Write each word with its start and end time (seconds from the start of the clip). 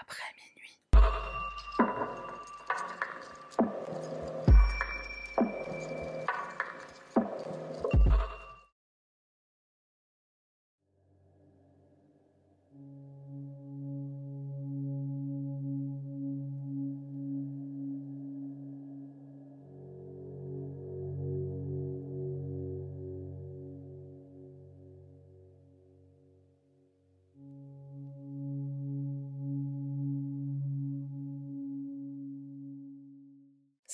Après 0.00 0.22
minuit. 0.36 0.78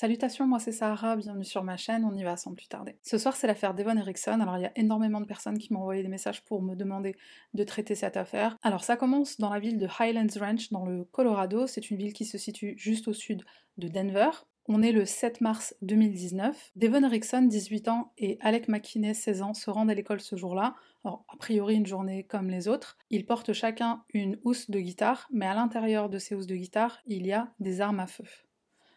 Salutations, 0.00 0.46
moi 0.46 0.60
c'est 0.60 0.70
Sarah, 0.70 1.16
bienvenue 1.16 1.44
sur 1.44 1.64
ma 1.64 1.76
chaîne, 1.76 2.04
on 2.04 2.14
y 2.14 2.22
va 2.22 2.36
sans 2.36 2.54
plus 2.54 2.68
tarder. 2.68 2.94
Ce 3.02 3.18
soir 3.18 3.34
c'est 3.34 3.48
l'affaire 3.48 3.74
Devon 3.74 3.96
Erickson, 3.96 4.38
alors 4.40 4.56
il 4.56 4.62
y 4.62 4.66
a 4.66 4.70
énormément 4.76 5.20
de 5.20 5.26
personnes 5.26 5.58
qui 5.58 5.72
m'ont 5.72 5.80
envoyé 5.80 6.04
des 6.04 6.08
messages 6.08 6.44
pour 6.44 6.62
me 6.62 6.76
demander 6.76 7.16
de 7.54 7.64
traiter 7.64 7.96
cette 7.96 8.16
affaire. 8.16 8.56
Alors 8.62 8.84
ça 8.84 8.96
commence 8.96 9.40
dans 9.40 9.50
la 9.50 9.58
ville 9.58 9.76
de 9.76 9.88
Highlands 9.98 10.38
Ranch 10.38 10.70
dans 10.70 10.86
le 10.86 11.02
Colorado, 11.02 11.66
c'est 11.66 11.90
une 11.90 11.96
ville 11.96 12.12
qui 12.12 12.26
se 12.26 12.38
situe 12.38 12.74
juste 12.78 13.08
au 13.08 13.12
sud 13.12 13.42
de 13.76 13.88
Denver. 13.88 14.30
On 14.68 14.82
est 14.82 14.92
le 14.92 15.04
7 15.04 15.40
mars 15.40 15.74
2019. 15.82 16.70
Devon 16.76 17.02
Erickson, 17.02 17.42
18 17.42 17.88
ans, 17.88 18.12
et 18.18 18.38
Alec 18.40 18.68
McKinney, 18.68 19.14
16 19.14 19.42
ans, 19.42 19.54
se 19.54 19.68
rendent 19.68 19.90
à 19.90 19.94
l'école 19.94 20.20
ce 20.20 20.36
jour-là. 20.36 20.76
Alors, 21.04 21.24
a 21.32 21.36
priori, 21.38 21.74
une 21.74 21.86
journée 21.86 22.22
comme 22.22 22.50
les 22.50 22.68
autres. 22.68 22.98
Ils 23.08 23.24
portent 23.24 23.54
chacun 23.54 24.04
une 24.12 24.38
housse 24.44 24.70
de 24.70 24.78
guitare, 24.78 25.26
mais 25.32 25.46
à 25.46 25.54
l'intérieur 25.54 26.10
de 26.10 26.18
ces 26.18 26.34
housses 26.34 26.46
de 26.46 26.54
guitare, 26.54 26.98
il 27.06 27.26
y 27.26 27.32
a 27.32 27.48
des 27.60 27.80
armes 27.80 28.00
à 28.00 28.06
feu. 28.06 28.26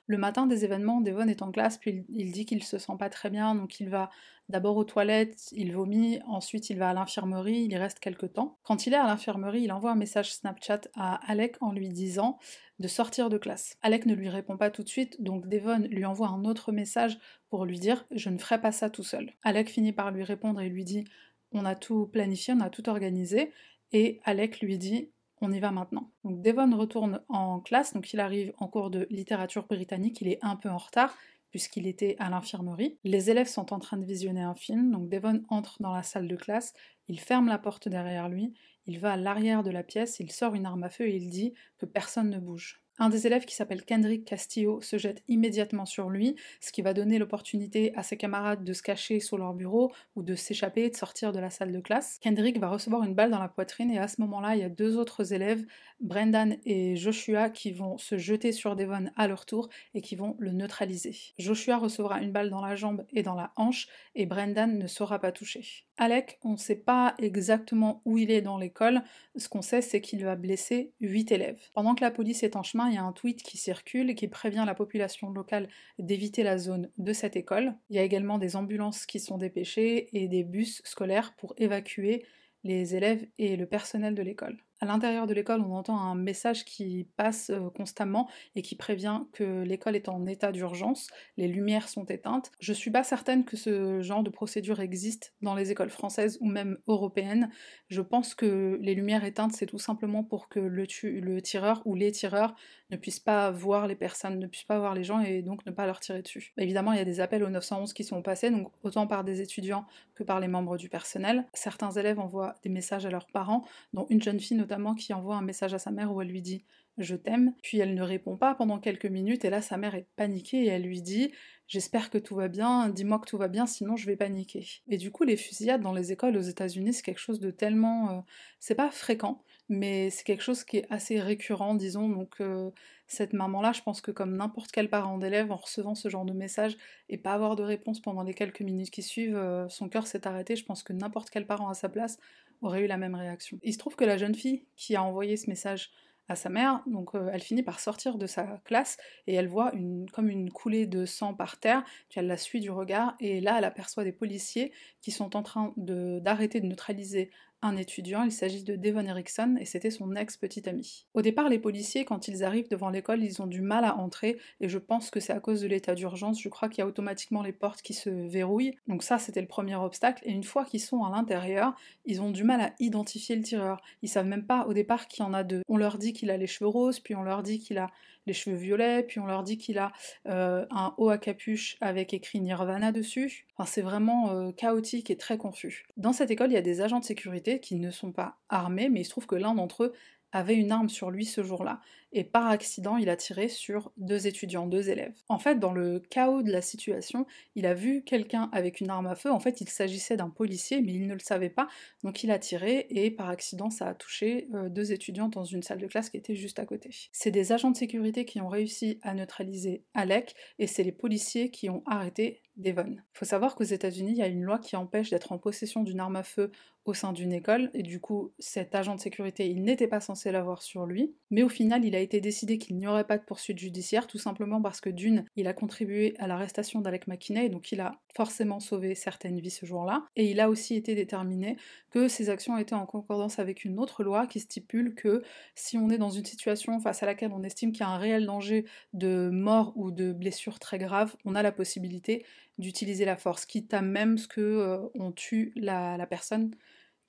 Le 0.07 0.17
matin 0.17 0.47
des 0.47 0.65
événements, 0.65 0.99
Devon 0.99 1.27
est 1.27 1.41
en 1.41 1.51
classe, 1.51 1.77
puis 1.77 2.05
il, 2.09 2.31
dit 2.31 2.45
qu'il 2.45 2.63
se 2.63 2.77
sent 2.77 2.93
pas 2.99 3.09
très 3.09 3.29
bien, 3.29 3.55
donc 3.55 3.79
il 3.79 3.89
va 3.89 4.09
d'abord 4.49 4.75
aux 4.75 4.83
toilettes, 4.83 5.47
il 5.53 5.73
vomit, 5.73 6.19
ensuite 6.27 6.69
il 6.69 6.77
va 6.77 6.89
à 6.89 6.93
l'infirmerie, 6.93 7.61
il 7.61 7.71
y 7.71 7.77
reste 7.77 7.99
quelques 7.99 8.33
temps. 8.33 8.57
Quand 8.63 8.85
il 8.85 8.93
est 8.93 8.97
à 8.97 9.05
l'infirmerie, 9.05 9.61
il 9.61 9.71
envoie 9.71 9.91
un 9.91 9.95
message 9.95 10.33
Snapchat 10.33 10.81
à 10.95 11.15
Alec 11.31 11.55
en 11.61 11.71
lui 11.71 11.89
disant 11.89 12.37
de 12.79 12.87
sortir 12.87 13.29
de 13.29 13.37
classe. 13.37 13.77
Alec 13.81 14.05
ne 14.05 14.15
lui 14.15 14.27
répond 14.27 14.57
pas 14.57 14.71
tout 14.71 14.83
de 14.83 14.89
suite, 14.89 15.21
donc 15.21 15.47
Devon 15.47 15.87
lui 15.89 16.03
envoie 16.03 16.27
un 16.27 16.43
autre 16.43 16.71
message 16.71 17.17
pour 17.49 17.65
lui 17.65 17.79
dire 17.79 18.05
je 18.11 18.29
ne 18.29 18.37
ferai 18.37 18.59
pas 18.59 18.71
ça 18.71 18.89
tout 18.89 19.03
seul. 19.03 19.31
Alec 19.43 19.69
finit 19.69 19.93
par 19.93 20.11
lui 20.11 20.23
répondre 20.23 20.59
et 20.59 20.69
lui 20.69 20.83
dit 20.83 21.05
on 21.53 21.63
a 21.65 21.75
tout 21.75 22.07
planifié, 22.07 22.53
on 22.53 22.61
a 22.61 22.69
tout 22.69 22.89
organisé, 22.89 23.51
et 23.91 24.19
Alec 24.23 24.61
lui 24.61 24.77
dit 24.77 25.11
on 25.41 25.51
y 25.51 25.59
va 25.59 25.71
maintenant. 25.71 26.11
Devon 26.23 26.77
retourne 26.77 27.21
en 27.27 27.59
classe, 27.59 27.93
donc 27.93 28.13
il 28.13 28.19
arrive 28.19 28.53
en 28.59 28.67
cours 28.67 28.89
de 28.89 29.07
littérature 29.09 29.65
britannique, 29.65 30.21
il 30.21 30.27
est 30.27 30.39
un 30.41 30.55
peu 30.55 30.69
en 30.69 30.77
retard 30.77 31.15
puisqu'il 31.49 31.85
était 31.85 32.15
à 32.17 32.29
l'infirmerie. 32.29 32.97
Les 33.03 33.29
élèves 33.29 33.49
sont 33.49 33.73
en 33.73 33.79
train 33.79 33.97
de 33.97 34.05
visionner 34.05 34.41
un 34.41 34.55
film, 34.55 34.91
donc 34.91 35.09
Devon 35.09 35.43
entre 35.49 35.81
dans 35.81 35.93
la 35.93 36.01
salle 36.01 36.27
de 36.27 36.35
classe, 36.37 36.73
il 37.09 37.19
ferme 37.19 37.47
la 37.47 37.57
porte 37.57 37.89
derrière 37.89 38.29
lui, 38.29 38.53
il 38.87 38.99
va 38.99 39.13
à 39.13 39.17
l'arrière 39.17 39.61
de 39.61 39.69
la 39.69 39.83
pièce, 39.83 40.19
il 40.19 40.31
sort 40.31 40.55
une 40.55 40.65
arme 40.65 40.83
à 40.83 40.89
feu 40.89 41.07
et 41.07 41.15
il 41.15 41.29
dit 41.29 41.53
que 41.77 41.85
personne 41.85 42.29
ne 42.29 42.39
bouge. 42.39 42.81
Un 43.01 43.09
des 43.09 43.25
élèves 43.25 43.45
qui 43.45 43.55
s'appelle 43.55 43.83
Kendrick 43.83 44.25
Castillo 44.25 44.79
se 44.79 44.99
jette 44.99 45.23
immédiatement 45.27 45.87
sur 45.87 46.11
lui, 46.11 46.35
ce 46.59 46.71
qui 46.71 46.83
va 46.83 46.93
donner 46.93 47.17
l'opportunité 47.17 47.91
à 47.95 48.03
ses 48.03 48.15
camarades 48.15 48.63
de 48.63 48.73
se 48.73 48.83
cacher 48.83 49.19
sous 49.19 49.37
leur 49.37 49.55
bureau 49.55 49.91
ou 50.15 50.21
de 50.21 50.35
s'échapper 50.35 50.83
et 50.83 50.91
de 50.91 50.95
sortir 50.95 51.31
de 51.31 51.39
la 51.39 51.49
salle 51.49 51.71
de 51.71 51.79
classe. 51.79 52.19
Kendrick 52.21 52.59
va 52.59 52.69
recevoir 52.69 53.01
une 53.01 53.15
balle 53.15 53.31
dans 53.31 53.39
la 53.39 53.47
poitrine 53.47 53.89
et 53.89 53.97
à 53.97 54.07
ce 54.07 54.21
moment-là, 54.21 54.55
il 54.55 54.61
y 54.61 54.63
a 54.63 54.69
deux 54.69 54.97
autres 54.97 55.33
élèves, 55.33 55.65
Brendan 55.99 56.57
et 56.63 56.95
Joshua, 56.95 57.49
qui 57.49 57.71
vont 57.71 57.97
se 57.97 58.19
jeter 58.19 58.51
sur 58.51 58.75
Devon 58.75 59.09
à 59.15 59.27
leur 59.27 59.47
tour 59.47 59.69
et 59.95 60.01
qui 60.01 60.15
vont 60.15 60.35
le 60.37 60.51
neutraliser. 60.51 61.15
Joshua 61.39 61.77
recevra 61.77 62.21
une 62.21 62.31
balle 62.31 62.51
dans 62.51 62.61
la 62.61 62.75
jambe 62.75 63.03
et 63.09 63.23
dans 63.23 63.33
la 63.33 63.51
hanche 63.55 63.87
et 64.13 64.27
Brendan 64.27 64.77
ne 64.77 64.85
sera 64.85 65.17
pas 65.17 65.31
touché. 65.31 65.87
Alec, 66.03 66.39
on 66.43 66.53
ne 66.53 66.57
sait 66.57 66.77
pas 66.77 67.13
exactement 67.19 68.01
où 68.05 68.17
il 68.17 68.31
est 68.31 68.41
dans 68.41 68.57
l'école, 68.57 69.03
ce 69.35 69.47
qu'on 69.47 69.61
sait 69.61 69.83
c'est 69.83 70.01
qu'il 70.01 70.25
va 70.25 70.35
blesser 70.35 70.93
8 70.99 71.31
élèves. 71.31 71.61
Pendant 71.75 71.93
que 71.93 72.03
la 72.03 72.09
police 72.09 72.41
est 72.41 72.55
en 72.55 72.63
chemin, 72.63 72.89
il 72.89 72.95
y 72.95 72.97
a 72.97 73.03
un 73.03 73.11
tweet 73.11 73.43
qui 73.43 73.59
circule 73.59 74.09
et 74.09 74.15
qui 74.15 74.27
prévient 74.27 74.63
la 74.65 74.73
population 74.73 75.29
locale 75.29 75.69
d'éviter 75.99 76.41
la 76.41 76.57
zone 76.57 76.89
de 76.97 77.13
cette 77.13 77.35
école. 77.35 77.75
Il 77.91 77.97
y 77.97 77.99
a 77.99 78.03
également 78.03 78.39
des 78.39 78.55
ambulances 78.55 79.05
qui 79.05 79.19
sont 79.19 79.37
dépêchées 79.37 80.09
et 80.19 80.27
des 80.27 80.43
bus 80.43 80.81
scolaires 80.85 81.35
pour 81.35 81.53
évacuer 81.57 82.25
les 82.63 82.95
élèves 82.95 83.27
et 83.37 83.55
le 83.55 83.67
personnel 83.67 84.15
de 84.15 84.23
l'école. 84.23 84.57
À 84.83 84.87
l'intérieur 84.87 85.27
de 85.27 85.35
l'école, 85.35 85.61
on 85.61 85.75
entend 85.75 85.99
un 85.99 86.15
message 86.15 86.65
qui 86.65 87.07
passe 87.15 87.51
euh, 87.51 87.69
constamment 87.69 88.27
et 88.55 88.63
qui 88.63 88.75
prévient 88.75 89.21
que 89.31 89.61
l'école 89.61 89.95
est 89.95 90.09
en 90.09 90.25
état 90.25 90.51
d'urgence, 90.51 91.07
les 91.37 91.47
lumières 91.47 91.87
sont 91.87 92.05
éteintes. 92.05 92.51
Je 92.59 92.73
suis 92.73 92.89
pas 92.89 93.03
certaine 93.03 93.45
que 93.45 93.55
ce 93.55 94.01
genre 94.01 94.23
de 94.23 94.31
procédure 94.31 94.79
existe 94.79 95.35
dans 95.43 95.53
les 95.53 95.69
écoles 95.69 95.91
françaises 95.91 96.39
ou 96.41 96.49
même 96.49 96.79
européennes. 96.87 97.51
Je 97.89 98.01
pense 98.01 98.33
que 98.33 98.79
les 98.81 98.95
lumières 98.95 99.23
éteintes, 99.23 99.51
c'est 99.53 99.67
tout 99.67 99.77
simplement 99.77 100.23
pour 100.23 100.49
que 100.49 100.59
le 100.59 101.41
tireur 101.43 101.83
ou 101.85 101.93
les 101.93 102.11
tireurs 102.11 102.55
ne 102.91 102.97
puissent 102.97 103.19
pas 103.19 103.49
voir 103.49 103.87
les 103.87 103.95
personnes, 103.95 104.37
ne 104.37 104.47
puissent 104.47 104.65
pas 104.65 104.77
voir 104.77 104.93
les 104.93 105.03
gens 105.03 105.21
et 105.21 105.41
donc 105.41 105.65
ne 105.65 105.71
pas 105.71 105.85
leur 105.85 105.99
tirer 105.99 106.21
dessus. 106.21 106.53
Évidemment, 106.57 106.91
il 106.91 106.97
y 106.97 107.01
a 107.01 107.05
des 107.05 107.21
appels 107.21 107.43
au 107.43 107.49
911 107.49 107.93
qui 107.93 108.03
sont 108.03 108.21
passés, 108.21 108.51
donc 108.51 108.71
autant 108.83 109.07
par 109.07 109.23
des 109.23 109.41
étudiants 109.41 109.85
que 110.13 110.23
par 110.23 110.39
les 110.39 110.47
membres 110.47 110.77
du 110.77 110.89
personnel. 110.89 111.45
Certains 111.53 111.91
élèves 111.91 112.19
envoient 112.19 112.55
des 112.63 112.69
messages 112.69 113.05
à 113.05 113.09
leurs 113.09 113.27
parents, 113.27 113.63
dont 113.93 114.05
une 114.09 114.21
jeune 114.21 114.39
fille 114.39 114.57
notamment 114.57 114.93
qui 114.93 115.13
envoie 115.13 115.37
un 115.37 115.41
message 115.41 115.73
à 115.73 115.79
sa 115.79 115.91
mère 115.91 116.13
où 116.13 116.21
elle 116.21 116.27
lui 116.27 116.41
dit 116.41 116.63
je 116.97 117.15
t'aime, 117.15 117.53
puis 117.63 117.79
elle 117.79 117.93
ne 117.93 118.01
répond 118.01 118.37
pas 118.37 118.55
pendant 118.55 118.79
quelques 118.79 119.05
minutes, 119.05 119.45
et 119.45 119.49
là 119.49 119.61
sa 119.61 119.77
mère 119.77 119.95
est 119.95 120.07
paniquée 120.15 120.63
et 120.63 120.67
elle 120.67 120.83
lui 120.83 121.01
dit 121.01 121.31
J'espère 121.71 122.09
que 122.09 122.17
tout 122.17 122.35
va 122.35 122.49
bien, 122.49 122.89
dis-moi 122.89 123.17
que 123.19 123.27
tout 123.29 123.37
va 123.37 123.47
bien, 123.47 123.65
sinon 123.65 123.95
je 123.95 124.05
vais 124.05 124.17
paniquer. 124.17 124.67
Et 124.89 124.97
du 124.97 125.09
coup, 125.09 125.23
les 125.23 125.37
fusillades 125.37 125.79
dans 125.79 125.93
les 125.93 126.11
écoles 126.11 126.35
aux 126.35 126.41
États-Unis, 126.41 126.91
c'est 126.91 127.01
quelque 127.01 127.17
chose 127.17 127.39
de 127.39 127.49
tellement. 127.49 128.09
Euh, 128.09 128.21
c'est 128.59 128.75
pas 128.75 128.91
fréquent, 128.91 129.41
mais 129.69 130.09
c'est 130.09 130.25
quelque 130.25 130.43
chose 130.43 130.65
qui 130.65 130.79
est 130.79 130.87
assez 130.89 131.21
récurrent, 131.21 131.73
disons. 131.73 132.09
Donc, 132.09 132.41
euh, 132.41 132.71
cette 133.07 133.31
maman-là, 133.31 133.71
je 133.71 133.81
pense 133.83 134.01
que 134.01 134.11
comme 134.11 134.35
n'importe 134.35 134.73
quel 134.73 134.89
parent 134.89 135.17
d'élève, 135.17 135.49
en 135.49 135.55
recevant 135.55 135.95
ce 135.95 136.09
genre 136.09 136.25
de 136.25 136.33
message 136.33 136.75
et 137.07 137.17
pas 137.17 137.31
avoir 137.31 137.55
de 137.55 137.63
réponse 137.63 138.01
pendant 138.01 138.23
les 138.23 138.33
quelques 138.33 138.59
minutes 138.59 138.91
qui 138.91 139.01
suivent, 139.01 139.37
euh, 139.37 139.69
son 139.69 139.87
cœur 139.87 140.07
s'est 140.07 140.27
arrêté. 140.27 140.57
Je 140.57 140.65
pense 140.65 140.83
que 140.83 140.91
n'importe 140.91 141.29
quel 141.29 141.47
parent 141.47 141.69
à 141.69 141.73
sa 141.73 141.87
place 141.87 142.19
aurait 142.61 142.83
eu 142.83 142.87
la 142.87 142.97
même 142.97 143.15
réaction. 143.15 143.59
Il 143.63 143.71
se 143.71 143.77
trouve 143.77 143.95
que 143.95 144.03
la 144.03 144.17
jeune 144.17 144.35
fille 144.35 144.65
qui 144.75 144.97
a 144.97 145.03
envoyé 145.03 145.37
ce 145.37 145.49
message 145.49 145.91
sa 146.35 146.49
mère, 146.49 146.81
donc 146.87 147.15
euh, 147.15 147.29
elle 147.31 147.41
finit 147.41 147.63
par 147.63 147.79
sortir 147.79 148.17
de 148.17 148.27
sa 148.27 148.61
classe 148.65 148.97
et 149.27 149.33
elle 149.33 149.47
voit 149.47 149.73
une, 149.73 150.09
comme 150.11 150.29
une 150.29 150.51
coulée 150.51 150.85
de 150.85 151.05
sang 151.05 151.33
par 151.33 151.59
terre, 151.59 151.83
puis 152.09 152.19
elle 152.19 152.27
la 152.27 152.37
suit 152.37 152.59
du 152.59 152.71
regard 152.71 153.15
et 153.19 153.41
là 153.41 153.55
elle 153.57 153.65
aperçoit 153.65 154.03
des 154.03 154.11
policiers 154.11 154.71
qui 155.01 155.11
sont 155.11 155.35
en 155.35 155.43
train 155.43 155.73
d'arrêter 155.77 156.61
de 156.61 156.67
neutraliser 156.67 157.31
un 157.61 157.77
étudiant, 157.77 158.23
il 158.23 158.31
s'agit 158.31 158.63
de 158.63 158.75
Devon 158.75 159.05
Erickson 159.05 159.55
et 159.59 159.65
c'était 159.65 159.91
son 159.91 160.15
ex-petite 160.15 160.67
amie. 160.67 161.05
Au 161.13 161.21
départ, 161.21 161.49
les 161.49 161.59
policiers, 161.59 162.05
quand 162.05 162.27
ils 162.27 162.43
arrivent 162.43 162.69
devant 162.69 162.89
l'école, 162.89 163.23
ils 163.23 163.41
ont 163.41 163.47
du 163.47 163.61
mal 163.61 163.85
à 163.85 163.97
entrer 163.97 164.37
et 164.59 164.69
je 164.69 164.77
pense 164.77 165.11
que 165.11 165.19
c'est 165.19 165.33
à 165.33 165.39
cause 165.39 165.61
de 165.61 165.67
l'état 165.67 165.95
d'urgence. 165.95 166.41
Je 166.41 166.49
crois 166.49 166.69
qu'il 166.69 166.79
y 166.79 166.81
a 166.81 166.87
automatiquement 166.87 167.43
les 167.43 167.51
portes 167.51 167.81
qui 167.81 167.93
se 167.93 168.09
verrouillent. 168.09 168.75
Donc 168.87 169.03
ça, 169.03 169.17
c'était 169.19 169.41
le 169.41 169.47
premier 169.47 169.75
obstacle. 169.75 170.23
Et 170.25 170.31
une 170.31 170.43
fois 170.43 170.65
qu'ils 170.65 170.81
sont 170.81 171.03
à 171.03 171.11
l'intérieur, 171.11 171.75
ils 172.05 172.21
ont 172.21 172.31
du 172.31 172.43
mal 172.43 172.61
à 172.61 172.73
identifier 172.79 173.35
le 173.35 173.43
tireur. 173.43 173.81
Ils 174.01 174.09
savent 174.09 174.25
même 174.27 174.45
pas 174.45 174.65
au 174.65 174.73
départ 174.73 175.07
qu'il 175.07 175.23
y 175.23 175.27
en 175.27 175.33
a 175.33 175.43
deux. 175.43 175.61
On 175.67 175.77
leur 175.77 175.97
dit 175.97 176.13
qu'il 176.13 176.31
a 176.31 176.37
les 176.37 176.47
cheveux 176.47 176.69
roses, 176.69 176.99
puis 176.99 177.15
on 177.15 177.23
leur 177.23 177.43
dit 177.43 177.59
qu'il 177.59 177.77
a 177.77 177.91
cheveux 178.33 178.55
violets, 178.55 179.03
puis 179.03 179.19
on 179.19 179.25
leur 179.25 179.43
dit 179.43 179.57
qu'il 179.57 179.77
a 179.77 179.91
euh, 180.27 180.65
un 180.71 180.93
haut 180.97 181.09
à 181.09 181.17
capuche 181.17 181.77
avec 181.81 182.13
écrit 182.13 182.41
Nirvana 182.41 182.91
dessus. 182.91 183.45
C'est 183.65 183.81
vraiment 183.81 184.31
euh, 184.31 184.51
chaotique 184.51 185.09
et 185.09 185.17
très 185.17 185.37
confus. 185.37 185.85
Dans 185.97 186.13
cette 186.13 186.31
école, 186.31 186.51
il 186.51 186.55
y 186.55 186.57
a 186.57 186.61
des 186.61 186.81
agents 186.81 186.99
de 186.99 187.05
sécurité 187.05 187.59
qui 187.59 187.75
ne 187.75 187.91
sont 187.91 188.11
pas 188.11 188.37
armés, 188.49 188.89
mais 188.89 189.01
il 189.01 189.05
se 189.05 189.11
trouve 189.11 189.27
que 189.27 189.35
l'un 189.35 189.53
d'entre 189.53 189.83
eux 189.83 189.93
avait 190.31 190.55
une 190.55 190.71
arme 190.71 190.89
sur 190.89 191.11
lui 191.11 191.25
ce 191.25 191.43
jour-là, 191.43 191.81
et 192.13 192.23
par 192.23 192.47
accident, 192.47 192.97
il 192.97 193.09
a 193.09 193.15
tiré 193.15 193.47
sur 193.47 193.91
deux 193.97 194.27
étudiants, 194.27 194.67
deux 194.67 194.89
élèves. 194.89 195.13
En 195.29 195.39
fait, 195.39 195.59
dans 195.59 195.73
le 195.73 195.99
chaos 195.99 196.41
de 196.41 196.51
la 196.51 196.61
situation, 196.61 197.25
il 197.55 197.65
a 197.65 197.73
vu 197.73 198.03
quelqu'un 198.03 198.49
avec 198.51 198.81
une 198.81 198.89
arme 198.89 199.07
à 199.07 199.15
feu, 199.15 199.31
en 199.31 199.39
fait, 199.39 199.61
il 199.61 199.69
s'agissait 199.69 200.17
d'un 200.17 200.29
policier, 200.29 200.81
mais 200.81 200.93
il 200.93 201.07
ne 201.07 201.13
le 201.13 201.19
savait 201.19 201.49
pas, 201.49 201.67
donc 202.03 202.23
il 202.23 202.31
a 202.31 202.39
tiré, 202.39 202.87
et 202.89 203.11
par 203.11 203.29
accident, 203.29 203.69
ça 203.69 203.87
a 203.87 203.93
touché 203.93 204.47
euh, 204.53 204.69
deux 204.69 204.91
étudiants 204.91 205.29
dans 205.29 205.43
une 205.43 205.63
salle 205.63 205.79
de 205.79 205.87
classe 205.87 206.09
qui 206.09 206.17
était 206.17 206.35
juste 206.35 206.59
à 206.59 206.65
côté. 206.65 206.89
C'est 207.11 207.31
des 207.31 207.51
agents 207.51 207.71
de 207.71 207.77
sécurité 207.77 208.25
qui 208.25 208.41
ont 208.41 208.49
réussi 208.49 208.99
à 209.03 209.13
neutraliser 209.13 209.83
Alec, 209.93 210.35
et 210.59 210.67
c'est 210.67 210.83
les 210.83 210.91
policiers 210.91 211.49
qui 211.49 211.69
ont 211.69 211.83
arrêté 211.85 212.41
Devon. 212.57 212.97
Faut 213.13 213.25
savoir 213.25 213.55
qu'aux 213.55 213.63
États-Unis, 213.63 214.11
il 214.11 214.17
y 214.17 214.23
a 214.23 214.27
une 214.27 214.43
loi 214.43 214.59
qui 214.59 214.75
empêche 214.75 215.09
d'être 215.09 215.31
en 215.31 215.37
possession 215.37 215.83
d'une 215.83 215.99
arme 215.99 216.17
à 216.17 216.23
feu 216.23 216.51
au 216.85 216.93
sein 216.93 217.13
d'une 217.13 217.31
école, 217.31 217.69
et 217.73 217.83
du 217.83 217.99
coup, 217.99 218.33
cet 218.39 218.73
agent 218.73 218.95
de 218.95 218.99
sécurité, 218.99 219.47
il 219.47 219.63
n'était 219.63 219.87
pas 219.87 219.99
censé 219.99 220.31
l'avoir 220.31 220.61
sur 220.61 220.85
lui. 220.85 221.13
Mais 221.29 221.43
au 221.43 221.49
final, 221.49 221.85
il 221.85 221.95
a 221.95 222.00
été 222.01 222.21
décidé 222.21 222.57
qu'il 222.57 222.77
n'y 222.77 222.87
aurait 222.87 223.05
pas 223.05 223.17
de 223.17 223.23
poursuite 223.23 223.57
judiciaire, 223.57 224.07
tout 224.07 224.17
simplement 224.17 224.61
parce 224.61 224.81
que 224.81 224.89
d'une, 224.89 225.25
il 225.35 225.47
a 225.47 225.53
contribué 225.53 226.15
à 226.19 226.27
l'arrestation 226.27 226.81
d'Alec 226.81 227.07
McKinney, 227.07 227.49
donc 227.49 227.71
il 227.71 227.81
a 227.81 227.99
forcément 228.15 228.59
sauvé 228.59 228.95
certaines 228.95 229.39
vies 229.39 229.49
ce 229.49 229.65
jour-là, 229.65 230.05
et 230.15 230.29
il 230.29 230.39
a 230.39 230.49
aussi 230.49 230.75
été 230.75 230.95
déterminé 230.95 231.57
que 231.89 232.07
ses 232.07 232.29
actions 232.29 232.57
étaient 232.57 232.75
en 232.75 232.85
concordance 232.85 233.39
avec 233.39 233.63
une 233.63 233.79
autre 233.79 234.03
loi 234.03 234.27
qui 234.27 234.39
stipule 234.39 234.95
que 234.95 235.23
si 235.55 235.77
on 235.77 235.89
est 235.89 235.97
dans 235.97 236.09
une 236.09 236.25
situation 236.25 236.79
face 236.79 237.03
à 237.03 237.05
laquelle 237.05 237.31
on 237.33 237.43
estime 237.43 237.71
qu'il 237.71 237.81
y 237.81 237.83
a 237.83 237.89
un 237.89 237.97
réel 237.97 238.25
danger 238.25 238.65
de 238.93 239.29
mort 239.31 239.73
ou 239.75 239.91
de 239.91 240.11
blessure 240.11 240.59
très 240.59 240.77
grave, 240.77 241.15
on 241.25 241.35
a 241.35 241.41
la 241.41 241.51
possibilité 241.51 242.25
d'utiliser 242.57 243.05
la 243.05 243.17
force, 243.17 243.45
quitte 243.45 243.73
à 243.73 243.81
même 243.81 244.17
ce 244.17 244.27
que 244.27 244.41
euh, 244.41 245.11
tue 245.15 245.53
la 245.55 246.05
personne 246.07 246.51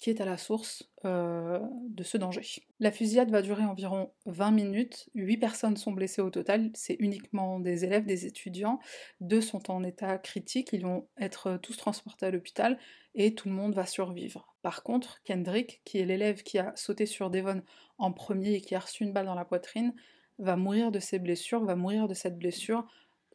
qui 0.03 0.11
est 0.11 0.21
à 0.21 0.25
la 0.25 0.37
source 0.37 0.91
euh, 1.05 1.61
de 1.89 2.03
ce 2.03 2.19
danger. 2.19 2.43
La 2.81 2.91
fusillade 2.91 3.31
va 3.31 3.41
durer 3.41 3.63
environ 3.63 4.11
20 4.27 4.51
minutes, 4.51 5.09
8 5.15 5.37
personnes 5.37 5.77
sont 5.77 5.93
blessées 5.93 6.21
au 6.21 6.29
total, 6.29 6.73
c'est 6.75 6.97
uniquement 6.99 7.61
des 7.61 7.85
élèves, 7.85 8.05
des 8.05 8.27
étudiants, 8.27 8.81
deux 9.21 9.41
sont 9.41 9.71
en 9.71 9.85
état 9.85 10.19
critique, 10.19 10.71
ils 10.73 10.83
vont 10.83 11.07
être 11.21 11.57
tous 11.63 11.77
transportés 11.77 12.27
à 12.27 12.33
l'hôpital 12.33 12.81
et 13.15 13.37
tout 13.37 13.49
le 13.49 13.55
monde 13.55 13.77
va 13.77 13.87
survivre. 13.87 14.57
Par 14.63 14.83
contre, 14.83 15.23
Kendrick, 15.23 15.83
qui 15.85 15.99
est 15.99 16.05
l'élève 16.05 16.43
qui 16.43 16.59
a 16.59 16.73
sauté 16.75 17.07
sur 17.07 17.31
Devon 17.31 17.63
en 17.99 18.11
premier 18.11 18.55
et 18.55 18.61
qui 18.61 18.75
a 18.75 18.81
reçu 18.81 19.05
une 19.05 19.13
balle 19.13 19.27
dans 19.27 19.37
la 19.37 19.45
poitrine, 19.45 19.95
va 20.41 20.57
mourir 20.57 20.91
de 20.91 20.99
ses 20.99 21.21
blessures, 21.21 21.65
va 21.65 21.77
mourir 21.77 22.09
de 22.09 22.15
cette 22.15 22.41
blessure 22.41 22.89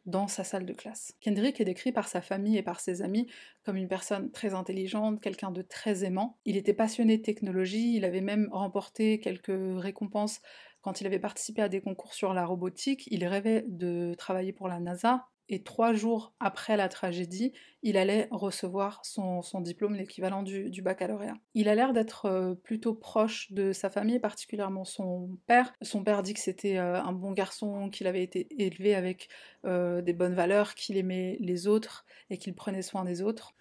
dans 0.08 0.26
sa 0.26 0.42
salle 0.42 0.64
de 0.64 0.72
classe. 0.72 1.14
Kendrick 1.20 1.60
est 1.60 1.64
décrit 1.64 1.92
par 1.92 2.08
sa 2.08 2.20
famille 2.20 2.56
et 2.56 2.62
par 2.62 2.80
ses 2.80 3.02
amis 3.02 3.28
comme 3.62 3.76
une 3.76 3.88
personne 3.88 4.30
très 4.30 4.54
intelligente, 4.54 5.20
quelqu'un 5.20 5.50
de 5.50 5.62
très 5.62 6.04
aimant. 6.04 6.38
Il 6.44 6.56
était 6.56 6.72
passionné 6.72 7.18
de 7.18 7.22
technologie, 7.22 7.94
il 7.94 8.04
avait 8.04 8.22
même 8.22 8.48
remporté 8.50 9.20
quelques 9.20 9.52
récompenses 9.76 10.40
quand 10.80 11.00
il 11.00 11.06
avait 11.06 11.18
participé 11.18 11.62
à 11.62 11.68
des 11.68 11.80
concours 11.80 12.14
sur 12.14 12.32
la 12.32 12.46
robotique. 12.46 13.06
Il 13.10 13.24
rêvait 13.26 13.64
de 13.68 14.14
travailler 14.16 14.52
pour 14.52 14.68
la 14.68 14.80
NASA, 14.80 15.26
et 15.48 15.62
trois 15.62 15.92
jours 15.92 16.32
après 16.40 16.76
la 16.76 16.88
tragédie, 16.88 17.52
il 17.82 17.96
allait 17.96 18.28
recevoir 18.30 19.00
son, 19.04 19.42
diplôme, 19.60 19.94
l'équivalent 19.94 20.42
du, 20.42 20.82
baccalauréat. 20.82 21.34
Il 21.54 21.68
a 21.68 21.74
l'air 21.74 21.92
d'être 21.92 22.26
euh, 22.26 22.54
plutôt 22.54 22.94
proche 22.94 23.52
de 23.52 23.72
sa 23.72 23.88
famille, 23.88 24.18
particulièrement 24.18 24.84
son 24.84 25.30
père. 25.46 25.72
Son 25.82 26.02
père 26.02 26.22
dit 26.22 26.34
que 26.34 26.40
c'était 26.40 26.78
euh, 26.78 27.00
un 27.00 27.12
bon 27.12 27.32
garçon, 27.32 27.88
qu'il 27.88 28.06
avait 28.06 28.22
été 28.22 28.48
élevé 28.58 28.94
avec 28.94 29.28
euh, 29.64 30.02
des 30.02 30.12
bonnes 30.12 30.34
valeurs, 30.34 30.74
qu'il 30.74 30.96
aimait 30.96 31.36
les 31.40 31.66
autres 31.66 32.04
et 32.30 32.38
qu'il 32.38 32.54
prenait 32.54 32.82
soin 32.82 33.04
des 33.04 33.22
autres. 33.22 33.54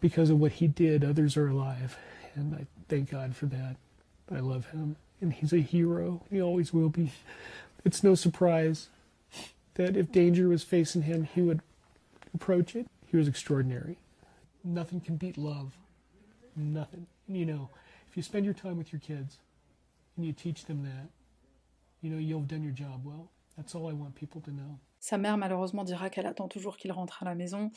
Because 0.00 0.30
of 0.30 0.40
what 0.40 0.50
he 0.60 0.68
did, 0.68 1.04
others 1.04 1.36
are 1.36 1.48
alive, 1.48 1.98
and 2.36 2.54
I 2.54 2.64
thank 2.88 3.10
God 3.10 3.34
for 3.34 3.48
that. 3.48 3.74
I 4.30 4.40
love 4.40 4.66
him, 4.72 4.94
and 5.20 5.32
he's 5.32 5.52
a 5.52 5.58
hero. 5.58 6.20
He 6.30 6.40
always 6.40 6.72
will 6.72 6.88
be. 6.88 7.10
It's 7.84 8.04
no 8.04 8.14
surprise. 8.14 8.90
That 9.78 9.96
if 9.96 10.12
danger 10.12 10.48
was 10.48 10.62
facing 10.62 11.02
him, 11.02 11.24
he 11.24 11.40
would 11.40 11.62
approach 12.34 12.76
it. 12.76 12.86
He 13.06 13.16
was 13.16 13.26
extraordinary. 13.26 13.96
Nothing 14.62 15.00
can 15.00 15.16
beat 15.16 15.38
love. 15.38 15.78
Nothing. 16.56 17.06
You 17.26 17.46
know, 17.46 17.70
if 18.10 18.16
you 18.16 18.22
spend 18.22 18.44
your 18.44 18.54
time 18.54 18.76
with 18.76 18.92
your 18.92 19.00
kids 19.00 19.38
and 20.16 20.26
you 20.26 20.32
teach 20.32 20.66
them 20.66 20.82
that, 20.82 21.08
you 22.02 22.10
know, 22.10 22.18
you'll 22.18 22.40
have 22.40 22.48
done 22.48 22.62
your 22.62 22.72
job 22.72 23.02
well. 23.04 23.30
That's 23.56 23.74
all 23.74 23.88
I 23.88 23.92
want 23.92 24.14
people 24.14 24.40
to 24.42 24.50
know. 24.50 24.78
Sa 25.00 25.16
mère, 25.16 25.38
malheureusement, 25.38 25.84
dira 25.84 26.10
qu'elle 26.10 26.26
attend 26.26 26.48
toujours 26.48 26.76
qu'il 26.76 26.92
rentre 26.92 27.22
à 27.22 27.24
la 27.24 27.34
maison. 27.34 27.70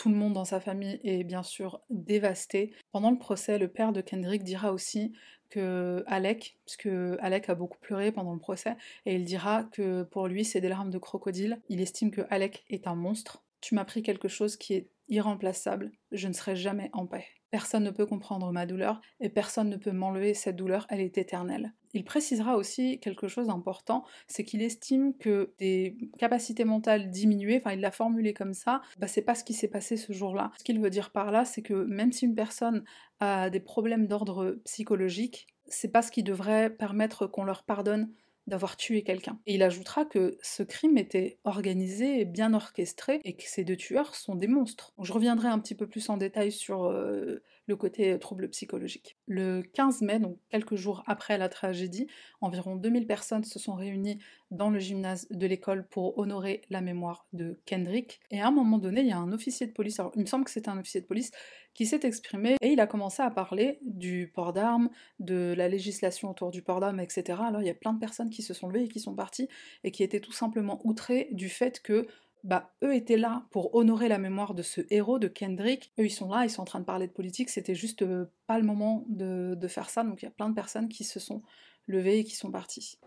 Tout 0.00 0.08
le 0.08 0.14
monde 0.14 0.32
dans 0.32 0.46
sa 0.46 0.60
famille 0.60 0.98
est 1.04 1.24
bien 1.24 1.42
sûr 1.42 1.82
dévasté. 1.90 2.72
Pendant 2.90 3.10
le 3.10 3.18
procès, 3.18 3.58
le 3.58 3.68
père 3.68 3.92
de 3.92 4.00
Kendrick 4.00 4.42
dira 4.42 4.72
aussi 4.72 5.12
que 5.50 6.02
Alec, 6.06 6.56
puisque 6.64 6.88
Alec 7.20 7.50
a 7.50 7.54
beaucoup 7.54 7.78
pleuré 7.80 8.10
pendant 8.10 8.32
le 8.32 8.38
procès, 8.38 8.78
et 9.04 9.16
il 9.16 9.26
dira 9.26 9.64
que 9.64 10.04
pour 10.04 10.26
lui 10.26 10.46
c'est 10.46 10.62
des 10.62 10.70
larmes 10.70 10.88
de 10.88 10.96
crocodile. 10.96 11.60
Il 11.68 11.82
estime 11.82 12.10
que 12.10 12.22
Alec 12.30 12.64
est 12.70 12.86
un 12.86 12.94
monstre. 12.94 13.44
Tu 13.60 13.74
m'as 13.74 13.84
pris 13.84 14.02
quelque 14.02 14.28
chose 14.28 14.56
qui 14.56 14.72
est 14.72 14.88
irremplaçable, 15.10 15.92
je 16.12 16.28
ne 16.28 16.32
serai 16.32 16.56
jamais 16.56 16.88
en 16.94 17.06
paix. 17.06 17.26
Personne 17.50 17.84
ne 17.84 17.90
peut 17.90 18.06
comprendre 18.06 18.50
ma 18.52 18.64
douleur 18.64 19.02
et 19.20 19.28
personne 19.28 19.68
ne 19.68 19.76
peut 19.76 19.92
m'enlever 19.92 20.32
cette 20.32 20.56
douleur, 20.56 20.86
elle 20.88 21.00
est 21.00 21.18
éternelle. 21.18 21.74
Il 21.94 22.04
précisera 22.04 22.56
aussi 22.56 22.98
quelque 23.00 23.28
chose 23.28 23.48
d'important, 23.48 24.04
c'est 24.28 24.44
qu'il 24.44 24.62
estime 24.62 25.14
que 25.16 25.52
des 25.58 25.96
capacités 26.18 26.64
mentales 26.64 27.10
diminuées, 27.10 27.60
enfin 27.62 27.74
il 27.74 27.80
l'a 27.80 27.90
formulé 27.90 28.32
comme 28.32 28.54
ça, 28.54 28.82
bah 28.98 29.08
c'est 29.08 29.22
pas 29.22 29.34
ce 29.34 29.44
qui 29.44 29.54
s'est 29.54 29.68
passé 29.68 29.96
ce 29.96 30.12
jour-là. 30.12 30.52
Ce 30.58 30.64
qu'il 30.64 30.80
veut 30.80 30.90
dire 30.90 31.10
par 31.10 31.30
là, 31.30 31.44
c'est 31.44 31.62
que 31.62 31.74
même 31.74 32.12
si 32.12 32.24
une 32.26 32.34
personne 32.34 32.84
a 33.18 33.50
des 33.50 33.60
problèmes 33.60 34.06
d'ordre 34.06 34.58
psychologique, 34.64 35.46
c'est 35.66 35.88
pas 35.92 36.02
ce 36.02 36.10
qui 36.10 36.22
devrait 36.22 36.70
permettre 36.70 37.26
qu'on 37.26 37.44
leur 37.44 37.64
pardonne 37.64 38.10
d'avoir 38.46 38.76
tué 38.76 39.02
quelqu'un. 39.02 39.38
Et 39.46 39.54
il 39.54 39.62
ajoutera 39.62 40.04
que 40.04 40.36
ce 40.42 40.62
crime 40.62 40.98
était 40.98 41.38
organisé 41.44 42.20
et 42.20 42.24
bien 42.24 42.52
orchestré 42.52 43.20
et 43.24 43.34
que 43.34 43.44
ces 43.46 43.64
deux 43.64 43.76
tueurs 43.76 44.14
sont 44.14 44.34
des 44.34 44.48
monstres. 44.48 44.92
Je 45.00 45.12
reviendrai 45.12 45.48
un 45.48 45.58
petit 45.58 45.74
peu 45.74 45.86
plus 45.86 46.08
en 46.10 46.16
détail 46.16 46.50
sur 46.50 46.84
euh, 46.84 47.42
le 47.66 47.76
côté 47.76 48.18
trouble 48.18 48.48
psychologique. 48.48 49.16
Le 49.26 49.62
15 49.62 50.02
mai, 50.02 50.18
donc 50.18 50.38
quelques 50.50 50.76
jours 50.76 51.02
après 51.06 51.38
la 51.38 51.48
tragédie, 51.48 52.06
environ 52.40 52.76
2000 52.76 53.06
personnes 53.06 53.44
se 53.44 53.58
sont 53.58 53.74
réunies 53.74 54.18
dans 54.50 54.70
le 54.70 54.78
gymnase 54.78 55.28
de 55.30 55.46
l'école 55.46 55.86
pour 55.86 56.18
honorer 56.18 56.62
la 56.70 56.80
mémoire 56.80 57.26
de 57.32 57.60
Kendrick. 57.66 58.20
Et 58.30 58.40
à 58.40 58.48
un 58.48 58.50
moment 58.50 58.78
donné, 58.78 59.02
il 59.02 59.06
y 59.06 59.12
a 59.12 59.18
un 59.18 59.32
officier 59.32 59.66
de 59.66 59.72
police, 59.72 60.00
alors 60.00 60.12
il 60.16 60.22
me 60.22 60.26
semble 60.26 60.44
que 60.44 60.50
c'était 60.50 60.68
un 60.68 60.78
officier 60.78 61.00
de 61.00 61.06
police, 61.06 61.30
qui 61.74 61.86
s'est 61.86 62.00
exprimé 62.02 62.56
et 62.60 62.72
il 62.72 62.80
a 62.80 62.86
commencé 62.86 63.22
à 63.22 63.30
parler 63.30 63.78
du 63.82 64.30
port 64.34 64.52
d'armes, 64.52 64.90
de 65.18 65.54
la 65.56 65.68
législation 65.68 66.30
autour 66.30 66.50
du 66.50 66.62
port 66.62 66.80
d'armes, 66.80 67.00
etc. 67.00 67.38
Alors 67.46 67.62
il 67.62 67.66
y 67.66 67.70
a 67.70 67.74
plein 67.74 67.92
de 67.92 68.00
personnes 68.00 68.30
qui 68.30 68.42
se 68.42 68.54
sont 68.54 68.68
levées 68.68 68.84
et 68.84 68.88
qui 68.88 69.00
sont 69.00 69.14
parties 69.14 69.48
et 69.84 69.90
qui 69.90 70.02
étaient 70.02 70.20
tout 70.20 70.32
simplement 70.32 70.80
outrées 70.84 71.28
du 71.32 71.48
fait 71.48 71.80
que 71.80 72.08
bah, 72.44 72.70
eux 72.82 72.94
étaient 72.94 73.16
là 73.16 73.44
pour 73.50 73.74
honorer 73.74 74.08
la 74.08 74.18
mémoire 74.18 74.54
de 74.54 74.62
ce 74.62 74.80
héros 74.90 75.18
de 75.18 75.28
Kendrick. 75.28 75.92
Eux, 75.98 76.06
ils 76.06 76.10
sont 76.10 76.28
là, 76.28 76.44
ils 76.44 76.50
sont 76.50 76.62
en 76.62 76.66
train 76.66 76.80
de 76.80 76.84
parler 76.84 77.06
de 77.06 77.12
politique, 77.12 77.50
c'était 77.50 77.74
juste 77.74 78.02
euh, 78.02 78.26
pas 78.46 78.58
le 78.58 78.64
moment 78.64 79.04
de, 79.08 79.56
faire 79.68 79.90
ça. 79.90 80.02
Donc 80.02 80.22
il 80.22 80.24
y 80.24 80.28
a 80.28 80.32
plein 80.32 80.48
de 80.48 80.54
personnes 80.54 80.88
qui 80.88 81.04
se 81.04 81.20
sont 81.20 81.42
levées 81.86 82.18
et 82.20 82.24
qui 82.24 82.36
sont 82.36 82.50
parties. 82.50 82.98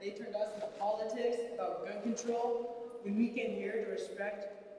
They 0.00 0.14
turned 0.14 0.34
us 0.34 0.48
into 0.56 0.66
politics 0.78 1.52
about 1.52 1.84
gun 1.84 2.00
control 2.00 2.88
when 3.04 3.18
we 3.18 3.28
came 3.34 3.52
here 3.52 3.84
to 3.84 3.90
respect 3.90 4.69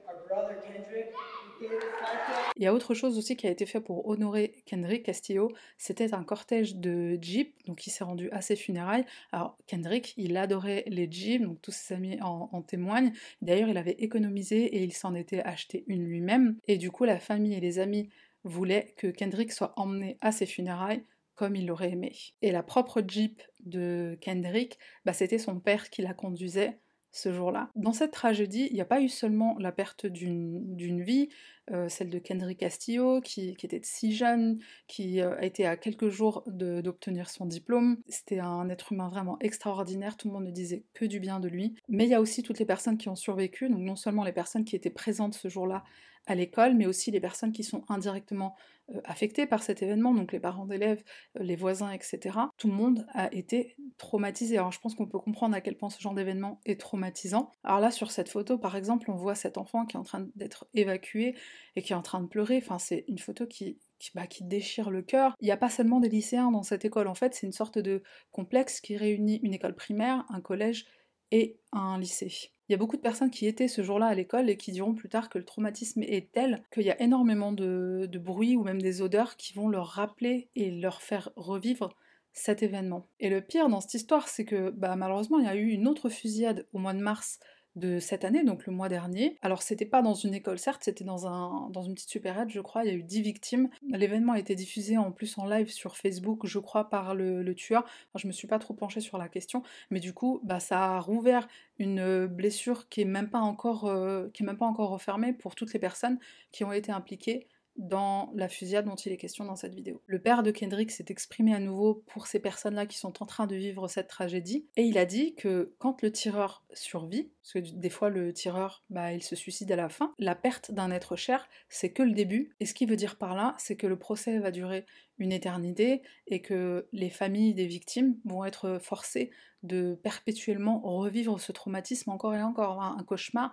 il 2.56 2.62
y 2.62 2.66
a 2.66 2.74
autre 2.74 2.94
chose 2.94 3.18
aussi 3.18 3.36
qui 3.36 3.46
a 3.46 3.50
été 3.50 3.66
fait 3.66 3.80
pour 3.80 4.06
honorer 4.08 4.62
Kendrick 4.66 5.04
Castillo, 5.04 5.52
c'était 5.78 6.14
un 6.14 6.24
cortège 6.24 6.76
de 6.76 7.18
Jeep, 7.20 7.54
donc 7.66 7.86
il 7.86 7.90
s'est 7.90 8.04
rendu 8.04 8.30
à 8.30 8.40
ses 8.40 8.56
funérailles. 8.56 9.04
Alors 9.32 9.56
Kendrick, 9.66 10.14
il 10.16 10.36
adorait 10.36 10.84
les 10.86 11.10
Jeeps, 11.10 11.42
donc 11.42 11.60
tous 11.62 11.72
ses 11.72 11.94
amis 11.94 12.20
en, 12.20 12.48
en 12.52 12.62
témoignent. 12.62 13.12
D'ailleurs, 13.40 13.68
il 13.68 13.76
avait 13.76 13.96
économisé 13.98 14.64
et 14.64 14.82
il 14.82 14.92
s'en 14.92 15.14
était 15.14 15.40
acheté 15.40 15.84
une 15.86 16.04
lui-même. 16.04 16.56
Et 16.68 16.78
du 16.78 16.90
coup, 16.90 17.04
la 17.04 17.18
famille 17.18 17.54
et 17.54 17.60
les 17.60 17.78
amis 17.78 18.10
voulaient 18.44 18.94
que 18.96 19.06
Kendrick 19.06 19.52
soit 19.52 19.72
emmené 19.76 20.18
à 20.20 20.32
ses 20.32 20.46
funérailles 20.46 21.04
comme 21.34 21.56
il 21.56 21.66
l'aurait 21.66 21.90
aimé. 21.90 22.12
Et 22.42 22.52
la 22.52 22.62
propre 22.62 23.02
Jeep 23.06 23.42
de 23.60 24.18
Kendrick, 24.20 24.78
bah, 25.04 25.12
c'était 25.12 25.38
son 25.38 25.58
père 25.58 25.90
qui 25.90 26.02
la 26.02 26.14
conduisait 26.14 26.78
ce 27.12 27.32
jour-là. 27.32 27.70
Dans 27.76 27.92
cette 27.92 28.10
tragédie, 28.10 28.66
il 28.70 28.74
n'y 28.74 28.80
a 28.80 28.86
pas 28.86 29.00
eu 29.00 29.08
seulement 29.08 29.56
la 29.58 29.70
perte 29.70 30.06
d'une 30.06 31.02
vie, 31.02 31.28
euh, 31.70 31.88
celle 31.88 32.08
de 32.08 32.18
Kendrick 32.18 32.58
Castillo, 32.58 33.20
qui, 33.20 33.50
était 33.50 33.80
si 33.84 34.14
jeune, 34.14 34.58
qui 34.88 35.20
euh, 35.20 35.36
a 35.36 35.44
été 35.44 35.66
à 35.66 35.76
quelques 35.76 36.08
jours 36.08 36.42
d'obtenir 36.46 37.28
son 37.28 37.46
diplôme. 37.46 37.98
C'était 38.08 38.40
un 38.40 38.68
être 38.70 38.92
humain 38.92 39.08
vraiment 39.08 39.38
extraordinaire, 39.40 40.16
tout 40.16 40.28
le 40.28 40.34
monde 40.34 40.46
ne 40.46 40.50
disait 40.50 40.84
que 40.94 41.04
du 41.04 41.20
bien 41.20 41.38
de 41.38 41.48
lui. 41.48 41.74
Mais 41.88 42.04
il 42.04 42.10
y 42.10 42.14
a 42.14 42.20
aussi 42.20 42.42
toutes 42.42 42.58
les 42.58 42.66
personnes 42.66 42.96
qui 42.96 43.10
ont 43.10 43.14
survécu, 43.14 43.68
donc 43.68 43.80
non 43.80 43.96
seulement 43.96 44.24
les 44.24 44.32
personnes 44.32 44.64
qui 44.64 44.74
étaient 44.74 44.90
présentes 44.90 45.34
ce 45.34 45.48
jour-là 45.48 45.84
à 46.26 46.34
l'école, 46.34 46.74
mais 46.74 46.86
aussi 46.86 47.10
les 47.10 47.20
personnes 47.20 47.52
qui 47.52 47.64
sont 47.64 47.84
indirectement 47.88 48.54
euh, 48.90 49.00
affectées 49.04 49.46
par 49.46 49.62
cet 49.62 49.82
événement, 49.82 50.14
donc 50.14 50.32
les 50.32 50.40
parents 50.40 50.66
d'élèves, 50.66 51.02
euh, 51.38 51.42
les 51.42 51.56
voisins, 51.56 51.90
etc. 51.90 52.38
Tout 52.56 52.68
le 52.68 52.74
monde 52.74 53.06
a 53.12 53.32
été 53.32 53.76
traumatisé. 53.98 54.58
Alors 54.58 54.72
je 54.72 54.80
pense 54.80 54.94
qu'on 54.94 55.06
peut 55.06 55.18
comprendre 55.18 55.54
à 55.54 55.60
quel 55.60 55.76
point 55.76 55.90
ce 55.90 56.00
genre 56.00 56.14
d'événement 56.14 56.60
est 56.64 56.80
traumatisant. 56.80 57.50
Alors 57.64 57.80
là, 57.80 57.90
sur 57.90 58.10
cette 58.10 58.28
photo, 58.28 58.58
par 58.58 58.76
exemple, 58.76 59.10
on 59.10 59.16
voit 59.16 59.34
cet 59.34 59.58
enfant 59.58 59.86
qui 59.86 59.96
est 59.96 60.00
en 60.00 60.04
train 60.04 60.26
d'être 60.36 60.66
évacué 60.74 61.36
et 61.76 61.82
qui 61.82 61.92
est 61.92 61.96
en 61.96 62.02
train 62.02 62.20
de 62.20 62.26
pleurer. 62.26 62.58
Enfin, 62.58 62.78
c'est 62.78 63.04
une 63.08 63.18
photo 63.18 63.46
qui, 63.46 63.78
bah, 64.14 64.26
qui, 64.26 64.44
déchire 64.44 64.90
le 64.90 65.02
cœur. 65.02 65.36
Il 65.40 65.44
n'y 65.44 65.52
a 65.52 65.56
pas 65.56 65.70
seulement 65.70 66.00
des 66.00 66.08
lycéens 66.08 66.50
dans 66.50 66.62
cette 66.62 66.84
école, 66.84 67.06
en 67.06 67.14
fait, 67.14 67.34
c'est 67.34 67.46
une 67.46 67.52
sorte 67.52 67.78
de 67.78 68.02
complexe 68.32 68.80
qui 68.80 68.96
réunit 68.96 69.40
une 69.42 69.54
école 69.54 69.74
primaire, 69.74 70.24
un 70.28 70.40
collège 70.40 70.86
et 71.30 71.58
un 71.72 71.98
lycée. 71.98 72.52
Il 72.72 72.76
y 72.76 72.76
a 72.76 72.78
beaucoup 72.78 72.96
de 72.96 73.02
personnes 73.02 73.30
qui 73.30 73.46
étaient 73.46 73.68
ce 73.68 73.82
jour-là 73.82 74.06
à 74.06 74.14
l'école 74.14 74.48
et 74.48 74.56
qui 74.56 74.72
diront 74.72 74.94
plus 74.94 75.10
tard 75.10 75.28
que 75.28 75.36
le 75.36 75.44
traumatisme 75.44 76.02
est 76.04 76.32
tel 76.32 76.62
qu'il 76.72 76.84
y 76.84 76.90
a 76.90 76.98
énormément 77.02 77.52
de, 77.52 78.08
bruit 78.14 78.56
ou 78.56 78.64
même 78.64 78.80
des 78.80 79.02
odeurs 79.02 79.36
qui 79.36 79.52
vont 79.52 79.68
leur 79.68 79.88
rappeler 79.88 80.48
et 80.56 80.70
leur 80.70 81.02
faire 81.02 81.28
revivre 81.36 81.94
cet 82.32 82.62
événement. 82.62 83.06
Et 83.20 83.28
le 83.28 83.42
pire 83.42 83.68
dans 83.68 83.82
cette 83.82 83.92
histoire, 83.92 84.26
c'est 84.26 84.46
que 84.46 84.70
bah, 84.70 84.96
malheureusement, 84.96 85.38
il 85.38 85.44
y 85.44 85.48
a 85.48 85.54
eu 85.54 85.68
une 85.68 85.86
autre 85.86 86.08
fusillade 86.08 86.66
au 86.72 86.78
mois 86.78 86.94
de 86.94 87.00
mars 87.00 87.40
de 87.76 87.98
cette 87.98 88.24
année, 88.24 88.44
donc 88.44 88.66
le 88.66 88.72
mois 88.72 88.88
dernier. 88.88 89.38
Alors 89.42 89.62
c'était 89.62 89.86
pas 89.86 90.02
dans 90.02 90.14
une 90.14 90.34
école, 90.34 90.58
certes, 90.58 90.82
c'était 90.84 91.04
dans, 91.04 91.26
un, 91.26 91.70
dans 91.70 91.82
une 91.82 91.94
petite 91.94 92.10
supérette, 92.10 92.50
je 92.50 92.60
crois, 92.60 92.84
il 92.84 92.88
y 92.88 92.90
a 92.90 92.94
eu 92.94 93.02
10 93.02 93.22
victimes. 93.22 93.68
L'événement 93.90 94.32
a 94.34 94.38
été 94.38 94.54
diffusé 94.54 94.98
en 94.98 95.10
plus 95.10 95.38
en 95.38 95.46
live 95.46 95.70
sur 95.70 95.96
Facebook, 95.96 96.46
je 96.46 96.58
crois, 96.58 96.90
par 96.90 97.14
le, 97.14 97.52
tueur. 97.54 97.84
je 98.14 98.26
me 98.26 98.32
suis 98.32 98.48
pas 98.48 98.58
trop 98.58 98.74
penchée 98.74 99.00
sur 99.00 99.18
la 99.18 99.28
question, 99.28 99.62
mais 99.90 100.00
du 100.00 100.12
coup, 100.12 100.40
bah, 100.42 100.60
ça 100.60 100.96
a 100.96 101.00
rouvert 101.00 101.48
une 101.78 102.26
blessure 102.26 102.88
qui 102.88 103.02
est 103.02 103.06
même 103.06 103.28
pas 103.28 103.40
encore, 103.40 103.86
euh, 103.86 104.28
qui 104.32 104.42
est 104.42 104.46
même 104.46 104.58
pas 104.58 104.66
encore 104.66 104.90
refermée 104.90 105.32
pour 105.32 105.54
toutes 105.54 105.72
les 105.72 105.78
personnes 105.78 106.18
qui 106.50 106.64
ont 106.64 106.72
été 106.72 106.92
impliquées 106.92 107.46
dans 107.76 108.30
la 108.34 108.48
fusillade 108.48 108.84
dont 108.84 108.94
il 108.94 109.12
est 109.12 109.16
question 109.16 109.44
dans 109.44 109.56
cette 109.56 109.74
vidéo. 109.74 110.02
Le 110.06 110.20
père 110.20 110.42
de 110.42 110.50
Kendrick 110.50 110.90
s'est 110.90 111.06
exprimé 111.08 111.54
à 111.54 111.58
nouveau 111.58 112.02
pour 112.06 112.26
ces 112.26 112.38
personnes-là 112.38 112.86
qui 112.86 112.98
sont 112.98 113.22
en 113.22 113.26
train 113.26 113.46
de 113.46 113.56
vivre 113.56 113.88
cette 113.88 114.08
tragédie, 114.08 114.66
et 114.76 114.82
il 114.82 114.98
a 114.98 115.06
dit 115.06 115.34
que 115.34 115.74
quand 115.78 116.02
le 116.02 116.12
tireur 116.12 116.64
survit, 116.74 117.30
parce 117.42 117.52
que 117.54 117.74
des 117.74 117.90
fois 117.90 118.10
le 118.10 118.32
tireur, 118.32 118.84
bah, 118.90 119.12
il 119.12 119.22
se 119.22 119.36
suicide 119.36 119.72
à 119.72 119.76
la 119.76 119.88
fin, 119.88 120.14
la 120.18 120.34
perte 120.34 120.70
d'un 120.70 120.90
être 120.90 121.16
cher, 121.16 121.48
c'est 121.68 121.92
que 121.92 122.02
le 122.02 122.12
début, 122.12 122.54
et 122.60 122.66
ce 122.66 122.74
qui 122.74 122.86
veut 122.86 122.96
dire 122.96 123.16
par 123.16 123.34
là, 123.34 123.54
c'est 123.58 123.76
que 123.76 123.86
le 123.86 123.98
procès 123.98 124.38
va 124.38 124.50
durer 124.50 124.84
une 125.18 125.32
éternité, 125.32 126.02
et 126.26 126.42
que 126.42 126.88
les 126.92 127.10
familles 127.10 127.54
des 127.54 127.66
victimes 127.66 128.16
vont 128.24 128.44
être 128.44 128.78
forcées 128.82 129.30
de 129.62 129.94
perpétuellement 130.02 130.80
revivre 130.80 131.40
ce 131.40 131.52
traumatisme 131.52 132.10
encore 132.10 132.34
et 132.34 132.42
encore, 132.42 132.82
un 132.82 133.02
cauchemar 133.04 133.52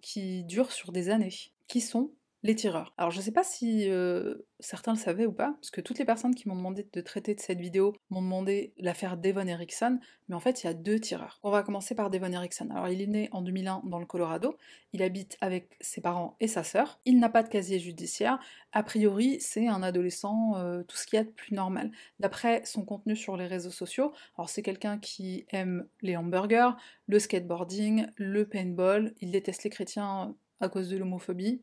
qui 0.00 0.44
dure 0.44 0.72
sur 0.72 0.92
des 0.92 1.10
années. 1.10 1.34
Qui 1.68 1.80
sont 1.80 2.10
les 2.42 2.54
tireurs. 2.54 2.94
Alors 2.96 3.10
je 3.10 3.20
sais 3.20 3.32
pas 3.32 3.44
si 3.44 3.90
certains 4.60 4.92
le 4.92 4.98
savaient 4.98 5.26
ou 5.26 5.32
pas, 5.32 5.52
parce 5.60 5.70
que 5.70 5.80
toutes 5.80 5.98
les 5.98 6.04
personnes 6.04 6.34
qui 6.34 6.48
m'ont 6.48 6.56
demandé 6.56 6.88
de 6.90 7.00
traiter 7.02 7.34
de 7.34 7.40
cette 7.40 7.60
vidéo 7.60 7.94
m'ont 8.08 8.22
demandé 8.22 8.72
l'affaire 8.78 9.18
Devon 9.18 9.46
Erickson, 9.46 9.98
mais 10.28 10.34
en 10.34 10.40
fait 10.40 10.62
il 10.62 10.66
y 10.66 10.70
a 10.70 10.74
deux 10.74 10.98
tireurs. 10.98 11.38
On 11.42 11.50
va 11.50 11.62
commencer 11.62 11.94
par 11.94 12.08
Devon 12.08 12.32
Erickson. 12.32 12.68
Alors 12.70 12.88
il 12.88 13.02
est 13.02 13.06
né 13.06 13.28
en 13.32 13.42
2001 13.42 13.82
dans 13.84 13.98
le 13.98 14.06
Colorado, 14.06 14.56
il 14.92 15.02
habite 15.02 15.36
avec 15.42 15.76
ses 15.80 16.00
parents 16.00 16.36
et 16.40 16.48
sa 16.48 16.64
sœur, 16.64 16.98
il 17.04 17.18
n'a 17.18 17.28
pas 17.28 17.42
de 17.42 17.48
casier 17.48 17.78
judiciaire, 17.78 18.38
a 18.72 18.82
priori 18.82 19.38
c'est 19.40 19.68
un 19.68 19.82
adolescent 19.82 20.54
tout 20.88 20.96
ce 20.96 21.06
qu'il 21.06 21.18
y 21.18 21.20
a 21.20 21.24
de 21.24 21.30
plus 21.30 21.54
normal. 21.54 21.90
D'après 22.20 22.64
son 22.64 22.86
contenu 22.86 23.16
sur 23.16 23.36
les 23.36 23.46
réseaux 23.46 23.70
sociaux, 23.70 24.12
alors 24.38 24.48
c'est 24.48 24.62
quelqu'un 24.62 24.98
qui 24.98 25.44
aime 25.50 25.86
les 26.00 26.16
hamburgers, 26.16 26.70
le 27.06 27.18
skateboarding, 27.18 28.06
le 28.16 28.48
paintball, 28.48 29.14
il 29.20 29.30
déteste 29.30 29.64
les 29.64 29.70
chrétiens 29.70 30.34
à 30.60 30.68
cause 30.68 30.90
de 30.90 30.96
l'homophobie, 30.96 31.62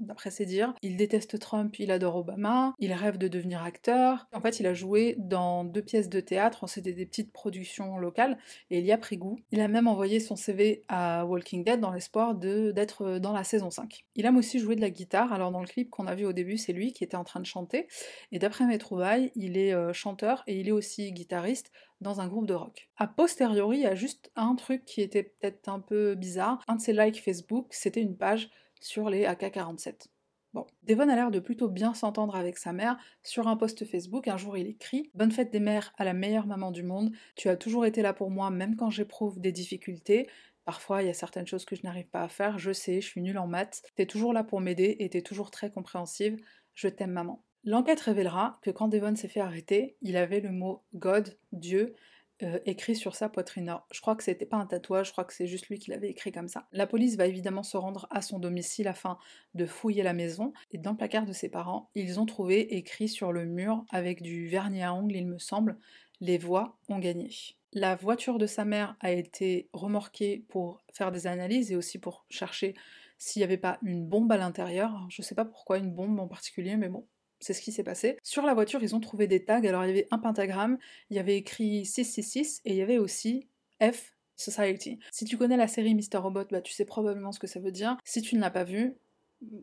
d'après 0.00 0.30
ses 0.30 0.46
dires. 0.46 0.74
Il 0.82 0.96
déteste 0.96 1.38
Trump, 1.38 1.78
il 1.78 1.90
adore 1.90 2.16
Obama, 2.16 2.74
il 2.78 2.92
rêve 2.92 3.18
de 3.18 3.28
devenir 3.28 3.62
acteur. 3.62 4.26
En 4.32 4.40
fait, 4.40 4.60
il 4.60 4.66
a 4.66 4.74
joué 4.74 5.16
dans 5.18 5.64
deux 5.64 5.82
pièces 5.82 6.08
de 6.08 6.20
théâtre, 6.20 6.68
c'était 6.68 6.92
des 6.92 7.06
petites 7.06 7.32
productions 7.32 7.98
locales, 7.98 8.38
et 8.70 8.78
il 8.78 8.84
y 8.84 8.92
a 8.92 8.98
pris 8.98 9.16
goût. 9.16 9.38
Il 9.50 9.60
a 9.60 9.68
même 9.68 9.86
envoyé 9.86 10.20
son 10.20 10.36
CV 10.36 10.84
à 10.88 11.24
Walking 11.26 11.64
Dead 11.64 11.80
dans 11.80 11.92
l'espoir 11.92 12.34
d'être 12.34 13.18
dans 13.18 13.32
la 13.32 13.44
saison 13.44 13.70
5. 13.70 14.04
Il 14.14 14.26
aime 14.26 14.36
aussi 14.36 14.58
jouer 14.58 14.76
de 14.76 14.80
la 14.80 14.90
guitare, 14.90 15.32
alors 15.32 15.50
dans 15.50 15.60
le 15.60 15.66
clip 15.66 15.90
qu'on 15.90 16.06
a 16.06 16.14
vu 16.14 16.24
au 16.24 16.32
début, 16.32 16.56
c'est 16.56 16.72
lui 16.72 16.92
qui 16.92 17.04
était 17.04 17.16
en 17.16 17.24
train 17.24 17.40
de 17.40 17.46
chanter, 17.46 17.86
et 18.32 18.38
d'après 18.38 18.66
mes 18.66 18.78
trouvailles, 18.78 19.30
il 19.34 19.56
est 19.56 19.72
euh, 19.72 19.92
chanteur 19.92 20.42
et 20.46 20.58
il 20.58 20.68
est 20.68 20.72
aussi 20.72 21.12
guitariste 21.12 21.70
dans 22.00 22.20
un 22.20 22.28
groupe 22.28 22.46
de 22.46 22.54
rock. 22.54 22.88
A 22.96 23.06
posteriori, 23.06 23.78
il 23.78 23.82
y 23.82 23.86
a 23.86 23.94
juste 23.94 24.30
un 24.36 24.54
truc 24.54 24.84
qui 24.84 25.00
était 25.02 25.24
peut-être 25.24 25.68
un 25.68 25.80
peu 25.80 26.14
bizarre. 26.14 26.62
Un 26.68 26.76
de 26.76 26.80
ses 26.80 26.92
likes 26.92 27.22
Facebook, 27.22 27.66
c'était 27.70 28.00
une 28.00 28.16
page 28.16 28.50
sur 28.80 29.10
les 29.10 29.24
AK-47. 29.24 30.08
Bon, 30.54 30.66
Devon 30.82 31.08
a 31.08 31.14
l'air 31.14 31.30
de 31.30 31.40
plutôt 31.40 31.68
bien 31.68 31.92
s'entendre 31.92 32.34
avec 32.34 32.56
sa 32.56 32.72
mère. 32.72 32.96
Sur 33.22 33.48
un 33.48 33.56
post 33.56 33.84
Facebook, 33.84 34.28
un 34.28 34.38
jour 34.38 34.56
il 34.56 34.66
écrit 34.66 35.10
Bonne 35.14 35.30
fête 35.30 35.52
des 35.52 35.60
mères 35.60 35.92
à 35.98 36.04
la 36.04 36.14
meilleure 36.14 36.46
maman 36.46 36.70
du 36.70 36.82
monde. 36.82 37.12
Tu 37.36 37.48
as 37.48 37.56
toujours 37.56 37.84
été 37.84 38.00
là 38.00 38.14
pour 38.14 38.30
moi, 38.30 38.50
même 38.50 38.76
quand 38.76 38.90
j'éprouve 38.90 39.40
des 39.40 39.52
difficultés. 39.52 40.28
Parfois, 40.64 41.02
il 41.02 41.06
y 41.06 41.10
a 41.10 41.14
certaines 41.14 41.46
choses 41.46 41.64
que 41.64 41.76
je 41.76 41.82
n'arrive 41.82 42.08
pas 42.08 42.22
à 42.22 42.28
faire. 42.28 42.58
Je 42.58 42.72
sais, 42.72 43.00
je 43.00 43.06
suis 43.06 43.22
nulle 43.22 43.38
en 43.38 43.46
maths. 43.46 43.82
T'es 43.94 44.06
toujours 44.06 44.32
là 44.32 44.42
pour 44.42 44.60
m'aider 44.60 44.96
et 45.00 45.10
t'es 45.10 45.22
toujours 45.22 45.50
très 45.50 45.70
compréhensive. 45.70 46.38
Je 46.74 46.88
t'aime, 46.88 47.12
maman. 47.12 47.44
L'enquête 47.64 48.00
révélera 48.00 48.58
que 48.62 48.70
quand 48.70 48.88
Devon 48.88 49.16
s'est 49.16 49.28
fait 49.28 49.40
arrêter, 49.40 49.96
il 50.00 50.16
avait 50.16 50.40
le 50.40 50.52
mot 50.52 50.84
God, 50.94 51.38
Dieu, 51.52 51.94
euh, 52.42 52.60
écrit 52.66 52.94
sur 52.94 53.16
sa 53.16 53.28
poitrine. 53.28 53.74
je 53.90 54.00
crois 54.00 54.14
que 54.14 54.22
c'était 54.22 54.46
pas 54.46 54.58
un 54.58 54.66
tatouage, 54.66 55.08
je 55.08 55.12
crois 55.12 55.24
que 55.24 55.34
c'est 55.34 55.48
juste 55.48 55.66
lui 55.68 55.78
qui 55.78 55.90
l'avait 55.90 56.10
écrit 56.10 56.30
comme 56.30 56.46
ça. 56.46 56.68
La 56.72 56.86
police 56.86 57.16
va 57.16 57.26
évidemment 57.26 57.64
se 57.64 57.76
rendre 57.76 58.06
à 58.10 58.22
son 58.22 58.38
domicile 58.38 58.86
afin 58.86 59.18
de 59.54 59.66
fouiller 59.66 60.04
la 60.04 60.12
maison, 60.12 60.52
et 60.70 60.78
dans 60.78 60.92
le 60.92 60.96
placard 60.96 61.26
de 61.26 61.32
ses 61.32 61.48
parents, 61.48 61.90
ils 61.96 62.20
ont 62.20 62.26
trouvé 62.26 62.76
écrit 62.76 63.08
sur 63.08 63.32
le 63.32 63.44
mur, 63.44 63.84
avec 63.90 64.22
du 64.22 64.46
vernis 64.46 64.82
à 64.82 64.94
ongles, 64.94 65.16
il 65.16 65.26
me 65.26 65.38
semble, 65.38 65.78
les 66.20 66.38
voix 66.38 66.78
ont 66.88 66.98
gagné. 66.98 67.30
La 67.72 67.96
voiture 67.96 68.38
de 68.38 68.46
sa 68.46 68.64
mère 68.64 68.96
a 69.00 69.10
été 69.10 69.68
remorquée 69.72 70.44
pour 70.48 70.80
faire 70.92 71.12
des 71.12 71.26
analyses 71.26 71.72
et 71.72 71.76
aussi 71.76 71.98
pour 71.98 72.24
chercher 72.30 72.74
s'il 73.18 73.40
n'y 73.40 73.44
avait 73.44 73.58
pas 73.58 73.78
une 73.82 74.06
bombe 74.06 74.30
à 74.32 74.36
l'intérieur. 74.36 75.06
Je 75.10 75.22
sais 75.22 75.34
pas 75.34 75.44
pourquoi 75.44 75.78
une 75.78 75.92
bombe 75.92 76.18
en 76.18 76.28
particulier, 76.28 76.76
mais 76.76 76.88
bon, 76.88 77.04
c'est 77.40 77.52
ce 77.52 77.62
qui 77.62 77.72
s'est 77.72 77.84
passé. 77.84 78.18
Sur 78.22 78.44
la 78.44 78.54
voiture, 78.54 78.82
ils 78.82 78.94
ont 78.94 79.00
trouvé 79.00 79.26
des 79.26 79.44
tags. 79.44 79.62
Alors, 79.64 79.84
il 79.84 79.88
y 79.88 79.90
avait 79.90 80.08
un 80.10 80.18
pentagramme, 80.18 80.78
il 81.10 81.16
y 81.16 81.20
avait 81.20 81.36
écrit 81.36 81.84
666 81.84 82.60
et 82.64 82.72
il 82.72 82.76
y 82.76 82.82
avait 82.82 82.98
aussi 82.98 83.48
F 83.82 84.14
Society. 84.36 84.98
Si 85.10 85.24
tu 85.24 85.36
connais 85.36 85.56
la 85.56 85.68
série 85.68 85.94
Mr. 85.94 86.18
Robot, 86.18 86.44
bah, 86.50 86.60
tu 86.60 86.72
sais 86.72 86.84
probablement 86.84 87.32
ce 87.32 87.38
que 87.38 87.46
ça 87.46 87.60
veut 87.60 87.72
dire. 87.72 87.96
Si 88.04 88.22
tu 88.22 88.36
ne 88.36 88.40
l'as 88.40 88.50
pas 88.50 88.64
vu, 88.64 88.94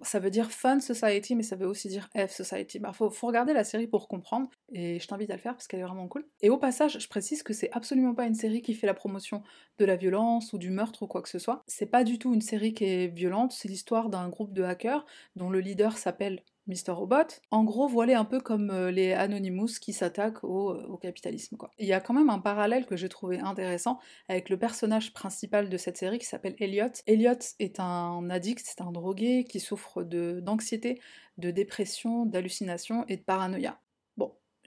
ça 0.03 0.19
veut 0.19 0.29
dire 0.29 0.51
Fun 0.51 0.79
Society, 0.79 1.35
mais 1.35 1.43
ça 1.43 1.55
veut 1.55 1.67
aussi 1.67 1.87
dire 1.87 2.09
F 2.15 2.31
Society. 2.31 2.79
Bah, 2.79 2.93
faut, 2.93 3.09
faut 3.09 3.27
regarder 3.27 3.53
la 3.53 3.63
série 3.63 3.87
pour 3.87 4.07
comprendre, 4.07 4.49
et 4.71 4.99
je 4.99 5.07
t'invite 5.07 5.29
à 5.29 5.35
le 5.35 5.41
faire 5.41 5.53
parce 5.53 5.67
qu'elle 5.67 5.79
est 5.79 5.83
vraiment 5.83 6.07
cool. 6.07 6.25
Et 6.41 6.49
au 6.49 6.57
passage, 6.57 6.99
je 6.99 7.07
précise 7.07 7.43
que 7.43 7.53
c'est 7.53 7.71
absolument 7.71 8.13
pas 8.13 8.25
une 8.25 8.35
série 8.35 8.61
qui 8.61 8.73
fait 8.73 8.87
la 8.87 8.93
promotion 8.93 9.43
de 9.77 9.85
la 9.85 9.95
violence 9.95 10.53
ou 10.53 10.57
du 10.57 10.69
meurtre 10.69 11.03
ou 11.03 11.07
quoi 11.07 11.21
que 11.21 11.29
ce 11.29 11.39
soit. 11.39 11.63
C'est 11.67 11.85
pas 11.85 12.03
du 12.03 12.19
tout 12.19 12.33
une 12.33 12.41
série 12.41 12.73
qui 12.73 12.85
est 12.85 13.07
violente, 13.07 13.51
c'est 13.51 13.67
l'histoire 13.67 14.09
d'un 14.09 14.29
groupe 14.29 14.53
de 14.53 14.63
hackers 14.63 15.05
dont 15.35 15.49
le 15.49 15.59
leader 15.59 15.97
s'appelle 15.97 16.41
Mr. 16.67 16.91
Robot, 16.91 17.27
en 17.51 17.63
gros, 17.63 17.87
voilà 17.87 18.19
un 18.19 18.25
peu 18.25 18.39
comme 18.39 18.71
euh, 18.71 18.91
les 18.91 19.13
Anonymous 19.13 19.79
qui 19.79 19.93
s'attaquent 19.93 20.43
euh, 20.43 20.47
au, 20.47 20.97
capitalisme. 20.97 21.57
Quoi. 21.57 21.71
Il 21.77 21.87
y 21.87 21.93
a 21.93 21.99
quand 21.99 22.13
même 22.13 22.29
un 22.29 22.39
parallèle 22.39 22.85
que 22.85 22.95
j'ai 22.95 23.09
trouvé 23.09 23.39
intéressant 23.39 23.99
avec 24.29 24.49
le 24.49 24.57
personnage 24.57 25.13
principal 25.13 25.69
de 25.69 25.77
cette 25.77 25.97
série 25.97 26.17
qui 26.17 26.25
s'appelle 26.25 26.55
Elliot. 26.59 26.91
Elliot 27.07 27.33
est 27.59 27.79
un 27.79 28.29
addict, 28.29 28.65
c'est 28.65 28.81
un 28.81 28.91
drogué 28.91 29.43
qui 29.43 29.59
souffre 29.59 30.03
d'anxiété, 30.03 30.99
de 31.37 31.51
dépression, 31.51 32.25
d'hallucination 32.25 33.05
et 33.07 33.17
de 33.17 33.21
paranoïa 33.21 33.79